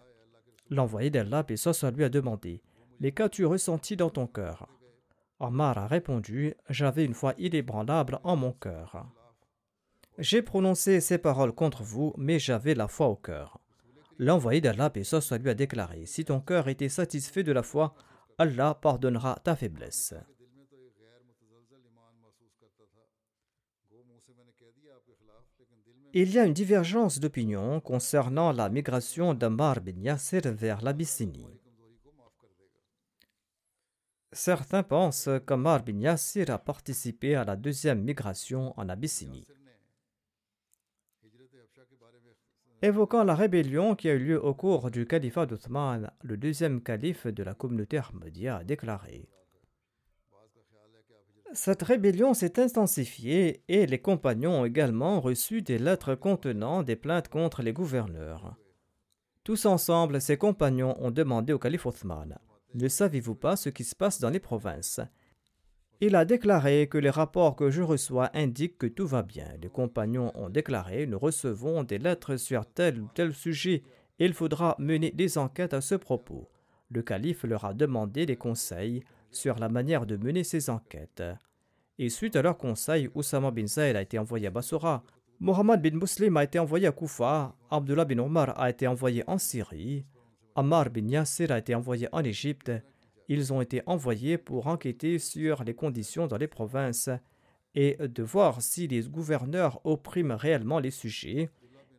L'envoyé 0.69 1.09
d'Allah, 1.09 1.45
soit 1.55 1.91
lui, 1.91 2.03
a 2.03 2.09
demandé 2.09 2.61
Mais 2.99 3.11
qu'as-tu 3.11 3.45
ressenti 3.45 3.95
dans 3.95 4.09
ton 4.09 4.27
cœur 4.27 4.67
Omar 5.39 5.77
a 5.77 5.87
répondu 5.87 6.53
J'avais 6.69 7.05
une 7.05 7.13
foi 7.13 7.33
inébranlable 7.37 8.19
en 8.23 8.35
mon 8.35 8.53
cœur. 8.53 9.05
J'ai 10.17 10.41
prononcé 10.41 11.01
ces 11.01 11.17
paroles 11.17 11.53
contre 11.53 11.83
vous, 11.83 12.13
mais 12.17 12.39
j'avais 12.39 12.75
la 12.75 12.87
foi 12.87 13.07
au 13.07 13.15
cœur. 13.15 13.59
L'envoyé 14.19 14.61
d'Allah, 14.61 14.89
paix 14.89 15.03
soit 15.03 15.37
lui, 15.37 15.49
a 15.49 15.55
déclaré 15.55 16.05
Si 16.05 16.23
ton 16.23 16.39
cœur 16.39 16.67
était 16.67 16.89
satisfait 16.89 17.43
de 17.43 17.51
la 17.51 17.63
foi, 17.63 17.95
Allah 18.37 18.77
pardonnera 18.79 19.39
ta 19.43 19.55
faiblesse. 19.55 20.13
Il 26.15 26.31
y 26.31 26.37
a 26.37 26.45
une 26.45 26.53
divergence 26.53 27.19
d'opinion 27.19 27.79
concernant 27.79 28.51
la 28.51 28.69
migration 28.69 29.33
d'Ammar 29.33 29.81
bin 29.81 29.99
Yasser 29.99 30.41
vers 30.45 30.83
l'Abyssinie. 30.83 31.59
Certains 34.31 34.83
pensent 34.83 35.29
qu'Omar 35.47 35.83
bin 35.83 35.99
Yassir 35.99 36.51
a 36.51 36.59
participé 36.59 37.33
à 37.33 37.43
la 37.43 37.55
deuxième 37.55 38.03
migration 38.03 38.79
en 38.79 38.89
Abyssinie. 38.89 39.47
Évoquant 42.83 43.23
la 43.23 43.33
rébellion 43.33 43.95
qui 43.95 44.07
a 44.07 44.13
eu 44.13 44.19
lieu 44.19 44.45
au 44.45 44.53
cours 44.53 44.91
du 44.91 45.07
califat 45.07 45.47
d'Othman, 45.47 46.11
le 46.21 46.37
deuxième 46.37 46.83
calife 46.83 47.25
de 47.25 47.41
la 47.41 47.55
communauté 47.55 47.97
Ahmadiyya 47.97 48.57
a 48.57 48.63
déclaré 48.63 49.27
Cette 51.53 51.83
rébellion 51.83 52.33
s'est 52.33 52.59
intensifiée 52.59 53.63
et 53.67 53.85
les 53.85 53.99
compagnons 53.99 54.61
ont 54.61 54.65
également 54.65 55.21
reçu 55.21 55.61
des 55.61 55.77
lettres 55.77 56.15
contenant 56.15 56.83
des 56.83 56.95
plaintes 56.95 57.29
contre 57.29 57.61
les 57.61 57.73
gouverneurs. 57.73 58.55
Tous 59.43 59.65
ensemble, 59.65 60.19
ces 60.19 60.37
compagnons 60.37 60.95
ont 60.99 61.11
demandé 61.11 61.53
au 61.53 61.59
calife 61.59 61.85
Othman 61.85 62.37
ne 62.75 62.87
savez-vous 62.87 63.35
pas 63.35 63.55
ce 63.55 63.69
qui 63.69 63.83
se 63.83 63.95
passe 63.95 64.19
dans 64.19 64.29
les 64.29 64.39
provinces? 64.39 64.99
Il 66.01 66.15
a 66.15 66.25
déclaré 66.25 66.87
que 66.87 66.97
les 66.97 67.09
rapports 67.09 67.55
que 67.55 67.69
je 67.69 67.81
reçois 67.81 68.29
indiquent 68.33 68.77
que 68.77 68.87
tout 68.87 69.05
va 69.05 69.21
bien. 69.21 69.47
Les 69.61 69.69
compagnons 69.69 70.31
ont 70.35 70.49
déclaré 70.49 71.05
Nous 71.05 71.19
recevons 71.19 71.83
des 71.83 71.99
lettres 71.99 72.35
sur 72.35 72.65
tel 72.65 72.99
ou 72.99 73.09
tel 73.13 73.33
sujet. 73.33 73.83
Il 74.19 74.33
faudra 74.33 74.75
mener 74.79 75.11
des 75.11 75.37
enquêtes 75.37 75.73
à 75.73 75.81
ce 75.81 75.95
propos. 75.95 76.49
Le 76.89 77.03
calife 77.03 77.43
leur 77.43 77.65
a 77.65 77.73
demandé 77.73 78.25
des 78.25 78.35
conseils 78.35 79.03
sur 79.35 79.59
la 79.59 79.69
manière 79.69 80.05
de 80.05 80.17
mener 80.17 80.43
ces 80.43 80.69
enquêtes. 80.69 81.23
Et 81.99 82.09
suite 82.09 82.35
à 82.35 82.41
leurs 82.41 82.57
conseils, 82.57 83.09
Oussama 83.13 83.51
bin 83.51 83.67
Zayd 83.67 83.95
a 83.95 84.01
été 84.01 84.17
envoyé 84.17 84.47
à 84.47 84.51
Bassora, 84.51 85.03
Mohammed 85.39 85.81
bin 85.81 85.97
Muslim 85.97 86.37
a 86.37 86.43
été 86.43 86.57
envoyé 86.59 86.87
à 86.87 86.91
Koufa, 86.91 87.55
Abdullah 87.69 88.05
bin 88.05 88.19
Omar 88.19 88.59
a 88.59 88.69
été 88.69 88.87
envoyé 88.87 89.23
en 89.27 89.37
Syrie, 89.37 90.05
Ammar 90.55 90.89
bin 90.89 91.07
Yasser 91.07 91.51
a 91.51 91.57
été 91.57 91.73
envoyé 91.73 92.07
en 92.11 92.23
Égypte. 92.23 92.71
Ils 93.27 93.51
ont 93.53 93.61
été 93.61 93.81
envoyés 93.85 94.37
pour 94.37 94.67
enquêter 94.67 95.17
sur 95.17 95.63
les 95.63 95.73
conditions 95.73 96.27
dans 96.27 96.37
les 96.37 96.47
provinces 96.47 97.09
et 97.73 97.97
de 97.99 98.23
voir 98.23 98.61
si 98.61 98.87
les 98.87 99.01
gouverneurs 99.01 99.81
oppriment 99.83 100.33
réellement 100.33 100.79
les 100.79 100.91
sujets 100.91 101.49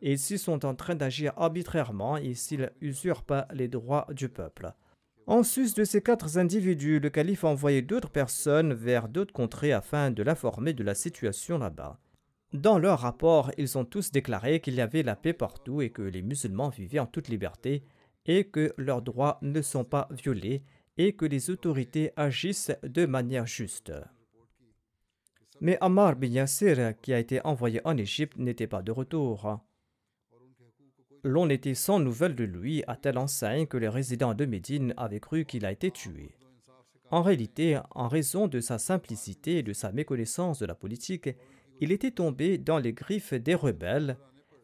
et 0.01 0.17
s'ils 0.17 0.39
sont 0.39 0.65
en 0.65 0.75
train 0.75 0.95
d'agir 0.95 1.33
arbitrairement 1.35 2.17
et 2.17 2.33
s'ils 2.33 2.71
usurpent 2.79 3.45
les 3.53 3.67
droits 3.67 4.07
du 4.11 4.29
peuple. 4.29 4.71
En 5.27 5.41
sus 5.41 5.73
de 5.73 5.83
ces 5.83 6.01
quatre 6.01 6.37
individus, 6.37 6.99
le 6.99 7.09
calife 7.09 7.43
a 7.45 7.47
envoyé 7.47 7.81
d'autres 7.81 8.11
personnes 8.11 8.73
vers 8.73 9.09
d'autres 9.09 9.33
contrées 9.33 9.73
afin 9.73 10.11
de 10.11 10.21
l'informer 10.21 10.73
de 10.73 10.83
la 10.83 10.93
situation 10.93 11.57
là-bas. 11.57 11.99
Dans 12.53 12.77
leur 12.77 12.99
rapport, 12.99 13.51
ils 13.57 13.77
ont 13.77 13.85
tous 13.85 14.11
déclaré 14.11 14.59
qu'il 14.59 14.75
y 14.75 14.81
avait 14.81 15.01
la 15.01 15.15
paix 15.15 15.33
partout 15.33 15.81
et 15.81 15.89
que 15.89 16.03
les 16.03 16.21
musulmans 16.21 16.69
vivaient 16.69 16.99
en 16.99 17.07
toute 17.07 17.27
liberté 17.27 17.83
et 18.27 18.45
que 18.45 18.73
leurs 18.77 19.01
droits 19.01 19.39
ne 19.41 19.61
sont 19.63 19.83
pas 19.83 20.07
violés 20.11 20.63
et 20.97 21.13
que 21.13 21.25
les 21.25 21.49
autorités 21.49 22.11
agissent 22.15 22.71
de 22.83 23.05
manière 23.07 23.47
juste. 23.47 23.91
Mais 25.59 25.77
Ammar 25.81 26.15
bin 26.15 26.27
Yasser, 26.27 26.91
qui 27.01 27.13
a 27.13 27.19
été 27.19 27.43
envoyé 27.45 27.81
en 27.83 27.97
Égypte, 27.97 28.37
n'était 28.37 28.67
pas 28.67 28.83
de 28.83 28.91
retour. 28.91 29.59
L'on 31.27 31.49
était 31.49 31.73
sans 31.73 31.99
nouvelles 31.99 32.35
de 32.35 32.43
lui 32.43 32.83
à 32.85 32.95
telle 32.95 33.17
enseigne 33.17 33.65
que 33.65 33.77
les 33.77 33.89
résidents 33.89 34.35
de 34.35 34.45
Médine 34.45 34.93
avaient 34.95 35.19
cru 35.19 35.43
qu'il 35.43 35.65
a 35.65 35.71
été 35.71 35.89
tué. 35.89 36.29
En 37.09 37.23
réalité, 37.23 37.79
en 37.95 38.07
raison 38.07 38.47
de 38.47 38.59
sa 38.59 38.77
simplicité 38.77 39.57
et 39.57 39.63
de 39.63 39.73
sa 39.73 39.91
méconnaissance 39.91 40.59
de 40.59 40.67
la 40.67 40.75
politique, 40.75 41.31
il 41.81 41.91
était 41.91 42.11
tombé 42.11 42.59
dans 42.59 42.77
les 42.77 42.93
griffes 42.93 43.33
des 43.33 43.55
rebelles, 43.55 44.17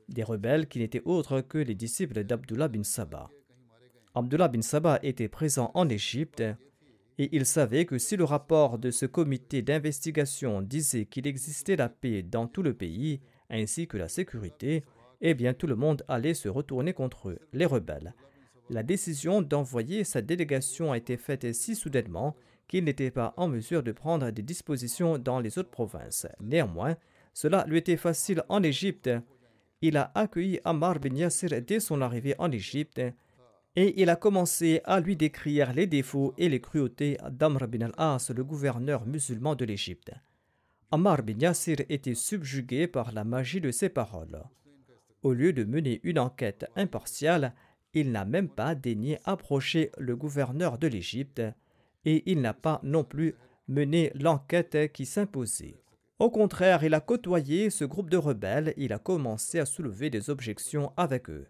des 0.08 0.22
rebelles 0.22 0.68
qui 0.68 0.78
n'étaient 0.78 1.02
autres 1.04 1.42
que 1.42 1.58
les 1.58 1.74
disciples 1.74 2.24
d'Abdullah 2.24 2.68
bin 2.68 2.84
Sabah. 2.84 3.32
Abdullah 4.14 4.48
bin 4.48 4.62
Sabah 4.62 5.00
était 5.02 5.30
présent 5.30 5.72
en 5.74 5.90
Égypte 5.90 6.44
et 7.18 7.36
il 7.36 7.48
savait 7.48 7.86
que 7.86 7.98
si 7.98 8.16
le 8.18 8.24
rapport 8.24 8.78
de 8.78 8.92
ce 8.92 9.08
comité 9.08 9.64
d'investigation 9.64 10.62
disait 10.62 11.06
qu'il 11.06 11.26
existait 11.26 11.76
la 11.76 11.90
paix 11.90 12.22
dans 12.22 12.46
tout 12.46 12.62
le 12.62 12.76
pays 12.76 13.20
ainsi 13.50 13.88
que 13.88 13.98
la 13.98 14.08
sécurité, 14.08 14.84
eh 15.22 15.34
bien 15.34 15.54
tout 15.54 15.68
le 15.68 15.76
monde 15.76 16.04
allait 16.08 16.34
se 16.34 16.50
retourner 16.50 16.94
contre 16.94 17.30
eux, 17.30 17.40
les 17.54 17.66
rebelles. 17.66 18.14
La 18.70 18.84
décision 18.84 19.42
d'envoyer 19.42 20.04
sa 20.04 20.22
délégation 20.22 20.92
a 20.92 20.98
été 20.98 21.18
faite 21.18 21.54
si 21.54 21.76
soudainement 21.76 22.36
qu'il 22.68 22.86
n'était 22.86 23.12
pas 23.12 23.34
en 23.38 23.48
mesure 23.48 23.84
de 23.84 23.92
prendre 23.92 24.32
des 24.32 24.42
dispositions 24.42 25.18
dans 25.18 25.40
les 25.40 25.58
autres 25.58 25.70
provinces. 25.70 26.26
Néanmoins, 26.40 26.96
cela 27.34 27.66
lui 27.68 27.78
était 27.78 27.98
facile 27.98 28.44
en 28.50 28.64
Égypte. 28.64 29.10
Il 29.82 29.98
a 29.98 30.12
accueilli 30.16 30.60
Ammar 30.64 31.00
bin 31.00 31.16
Yasser 31.16 31.62
dès 31.62 31.80
son 31.80 32.02
arrivée 32.02 32.36
en 32.38 32.52
Égypte 32.52 33.02
et 33.76 34.02
il 34.02 34.10
a 34.10 34.16
commencé 34.16 34.82
à 34.86 35.00
lui 35.00 35.16
décrire 35.16 35.74
les 35.74 35.88
défauts 35.88 36.34
et 36.38 36.50
les 36.50 36.62
cruautés 36.62 37.18
d'Amr 37.30 37.68
bin 37.68 37.82
al-As, 37.82 38.32
le 38.32 38.44
gouverneur 38.44 39.06
musulman 39.06 39.56
de 39.56 39.66
l'Égypte. 39.66 40.12
Ammar 40.92 41.24
bin 41.24 41.40
Yassir 41.40 41.78
était 41.90 42.16
subjugué 42.16 42.88
par 42.88 43.12
la 43.12 43.24
magie 43.24 43.62
de 43.62 43.72
ses 43.72 43.90
paroles. 43.90 44.44
Au 45.24 45.34
lieu 45.34 45.54
de 45.54 45.64
mener 45.64 46.00
une 46.04 46.20
enquête 46.20 46.66
impartiale, 46.76 47.54
il 47.94 48.12
n'a 48.12 48.26
même 48.26 48.50
pas 48.50 48.74
daigné 48.74 49.20
approcher 49.26 49.92
le 49.98 50.16
gouverneur 50.16 50.78
de 50.78 50.88
l'Égypte 50.88 51.42
et 52.06 52.24
il 52.32 52.42
n'a 52.42 52.54
pas 52.54 52.80
non 52.84 53.04
plus 53.04 53.36
mené 53.68 54.12
l'enquête 54.16 54.92
qui 54.92 55.06
s'imposait. 55.06 55.82
Au 56.20 56.30
contraire, 56.30 56.84
il 56.84 56.94
a 56.94 57.00
côtoyé 57.00 57.70
ce 57.70 57.84
groupe 57.84 58.10
de 58.10 58.18
rebelles, 58.18 58.74
il 58.78 58.94
a 58.94 59.00
commencé 59.00 59.60
à 59.60 59.66
soulever 59.66 60.10
des 60.10 60.30
objections 60.30 60.92
avec 60.98 61.30
eux. 61.30 61.48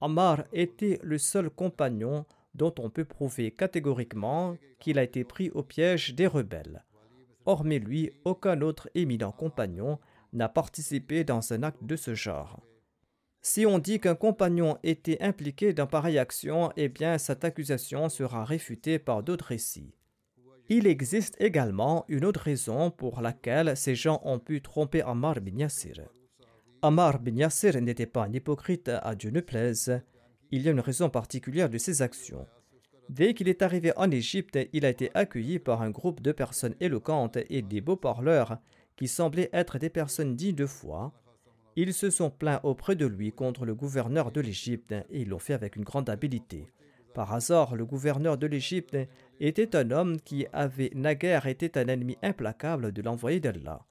Ammar 0.00 0.44
était 0.52 0.98
le 1.02 1.18
seul 1.18 1.50
compagnon 1.50 2.24
dont 2.54 2.74
on 2.78 2.90
peut 2.90 3.04
prouver 3.04 3.50
catégoriquement 3.50 4.56
qu'il 4.78 4.98
a 4.98 5.02
été 5.02 5.24
pris 5.24 5.50
au 5.50 5.62
piège 5.62 6.14
des 6.14 6.26
rebelles. 6.26 6.84
Hormis 7.46 7.78
lui, 7.78 8.12
aucun 8.24 8.60
autre 8.62 8.88
éminent 8.94 9.32
compagnon 9.32 9.98
n'a 10.32 10.48
participé 10.48 11.24
dans 11.24 11.52
un 11.52 11.62
acte 11.62 11.84
de 11.84 11.96
ce 11.96 12.14
genre. 12.14 12.60
Si 13.42 13.64
on 13.64 13.78
dit 13.78 14.00
qu'un 14.00 14.14
compagnon 14.14 14.76
était 14.82 15.22
impliqué 15.22 15.72
dans 15.72 15.86
pareille 15.86 16.18
action, 16.18 16.72
eh 16.76 16.88
bien 16.88 17.16
cette 17.16 17.44
accusation 17.44 18.08
sera 18.08 18.44
réfutée 18.44 18.98
par 18.98 19.22
d'autres 19.22 19.46
récits. 19.46 19.94
Il 20.68 20.86
existe 20.86 21.34
également 21.40 22.04
une 22.08 22.24
autre 22.24 22.42
raison 22.42 22.90
pour 22.90 23.22
laquelle 23.22 23.76
ces 23.76 23.94
gens 23.94 24.20
ont 24.24 24.38
pu 24.38 24.60
tromper 24.60 25.02
Ammar 25.02 25.40
bin 25.40 25.58
Yassir. 25.58 26.02
Ammar 26.82 27.18
bin 27.18 27.34
Yassir 27.34 27.80
n'était 27.80 28.06
pas 28.06 28.24
un 28.24 28.32
hypocrite, 28.32 28.88
à 28.88 29.14
Dieu 29.14 29.30
ne 29.30 29.40
plaise. 29.40 30.00
Il 30.50 30.62
y 30.62 30.68
a 30.68 30.72
une 30.72 30.80
raison 30.80 31.08
particulière 31.10 31.70
de 31.70 31.78
ses 31.78 32.02
actions. 32.02 32.46
Dès 33.08 33.34
qu'il 33.34 33.48
est 33.48 33.62
arrivé 33.62 33.92
en 33.96 34.10
Égypte, 34.10 34.58
il 34.72 34.84
a 34.84 34.90
été 34.90 35.10
accueilli 35.14 35.58
par 35.58 35.82
un 35.82 35.90
groupe 35.90 36.20
de 36.20 36.30
personnes 36.30 36.76
éloquentes 36.78 37.38
et 37.48 37.62
des 37.62 37.80
beaux 37.80 37.96
parleurs 37.96 38.58
qui 38.96 39.08
semblaient 39.08 39.50
être 39.52 39.78
des 39.78 39.90
personnes 39.90 40.36
dignes 40.36 40.54
de 40.54 40.66
foi. 40.66 41.12
Ils 41.76 41.94
se 41.94 42.10
sont 42.10 42.30
plaints 42.30 42.60
auprès 42.62 42.96
de 42.96 43.06
lui 43.06 43.32
contre 43.32 43.64
le 43.64 43.74
gouverneur 43.74 44.32
de 44.32 44.40
l'Égypte 44.40 44.92
et 44.92 45.20
ils 45.20 45.28
l'ont 45.28 45.38
fait 45.38 45.54
avec 45.54 45.76
une 45.76 45.84
grande 45.84 46.10
habileté. 46.10 46.66
Par 47.14 47.32
hasard, 47.32 47.76
le 47.76 47.84
gouverneur 47.84 48.38
de 48.38 48.46
l'Égypte 48.46 48.96
était 49.40 49.76
un 49.76 49.90
homme 49.90 50.20
qui 50.20 50.46
avait 50.52 50.90
naguère 50.94 51.46
été 51.46 51.70
un 51.76 51.88
ennemi 51.88 52.16
implacable 52.22 52.92
de 52.92 53.02
l'envoyé 53.02 53.40
d'Allah. 53.40 53.84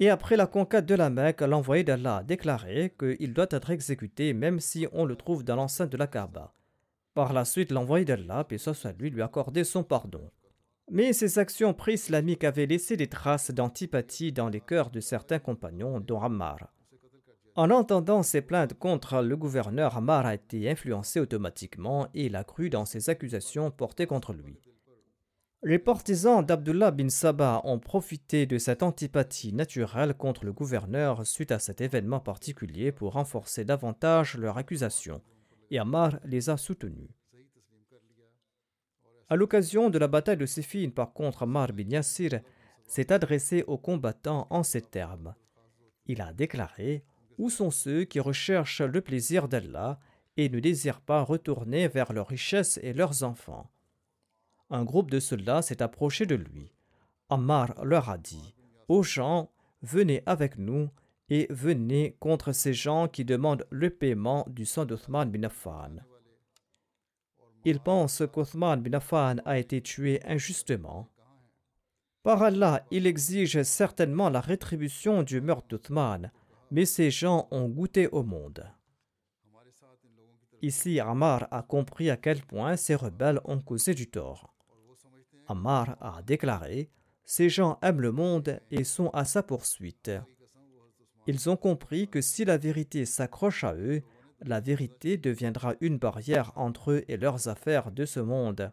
Et 0.00 0.10
après 0.10 0.36
la 0.36 0.46
conquête 0.46 0.86
de 0.86 0.94
la 0.94 1.10
Mecque, 1.10 1.42
l'envoyé 1.42 1.84
d'Allah 1.84 2.18
a 2.18 2.22
déclaré 2.24 2.92
qu'il 2.98 3.32
doit 3.32 3.46
être 3.50 3.70
exécuté 3.70 4.32
même 4.32 4.58
si 4.58 4.88
on 4.92 5.04
le 5.04 5.14
trouve 5.14 5.44
dans 5.44 5.56
l'enceinte 5.56 5.90
de 5.90 5.96
la 5.96 6.08
Kaaba. 6.08 6.52
Par 7.14 7.32
la 7.32 7.44
suite, 7.44 7.70
l'envoyé 7.70 8.04
d'Allah, 8.04 8.42
paix 8.42 8.58
soit 8.58 8.92
lui, 8.98 9.10
lui 9.10 9.22
accordé 9.22 9.62
son 9.62 9.84
pardon. 9.84 10.30
Mais 10.90 11.12
ces 11.12 11.38
actions 11.38 11.72
pré-islamiques 11.72 12.44
avaient 12.44 12.66
laissé 12.66 12.96
des 12.96 13.06
traces 13.06 13.52
d'antipathie 13.52 14.32
dans 14.32 14.48
les 14.48 14.60
cœurs 14.60 14.90
de 14.90 15.00
certains 15.00 15.38
compagnons, 15.38 16.00
dont 16.00 16.20
Ammar. 16.20 16.73
En 17.56 17.70
entendant 17.70 18.24
ces 18.24 18.42
plaintes 18.42 18.74
contre 18.74 19.22
le 19.22 19.36
gouverneur, 19.36 19.96
Ammar 19.96 20.26
a 20.26 20.34
été 20.34 20.68
influencé 20.68 21.20
automatiquement 21.20 22.08
et 22.12 22.26
il 22.26 22.34
a 22.34 22.42
cru 22.42 22.68
dans 22.68 22.84
ces 22.84 23.10
accusations 23.10 23.70
portées 23.70 24.06
contre 24.06 24.32
lui. 24.32 24.60
Les 25.62 25.78
partisans 25.78 26.44
d'Abdullah 26.44 26.90
bin 26.90 27.08
Sabah 27.08 27.62
ont 27.64 27.78
profité 27.78 28.44
de 28.44 28.58
cette 28.58 28.82
antipathie 28.82 29.52
naturelle 29.52 30.14
contre 30.14 30.44
le 30.44 30.52
gouverneur 30.52 31.24
suite 31.26 31.52
à 31.52 31.58
cet 31.60 31.80
événement 31.80 32.20
particulier 32.20 32.92
pour 32.92 33.12
renforcer 33.12 33.64
davantage 33.64 34.36
leur 34.36 34.58
accusation, 34.58 35.22
et 35.70 35.78
Ammar 35.78 36.18
les 36.24 36.50
a 36.50 36.56
soutenus. 36.56 37.08
À 39.30 39.36
l'occasion 39.36 39.88
de 39.90 39.98
la 39.98 40.08
bataille 40.08 40.36
de 40.36 40.44
Séphine, 40.44 40.92
par 40.92 41.14
contre, 41.14 41.44
Ammar 41.44 41.72
bin 41.72 41.88
Yassir 41.88 42.40
s'est 42.86 43.12
adressé 43.12 43.62
aux 43.66 43.78
combattants 43.78 44.46
en 44.50 44.64
ces 44.64 44.82
termes. 44.82 45.34
Il 46.04 46.20
a 46.20 46.34
déclaré 46.34 47.04
Où 47.38 47.50
sont 47.50 47.70
ceux 47.70 48.04
qui 48.04 48.20
recherchent 48.20 48.82
le 48.82 49.00
plaisir 49.00 49.48
d'Allah 49.48 49.98
et 50.36 50.48
ne 50.48 50.60
désirent 50.60 51.00
pas 51.00 51.22
retourner 51.22 51.88
vers 51.88 52.12
leurs 52.12 52.28
richesses 52.28 52.78
et 52.82 52.92
leurs 52.92 53.22
enfants? 53.22 53.70
Un 54.70 54.84
groupe 54.84 55.10
de 55.10 55.20
soldats 55.20 55.62
s'est 55.62 55.82
approché 55.82 56.26
de 56.26 56.34
lui. 56.34 56.72
Ammar 57.28 57.74
leur 57.84 58.10
a 58.10 58.18
dit 58.18 58.54
Aux 58.88 59.02
gens, 59.02 59.50
venez 59.82 60.22
avec 60.26 60.58
nous 60.58 60.90
et 61.28 61.46
venez 61.50 62.16
contre 62.20 62.52
ces 62.52 62.74
gens 62.74 63.08
qui 63.08 63.24
demandent 63.24 63.66
le 63.70 63.90
paiement 63.90 64.44
du 64.48 64.64
sang 64.64 64.84
d'Othman 64.84 65.30
bin 65.30 65.44
Affan. 65.44 65.96
Ils 67.64 67.80
pensent 67.80 68.22
qu'Othman 68.32 68.82
bin 68.82 68.92
Affan 68.92 69.36
a 69.44 69.58
été 69.58 69.80
tué 69.80 70.20
injustement. 70.26 71.08
Par 72.22 72.42
Allah, 72.42 72.84
il 72.90 73.06
exige 73.06 73.62
certainement 73.62 74.28
la 74.28 74.40
rétribution 74.40 75.22
du 75.22 75.40
meurtre 75.40 75.68
d'Othman, 75.68 76.30
mais 76.74 76.86
ces 76.86 77.08
gens 77.08 77.46
ont 77.52 77.68
goûté 77.68 78.08
au 78.08 78.24
monde. 78.24 78.68
Ici, 80.60 80.98
Ammar 80.98 81.46
a 81.52 81.62
compris 81.62 82.10
à 82.10 82.16
quel 82.16 82.42
point 82.42 82.76
ces 82.76 82.96
rebelles 82.96 83.40
ont 83.44 83.60
causé 83.60 83.94
du 83.94 84.10
tort. 84.10 84.52
Ammar 85.46 85.96
a 86.00 86.20
déclaré 86.22 86.90
Ces 87.24 87.48
gens 87.48 87.78
aiment 87.80 88.00
le 88.00 88.10
monde 88.10 88.60
et 88.72 88.82
sont 88.82 89.08
à 89.10 89.24
sa 89.24 89.44
poursuite. 89.44 90.10
Ils 91.28 91.48
ont 91.48 91.56
compris 91.56 92.08
que 92.08 92.20
si 92.20 92.44
la 92.44 92.58
vérité 92.58 93.06
s'accroche 93.06 93.62
à 93.62 93.76
eux, 93.76 94.02
la 94.40 94.58
vérité 94.58 95.16
deviendra 95.16 95.74
une 95.80 95.98
barrière 95.98 96.50
entre 96.56 96.90
eux 96.90 97.04
et 97.06 97.16
leurs 97.16 97.46
affaires 97.46 97.92
de 97.92 98.04
ce 98.04 98.18
monde. 98.18 98.72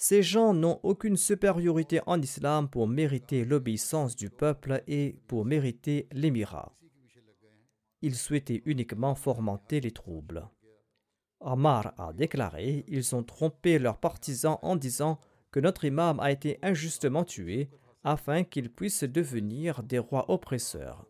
Ces 0.00 0.22
gens 0.22 0.54
n'ont 0.54 0.78
aucune 0.84 1.16
supériorité 1.16 2.00
en 2.06 2.22
islam 2.22 2.68
pour 2.68 2.86
mériter 2.86 3.44
l'obéissance 3.44 4.14
du 4.14 4.30
peuple 4.30 4.84
et 4.86 5.16
pour 5.26 5.44
mériter 5.44 6.06
l'émirat. 6.12 6.72
Ils 8.00 8.14
souhaitaient 8.14 8.62
uniquement 8.64 9.16
fomenter 9.16 9.80
les 9.80 9.90
troubles. 9.90 10.48
Ammar 11.40 11.94
a 11.98 12.12
déclaré 12.12 12.84
Ils 12.86 13.16
ont 13.16 13.24
trompé 13.24 13.80
leurs 13.80 13.98
partisans 13.98 14.58
en 14.62 14.76
disant 14.76 15.18
que 15.50 15.58
notre 15.58 15.84
imam 15.84 16.20
a 16.20 16.30
été 16.30 16.60
injustement 16.62 17.24
tué 17.24 17.68
afin 18.04 18.44
qu'ils 18.44 18.70
puissent 18.70 19.02
devenir 19.02 19.82
des 19.82 19.98
rois 19.98 20.30
oppresseurs. 20.30 21.06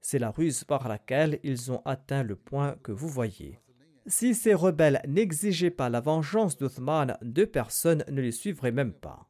C'est 0.00 0.18
la 0.18 0.32
ruse 0.32 0.64
par 0.64 0.88
laquelle 0.88 1.38
ils 1.44 1.70
ont 1.70 1.82
atteint 1.84 2.24
le 2.24 2.34
point 2.34 2.76
que 2.82 2.90
vous 2.90 3.08
voyez. 3.08 3.60
Si 4.08 4.34
ces 4.34 4.54
rebelles 4.54 5.02
n'exigeaient 5.08 5.70
pas 5.70 5.88
la 5.88 6.00
vengeance 6.00 6.56
d'Uthman, 6.56 7.16
deux 7.22 7.46
personnes 7.46 8.04
ne 8.08 8.20
les 8.20 8.32
suivraient 8.32 8.72
même 8.72 8.92
pas. 8.92 9.28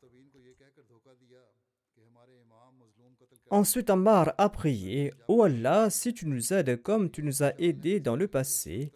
Ensuite, 3.49 3.91
Ammar 3.91 4.35
a 4.39 4.49
prié 4.49 5.12
oh 5.29 5.45
Allah, 5.45 5.89
si 5.89 6.12
tu 6.12 6.27
nous 6.27 6.53
aides 6.53 6.83
comme 6.83 7.11
tu 7.11 7.22
nous 7.22 7.43
as 7.43 7.55
aidés 7.59 8.01
dans 8.01 8.16
le 8.16 8.27
passé, 8.27 8.93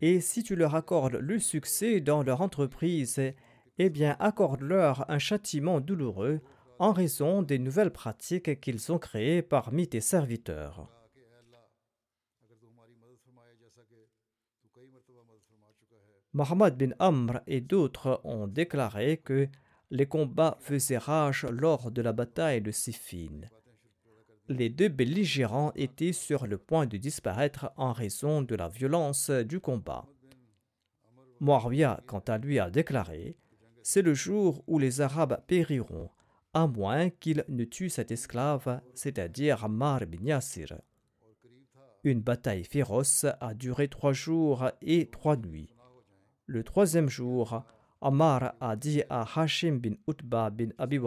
et 0.00 0.20
si 0.20 0.42
tu 0.42 0.56
leur 0.56 0.74
accordes 0.74 1.14
le 1.14 1.38
succès 1.38 2.00
dans 2.00 2.24
leur 2.24 2.40
entreprise, 2.40 3.20
eh 3.78 3.90
bien 3.90 4.16
accorde-leur 4.18 5.08
un 5.08 5.18
châtiment 5.18 5.80
douloureux 5.80 6.40
en 6.80 6.92
raison 6.92 7.42
des 7.42 7.60
nouvelles 7.60 7.92
pratiques 7.92 8.60
qu'ils 8.60 8.90
ont 8.90 8.98
créées 8.98 9.40
parmi 9.40 9.86
tes 9.86 10.00
serviteurs. 10.00 10.88
Mohammed 16.34 16.76
bin 16.76 16.94
Amr 16.98 17.40
et 17.46 17.60
d'autres 17.60 18.20
ont 18.24 18.46
déclaré 18.46 19.18
que 19.18 19.48
les 19.90 20.06
combats 20.06 20.56
faisaient 20.60 20.98
rage 20.98 21.44
lors 21.50 21.90
de 21.90 22.00
la 22.00 22.12
bataille 22.12 22.62
de 22.62 22.70
Siffin. 22.70 23.42
Les 24.48 24.70
deux 24.70 24.88
belligérants 24.88 25.72
étaient 25.74 26.12
sur 26.12 26.46
le 26.46 26.56
point 26.56 26.86
de 26.86 26.96
disparaître 26.96 27.70
en 27.76 27.92
raison 27.92 28.40
de 28.42 28.54
la 28.54 28.68
violence 28.68 29.30
du 29.30 29.60
combat. 29.60 30.06
Muawiyah, 31.40 32.00
quant 32.06 32.24
à 32.26 32.38
lui, 32.38 32.58
a 32.58 32.70
déclaré 32.70 33.36
c'est 33.82 34.02
le 34.02 34.14
jour 34.14 34.62
où 34.66 34.78
les 34.78 35.00
Arabes 35.00 35.42
périront, 35.46 36.08
à 36.54 36.66
moins 36.66 37.10
qu'ils 37.10 37.44
ne 37.48 37.64
tuent 37.64 37.90
cet 37.90 38.12
esclave, 38.12 38.80
c'est-à-dire 38.94 39.64
Ammar 39.64 40.06
bin 40.06 40.24
Yassir. 40.24 40.78
Une 42.04 42.20
bataille 42.20 42.64
féroce 42.64 43.26
a 43.40 43.54
duré 43.54 43.88
trois 43.88 44.12
jours 44.12 44.70
et 44.82 45.06
trois 45.10 45.36
nuits. 45.36 45.74
Le 46.46 46.64
troisième 46.64 47.08
jour, 47.08 47.62
Ammar 48.00 48.54
a 48.60 48.74
dit 48.74 49.02
à 49.08 49.24
Hashim 49.36 49.78
bin 49.78 49.94
Utba 50.08 50.50
bin 50.50 50.70
Abi 50.76 50.98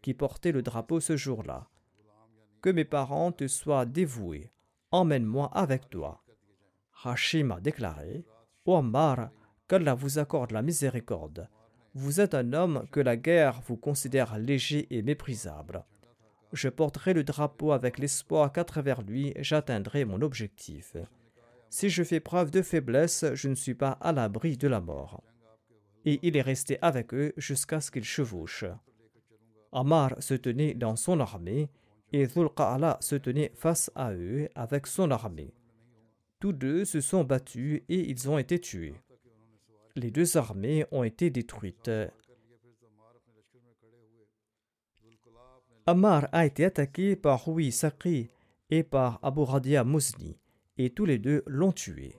qui 0.00 0.14
portait 0.14 0.52
le 0.52 0.62
drapeau 0.62 1.00
ce 1.00 1.16
jour-là, 1.16 1.68
Que 2.62 2.70
mes 2.70 2.84
parents 2.84 3.32
te 3.32 3.48
soient 3.48 3.84
dévoués, 3.84 4.52
emmène-moi 4.92 5.50
avec 5.52 5.90
toi. 5.90 6.22
Hashim 7.04 7.50
a 7.50 7.60
déclaré, 7.60 8.24
Ô 8.64 8.76
Ammar, 8.76 9.30
qu'Allah 9.66 9.94
vous 9.94 10.18
accorde 10.20 10.52
la 10.52 10.62
miséricorde. 10.62 11.48
Vous 11.94 12.20
êtes 12.20 12.34
un 12.34 12.52
homme 12.52 12.86
que 12.92 13.00
la 13.00 13.16
guerre 13.16 13.60
vous 13.66 13.76
considère 13.76 14.38
léger 14.38 14.86
et 14.90 15.02
méprisable. 15.02 15.84
Je 16.52 16.68
porterai 16.68 17.12
le 17.12 17.24
drapeau 17.24 17.72
avec 17.72 17.98
l'espoir 17.98 18.52
qu'à 18.52 18.64
travers 18.64 19.02
lui 19.02 19.34
j'atteindrai 19.36 20.04
mon 20.04 20.22
objectif. 20.22 20.96
Si 21.70 21.90
je 21.90 22.02
fais 22.02 22.20
preuve 22.20 22.50
de 22.50 22.62
faiblesse, 22.62 23.24
je 23.34 23.48
ne 23.48 23.54
suis 23.54 23.74
pas 23.74 23.92
à 24.00 24.12
l'abri 24.12 24.56
de 24.56 24.68
la 24.68 24.80
mort. 24.80 25.22
Et 26.04 26.18
il 26.22 26.36
est 26.36 26.42
resté 26.42 26.78
avec 26.80 27.12
eux 27.12 27.32
jusqu'à 27.36 27.80
ce 27.80 27.90
qu'ils 27.90 28.04
chevauchent. 28.04 28.64
Amar 29.72 30.14
se 30.22 30.34
tenait 30.34 30.74
dans 30.74 30.96
son 30.96 31.20
armée 31.20 31.68
et 32.12 32.26
Zulqa'ala 32.26 32.96
se 33.00 33.16
tenait 33.16 33.52
face 33.54 33.90
à 33.94 34.12
eux 34.14 34.48
avec 34.54 34.86
son 34.86 35.10
armée. 35.10 35.52
Tous 36.40 36.52
deux 36.52 36.84
se 36.84 37.00
sont 37.00 37.24
battus 37.24 37.82
et 37.88 38.10
ils 38.10 38.30
ont 38.30 38.38
été 38.38 38.58
tués. 38.58 38.94
Les 39.96 40.10
deux 40.10 40.36
armées 40.36 40.86
ont 40.90 41.02
été 41.02 41.28
détruites. 41.28 41.90
Ammar 45.86 46.28
a 46.32 46.46
été 46.46 46.64
attaqué 46.64 47.16
par 47.16 47.48
Hui 47.48 47.72
Saqi 47.72 48.28
et 48.70 48.82
par 48.82 49.18
Abu 49.22 49.40
Radia 49.40 49.84
Muzni, 49.84 50.36
et 50.78 50.90
tous 50.90 51.04
les 51.04 51.18
deux 51.18 51.42
l'ont 51.46 51.72
tué. 51.72 52.14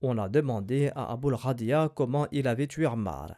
On 0.00 0.16
a 0.18 0.28
demandé 0.28 0.90
à 0.94 1.10
Abu 1.12 1.32
Radia 1.32 1.90
comment 1.94 2.28
il 2.30 2.46
avait 2.46 2.68
tué 2.68 2.86
Ammar. 2.86 3.34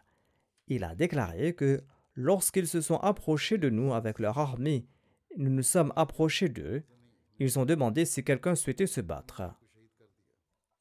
Il 0.68 0.84
a 0.84 0.94
déclaré 0.94 1.54
que 1.54 1.80
lorsqu'ils 2.14 2.68
se 2.68 2.80
sont 2.80 2.98
approchés 2.98 3.56
de 3.56 3.70
nous 3.70 3.94
avec 3.94 4.18
leur 4.18 4.38
armée, 4.38 4.86
nous 5.36 5.50
nous 5.50 5.62
sommes 5.62 5.92
approchés 5.96 6.48
d'eux, 6.48 6.82
ils 7.38 7.58
ont 7.58 7.64
demandé 7.64 8.04
si 8.04 8.22
quelqu'un 8.22 8.54
souhaitait 8.54 8.86
se 8.86 9.00
battre. 9.00 9.42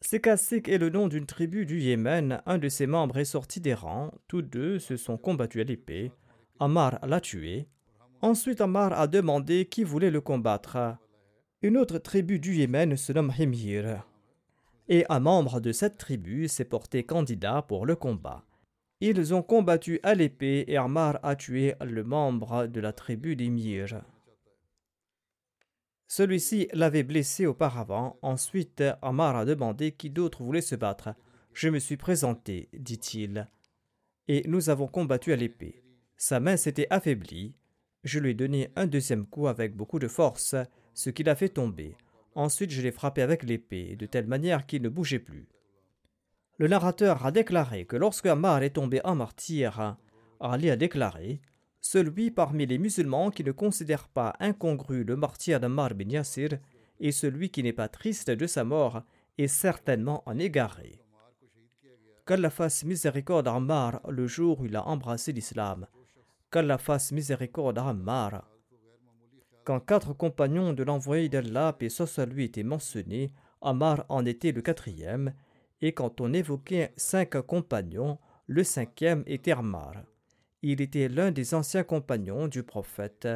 Sekasik 0.01 0.67
est 0.67 0.77
le 0.77 0.89
nom 0.89 1.07
d'une 1.07 1.25
tribu 1.25 1.65
du 1.65 1.79
Yémen. 1.79 2.41
Un 2.45 2.57
de 2.57 2.69
ses 2.69 2.87
membres 2.87 3.17
est 3.17 3.25
sorti 3.25 3.59
des 3.61 3.73
rangs. 3.73 4.11
Tous 4.27 4.41
deux 4.41 4.79
se 4.79 4.97
sont 4.97 5.17
combattus 5.17 5.61
à 5.61 5.65
l'épée. 5.65 6.11
Ammar 6.59 6.99
l'a 7.05 7.21
tué. 7.21 7.67
Ensuite, 8.21 8.61
Ammar 8.61 8.93
a 8.93 9.07
demandé 9.07 9.65
qui 9.65 9.83
voulait 9.83 10.11
le 10.11 10.21
combattre. 10.21 10.97
Une 11.61 11.75
autre 11.75 11.97
tribu 11.97 12.39
du 12.39 12.55
Yémen 12.55 12.95
se 12.95 13.11
nomme 13.11 13.33
Himir. 13.37 14.07
Et 14.87 15.05
un 15.09 15.19
membre 15.19 15.59
de 15.59 15.73
cette 15.73 15.97
tribu 15.97 16.47
s'est 16.47 16.63
porté 16.63 17.03
candidat 17.03 17.61
pour 17.63 17.85
le 17.85 17.97
combat. 17.97 18.45
Ils 19.01 19.33
ont 19.33 19.43
combattu 19.43 19.99
à 20.03 20.15
l'épée 20.15 20.63
et 20.69 20.77
Ammar 20.77 21.19
a 21.21 21.35
tué 21.35 21.75
le 21.81 22.05
membre 22.05 22.67
de 22.67 22.79
la 22.79 22.93
tribu 22.93 23.35
d'Himir. 23.35 24.01
Celui-ci 26.07 26.69
l'avait 26.71 27.03
blessé 27.03 27.45
auparavant. 27.45 28.17
Ensuite, 28.21 28.81
Ammar 29.01 29.35
a 29.35 29.43
demandé 29.43 29.91
qui 29.91 30.09
d'autre 30.09 30.43
voulait 30.43 30.61
se 30.61 30.75
battre. 30.75 31.13
Je 31.51 31.67
me 31.67 31.79
suis 31.79 31.97
présenté, 31.97 32.69
dit-il. 32.71 33.49
Et 34.29 34.43
nous 34.47 34.69
avons 34.69 34.87
combattu 34.87 35.33
à 35.33 35.35
l'épée. 35.35 35.83
Sa 36.15 36.39
main 36.39 36.55
s'était 36.55 36.87
affaiblie. 36.89 37.53
Je 38.05 38.19
lui 38.19 38.31
ai 38.31 38.33
donné 38.33 38.71
un 38.77 38.87
deuxième 38.87 39.25
coup 39.25 39.47
avec 39.47 39.75
beaucoup 39.75 39.99
de 39.99 40.07
force, 40.07 40.55
ce 40.99 41.09
qui 41.09 41.23
l'a 41.23 41.35
fait 41.35 41.47
tomber. 41.47 41.95
Ensuite, 42.35 42.71
je 42.71 42.81
l'ai 42.81 42.91
frappé 42.91 43.21
avec 43.21 43.43
l'épée, 43.43 43.95
de 43.95 44.05
telle 44.05 44.27
manière 44.27 44.65
qu'il 44.65 44.81
ne 44.81 44.89
bougeait 44.89 45.19
plus. 45.19 45.47
Le 46.57 46.67
narrateur 46.67 47.25
a 47.25 47.31
déclaré 47.31 47.85
que 47.85 47.95
lorsque 47.95 48.25
Ammar 48.25 48.63
est 48.63 48.71
tombé 48.71 48.99
en 49.05 49.15
martyr, 49.15 49.95
Ali 50.41 50.69
a 50.69 50.75
déclaré 50.75 51.39
celui 51.79 52.31
parmi 52.31 52.65
les 52.65 52.77
musulmans 52.77 53.31
qui 53.31 53.45
ne 53.45 53.53
considère 53.53 54.09
pas 54.09 54.35
incongru 54.41 55.05
le 55.05 55.15
martyr 55.15 55.61
d'Ammar 55.61 55.95
bin 55.95 56.09
Yassir 56.09 56.59
et 56.99 57.13
celui 57.13 57.49
qui 57.49 57.63
n'est 57.63 57.71
pas 57.71 57.87
triste 57.87 58.29
de 58.29 58.45
sa 58.45 58.65
mort 58.65 59.03
est 59.37 59.47
certainement 59.47 60.21
en 60.25 60.37
égaré. 60.37 60.99
Qu'Allah 62.25 62.49
fasse 62.49 62.83
miséricorde 62.83 63.47
à 63.47 63.53
Ammar 63.53 64.01
le 64.09 64.27
jour 64.27 64.59
où 64.59 64.65
il 64.65 64.75
a 64.75 64.85
embrassé 64.85 65.31
l'islam. 65.31 65.87
Qu'Allah 66.51 66.77
fasse 66.77 67.13
miséricorde 67.13 67.77
à 67.77 67.87
Ammar. 67.87 68.43
Quand 69.69 69.81
quatre 69.81 70.13
compagnons 70.13 70.73
de 70.73 70.81
l'envoyé 70.81 71.29
d'Allah, 71.29 71.77
et 71.79 71.89
soit 71.89 72.25
lui, 72.25 72.45
étaient 72.45 72.63
mentionnés, 72.63 73.31
Ammar 73.61 74.03
en 74.09 74.25
était 74.25 74.51
le 74.51 74.63
quatrième, 74.63 75.31
et 75.79 75.93
quand 75.93 76.21
on 76.21 76.33
évoquait 76.33 76.91
cinq 76.97 77.39
compagnons, 77.41 78.17
le 78.47 78.63
cinquième 78.63 79.23
était 79.27 79.51
Ammar. 79.51 79.93
Il 80.63 80.81
était 80.81 81.07
l'un 81.07 81.29
des 81.29 81.53
anciens 81.53 81.83
compagnons 81.83 82.47
du 82.47 82.63
prophète. 82.63 83.27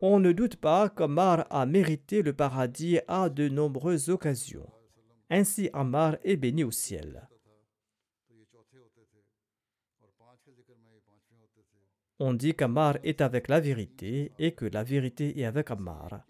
On 0.00 0.20
ne 0.20 0.30
doute 0.30 0.54
pas 0.54 0.88
qu'Ammar 0.88 1.48
a 1.50 1.66
mérité 1.66 2.22
le 2.22 2.32
paradis 2.32 3.00
à 3.08 3.28
de 3.28 3.48
nombreuses 3.48 4.08
occasions. 4.08 4.70
Ainsi 5.30 5.68
Ammar 5.72 6.14
est 6.22 6.36
béni 6.36 6.62
au 6.62 6.70
ciel. 6.70 7.28
On 12.18 12.32
dit 12.32 12.54
qu'Ammar 12.54 12.96
est 13.04 13.20
avec 13.20 13.48
la 13.48 13.60
vérité 13.60 14.32
et 14.38 14.52
que 14.52 14.64
la 14.64 14.82
vérité 14.82 15.38
est 15.38 15.44
avec 15.44 15.70
Ammar. 15.70 16.24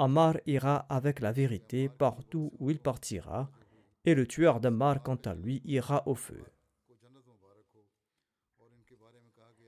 Ammar 0.00 0.38
ira 0.44 0.86
avec 0.88 1.20
la 1.20 1.30
vérité 1.30 1.88
partout 1.88 2.52
où 2.58 2.70
il 2.70 2.80
partira, 2.80 3.48
et 4.04 4.14
le 4.14 4.26
tueur 4.26 4.58
d'Ammar, 4.58 5.02
quant 5.02 5.20
à 5.26 5.34
lui, 5.34 5.62
ira 5.64 6.02
au 6.06 6.16
feu. 6.16 6.42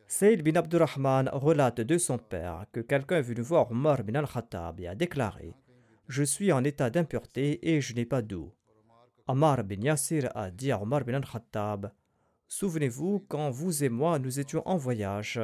Saïd 0.08 0.42
bin 0.42 0.56
Abdurrahman 0.56 1.30
relate 1.32 1.80
de 1.80 1.96
son 1.96 2.18
père 2.18 2.66
que 2.72 2.80
quelqu'un 2.80 3.18
est 3.18 3.22
venu 3.22 3.40
voir 3.40 3.70
Omar 3.70 4.02
bin 4.02 4.16
al-Khattab 4.16 4.80
et 4.80 4.88
a 4.88 4.94
déclaré 4.94 5.54
Je 6.08 6.22
suis 6.22 6.52
en 6.52 6.64
état 6.64 6.90
d'impureté 6.90 7.66
et 7.66 7.80
je 7.80 7.94
n'ai 7.94 8.04
pas 8.04 8.20
d'eau. 8.20 8.52
Omar 9.26 9.62
bin 9.64 9.80
Yassir 9.80 10.28
a 10.34 10.50
dit 10.50 10.72
à 10.72 10.82
Omar 10.82 11.04
bin 11.04 11.14
al-Khattab 11.14 11.92
Souvenez-vous 12.52 13.24
quand 13.30 13.48
vous 13.48 13.82
et 13.82 13.88
moi 13.88 14.18
nous 14.18 14.38
étions 14.38 14.62
en 14.68 14.76
voyage. 14.76 15.40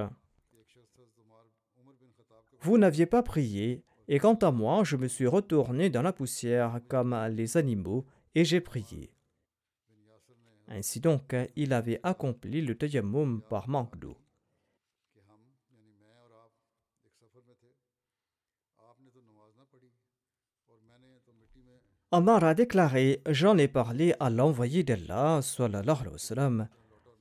Vous 2.61 2.77
n'aviez 2.77 3.07
pas 3.07 3.23
prié, 3.23 3.83
et 4.09 4.19
quant 4.19 4.35
à 4.35 4.51
moi, 4.51 4.85
je 4.85 4.97
me 4.99 5.09
suis 5.09 5.27
retourné 5.27 5.89
dans 5.89 6.03
la 6.03 6.13
poussière 6.13 6.81
comme 6.87 7.19
les 7.31 7.57
animaux 7.57 8.05
et 8.35 8.45
j'ai 8.45 8.61
prié. 8.61 9.11
Ainsi 10.67 11.01
donc, 11.01 11.35
il 11.57 11.73
avait 11.73 11.99
accompli 12.03 12.61
le 12.61 12.77
tayammum 12.77 13.41
par 13.49 13.71
manque 13.71 13.99
d'eau. 13.99 14.19
Omar 22.13 22.45
a 22.45 22.53
déclaré 22.53 23.23
J'en 23.27 23.57
ai 23.57 23.69
parlé 23.69 24.15
à 24.21 24.29
l'envoyé 24.29 24.83
d'Allah, 24.83 25.41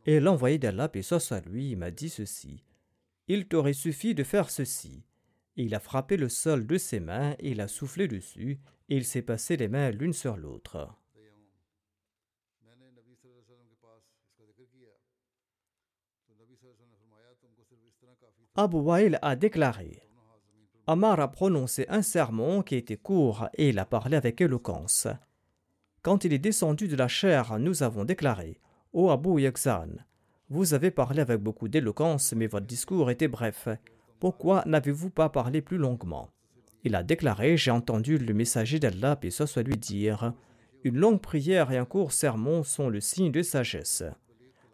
et 0.07 0.21
l'envoyé 0.21 0.57
d'Allah, 0.57 0.89
et 0.93 1.01
soit 1.01 1.45
lui, 1.45 1.75
m'a 1.75 1.91
dit 1.91 2.09
ceci 2.09 2.63
Il 3.27 3.47
t'aurait 3.47 3.73
suffi 3.73 4.15
de 4.15 4.23
faire 4.23 4.49
ceci. 4.49 5.03
il 5.57 5.75
a 5.75 5.79
frappé 5.79 6.17
le 6.17 6.29
sol 6.29 6.65
de 6.65 6.77
ses 6.77 7.01
mains, 7.01 7.35
et 7.39 7.51
il 7.51 7.61
a 7.61 7.67
soufflé 7.67 8.07
dessus, 8.07 8.59
et 8.89 8.95
il 8.95 9.03
s'est 9.03 9.21
passé 9.21 9.57
les 9.57 9.67
mains 9.67 9.91
l'une 9.91 10.13
sur 10.13 10.37
l'autre. 10.37 10.89
Abu 18.55 18.77
Wail 18.77 19.19
a 19.21 19.35
déclaré 19.35 20.01
Amar 20.87 21.19
a 21.19 21.29
prononcé 21.29 21.85
un 21.89 22.01
sermon 22.01 22.63
qui 22.63 22.75
était 22.75 22.97
court 22.97 23.49
et 23.53 23.69
il 23.69 23.77
a 23.77 23.85
parlé 23.85 24.15
avec 24.15 24.39
éloquence. 24.39 25.07
Quand 26.01 26.23
il 26.23 26.31
est 26.33 26.39
descendu 26.39 26.87
de 26.87 26.95
la 26.95 27.09
chair, 27.09 27.59
nous 27.59 27.83
avons 27.83 28.05
déclaré 28.05 28.59
Ô 28.99 29.11
Abu 29.11 29.39
Yakzan, 29.39 29.89
vous 30.49 30.73
avez 30.73 30.89
parlé 30.89 31.19
avec 31.21 31.39
beaucoup 31.39 31.67
d'éloquence, 31.67 32.33
mais 32.33 32.47
votre 32.47 32.65
discours 32.65 33.11
était 33.11 33.27
bref. 33.27 33.67
Pourquoi 34.19 34.63
n'avez-vous 34.65 35.11
pas 35.11 35.29
parlé 35.29 35.61
plus 35.61 35.77
longuement? 35.77 36.31
Il 36.83 36.95
a 36.95 37.03
déclaré 37.03 37.57
J'ai 37.57 37.69
entendu 37.69 38.17
le 38.17 38.33
messager 38.33 38.79
d'Allah, 38.79 39.19
et 39.21 39.29
soit 39.29 39.61
lui 39.61 39.77
dire 39.77 40.33
Une 40.83 40.97
longue 40.97 41.21
prière 41.21 41.71
et 41.71 41.77
un 41.77 41.85
court 41.85 42.11
sermon 42.11 42.63
sont 42.63 42.89
le 42.89 42.99
signe 42.99 43.31
de 43.31 43.43
sagesse. 43.43 44.03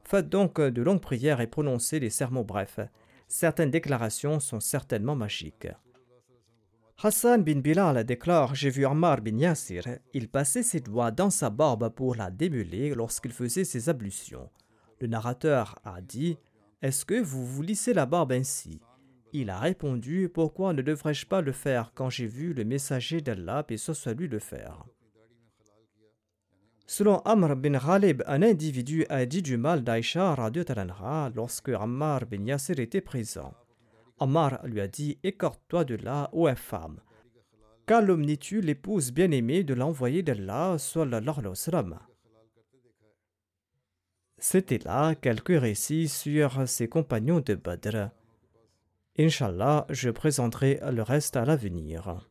Faites 0.05 0.29
donc 0.29 0.61
de 0.61 0.81
longues 0.81 1.01
prières 1.01 1.41
et 1.41 1.47
prononcez 1.47 1.99
des 1.99 2.09
sermons 2.09 2.43
brefs. 2.43 2.79
Certaines 3.27 3.71
déclarations 3.71 4.39
sont 4.39 4.61
certainement 4.61 5.17
magiques. 5.17 5.67
Hassan 7.01 7.43
bin 7.43 7.59
Bilal 7.59 8.05
déclare 8.05 8.55
J'ai 8.55 8.69
vu 8.69 8.85
Ammar 8.85 9.21
bin 9.21 9.37
Yassir. 9.37 9.83
Il 10.13 10.29
passait 10.29 10.63
ses 10.63 10.79
doigts 10.79 11.11
dans 11.11 11.29
sa 11.29 11.49
barbe 11.49 11.89
pour 11.89 12.15
la 12.15 12.31
démêler 12.31 12.93
lorsqu'il 12.93 13.31
faisait 13.33 13.65
ses 13.65 13.89
ablutions. 13.89 14.49
Le 15.01 15.07
narrateur 15.07 15.79
a 15.83 15.99
dit 15.99 16.37
Est-ce 16.81 17.03
que 17.03 17.19
vous 17.19 17.45
vous 17.45 17.61
lissez 17.61 17.93
la 17.93 18.05
barbe 18.05 18.31
ainsi? 18.31 18.79
Il 19.33 19.49
a 19.49 19.59
répondu 19.59 20.29
Pourquoi 20.33 20.73
ne 20.73 20.81
devrais-je 20.81 21.25
pas 21.25 21.41
le 21.41 21.51
faire 21.51 21.91
quand 21.93 22.09
j'ai 22.09 22.27
vu 22.27 22.53
le 22.53 22.63
messager 22.63 23.19
d'Allah 23.19 23.65
et 23.67 23.77
ce 23.77 23.93
soit 23.93 24.13
lui 24.13 24.27
le 24.27 24.39
faire? 24.39 24.85
Selon 26.85 27.19
Amr 27.25 27.55
bin 27.55 27.77
Ghalib, 27.77 28.23
un 28.27 28.43
individu 28.43 29.05
a 29.09 29.25
dit 29.25 29.41
du 29.41 29.57
mal 29.57 29.83
d'Aïcha 29.83 30.35
lorsque 31.35 31.69
Ammar 31.69 32.25
bin 32.27 32.45
Yassir 32.45 32.79
était 32.79 33.01
présent. 33.01 33.53
Omar 34.19 34.65
lui 34.65 34.81
a 34.81 34.87
dit 34.87 35.17
Écarte-toi 35.23 35.85
de 35.85 35.95
là, 35.95 36.29
ô 36.33 36.47
infâme. 36.47 36.99
Calomnies-tu 37.85 38.61
l'épouse 38.61 39.11
bien-aimée 39.11 39.63
de 39.63 39.73
l'envoyé 39.73 40.23
d'Allah, 40.23 40.77
C'était 44.37 44.79
là 44.79 45.15
quelques 45.15 45.59
récits 45.59 46.07
sur 46.07 46.67
ses 46.67 46.87
compagnons 46.87 47.41
de 47.41 47.55
Badr. 47.55 48.09
Inch'Allah, 49.17 49.85
je 49.89 50.09
présenterai 50.09 50.79
le 50.91 51.01
reste 51.03 51.35
à 51.35 51.45
l'avenir. 51.45 52.27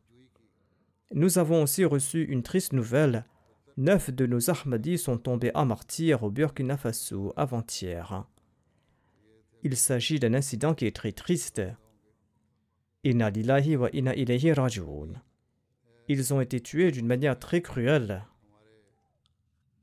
Nous 1.13 1.37
avons 1.37 1.63
aussi 1.63 1.85
reçu 1.85 2.23
une 2.23 2.43
triste 2.43 2.73
nouvelle. 2.73 3.25
Neuf 3.77 4.09
de 4.09 4.25
nos 4.25 4.49
Ahmadis 4.49 4.97
sont 4.97 5.17
tombés 5.17 5.51
en 5.53 5.65
martyr 5.65 6.23
au 6.23 6.31
Burkina 6.31 6.77
Faso 6.77 7.33
avant-hier. 7.35 8.25
Il 9.63 9.77
s'agit 9.77 10.19
d'un 10.19 10.33
incident 10.33 10.73
qui 10.73 10.85
est 10.85 10.95
très 10.95 11.13
triste. 11.13 11.61
Wa. 13.05 13.31
Ils 16.09 16.33
ont 16.33 16.41
été 16.41 16.59
tués 16.59 16.91
d'une 16.91 17.07
manière 17.07 17.39
très 17.39 17.61
cruelle. 17.61 18.25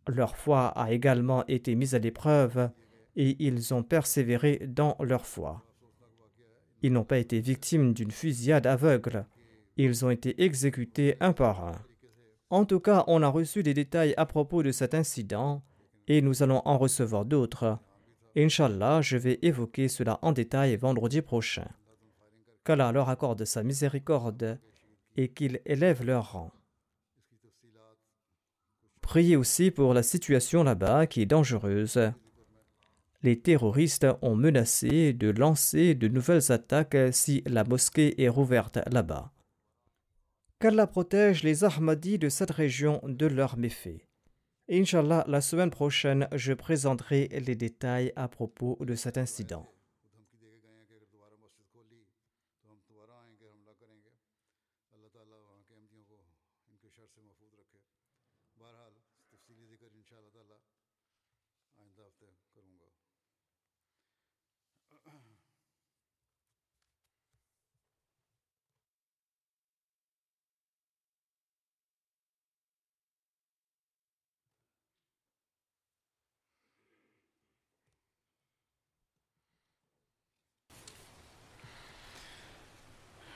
Leur 0.06 0.36
foi 0.36 0.66
a 0.68 0.92
également 0.92 1.46
été 1.46 1.74
mise 1.74 1.94
à 1.94 1.98
l'épreuve 1.98 2.70
et 3.16 3.36
ils 3.38 3.72
ont 3.72 3.82
persévéré 3.82 4.60
dans 4.66 4.96
leur 5.00 5.24
foi. 5.24 5.64
Ils 6.82 6.92
n'ont 6.92 7.04
pas 7.04 7.18
été 7.18 7.40
victimes 7.40 7.94
d'une 7.94 8.10
fusillade 8.10 8.66
aveugle. 8.66 9.26
Ils 9.76 10.04
ont 10.04 10.10
été 10.10 10.42
exécutés 10.42 11.16
un 11.20 11.32
par 11.32 11.64
un. 11.64 11.82
En 12.50 12.66
tout 12.66 12.80
cas, 12.80 13.04
on 13.06 13.22
a 13.22 13.28
reçu 13.28 13.62
des 13.62 13.74
détails 13.74 14.12
à 14.18 14.26
propos 14.26 14.62
de 14.62 14.72
cet 14.72 14.94
incident 14.94 15.62
et 16.06 16.20
nous 16.20 16.42
allons 16.42 16.60
en 16.66 16.76
recevoir 16.76 17.24
d'autres. 17.24 17.78
Inch'Allah, 18.36 19.00
je 19.02 19.16
vais 19.16 19.38
évoquer 19.42 19.88
cela 19.88 20.18
en 20.22 20.32
détail 20.32 20.76
vendredi 20.76 21.20
prochain. 21.20 21.68
Qu'Allah 22.64 22.92
leur 22.92 23.08
accorde 23.08 23.44
sa 23.44 23.62
miséricorde 23.62 24.60
et 25.16 25.28
qu'il 25.28 25.60
élève 25.66 26.04
leur 26.04 26.32
rang. 26.32 26.52
Priez 29.00 29.34
aussi 29.34 29.72
pour 29.72 29.94
la 29.94 30.04
situation 30.04 30.62
là-bas 30.62 31.06
qui 31.06 31.22
est 31.22 31.26
dangereuse. 31.26 32.12
Les 33.22 33.40
terroristes 33.40 34.06
ont 34.22 34.36
menacé 34.36 35.12
de 35.12 35.30
lancer 35.30 35.94
de 35.94 36.06
nouvelles 36.06 36.52
attaques 36.52 36.96
si 37.12 37.42
la 37.46 37.64
mosquée 37.64 38.22
est 38.22 38.28
rouverte 38.28 38.78
là-bas. 38.92 39.32
Qu'Allah 40.60 40.86
protège 40.86 41.42
les 41.42 41.64
Ahmadis 41.64 42.18
de 42.18 42.28
cette 42.28 42.50
région 42.50 43.00
de 43.04 43.26
leurs 43.26 43.56
méfaits. 43.56 44.06
Inch'Allah, 44.72 45.24
la 45.26 45.40
semaine 45.40 45.70
prochaine, 45.70 46.28
je 46.30 46.52
présenterai 46.52 47.26
les 47.44 47.56
détails 47.56 48.12
à 48.14 48.28
propos 48.28 48.78
de 48.80 48.94
cet 48.94 49.18
incident. 49.18 49.66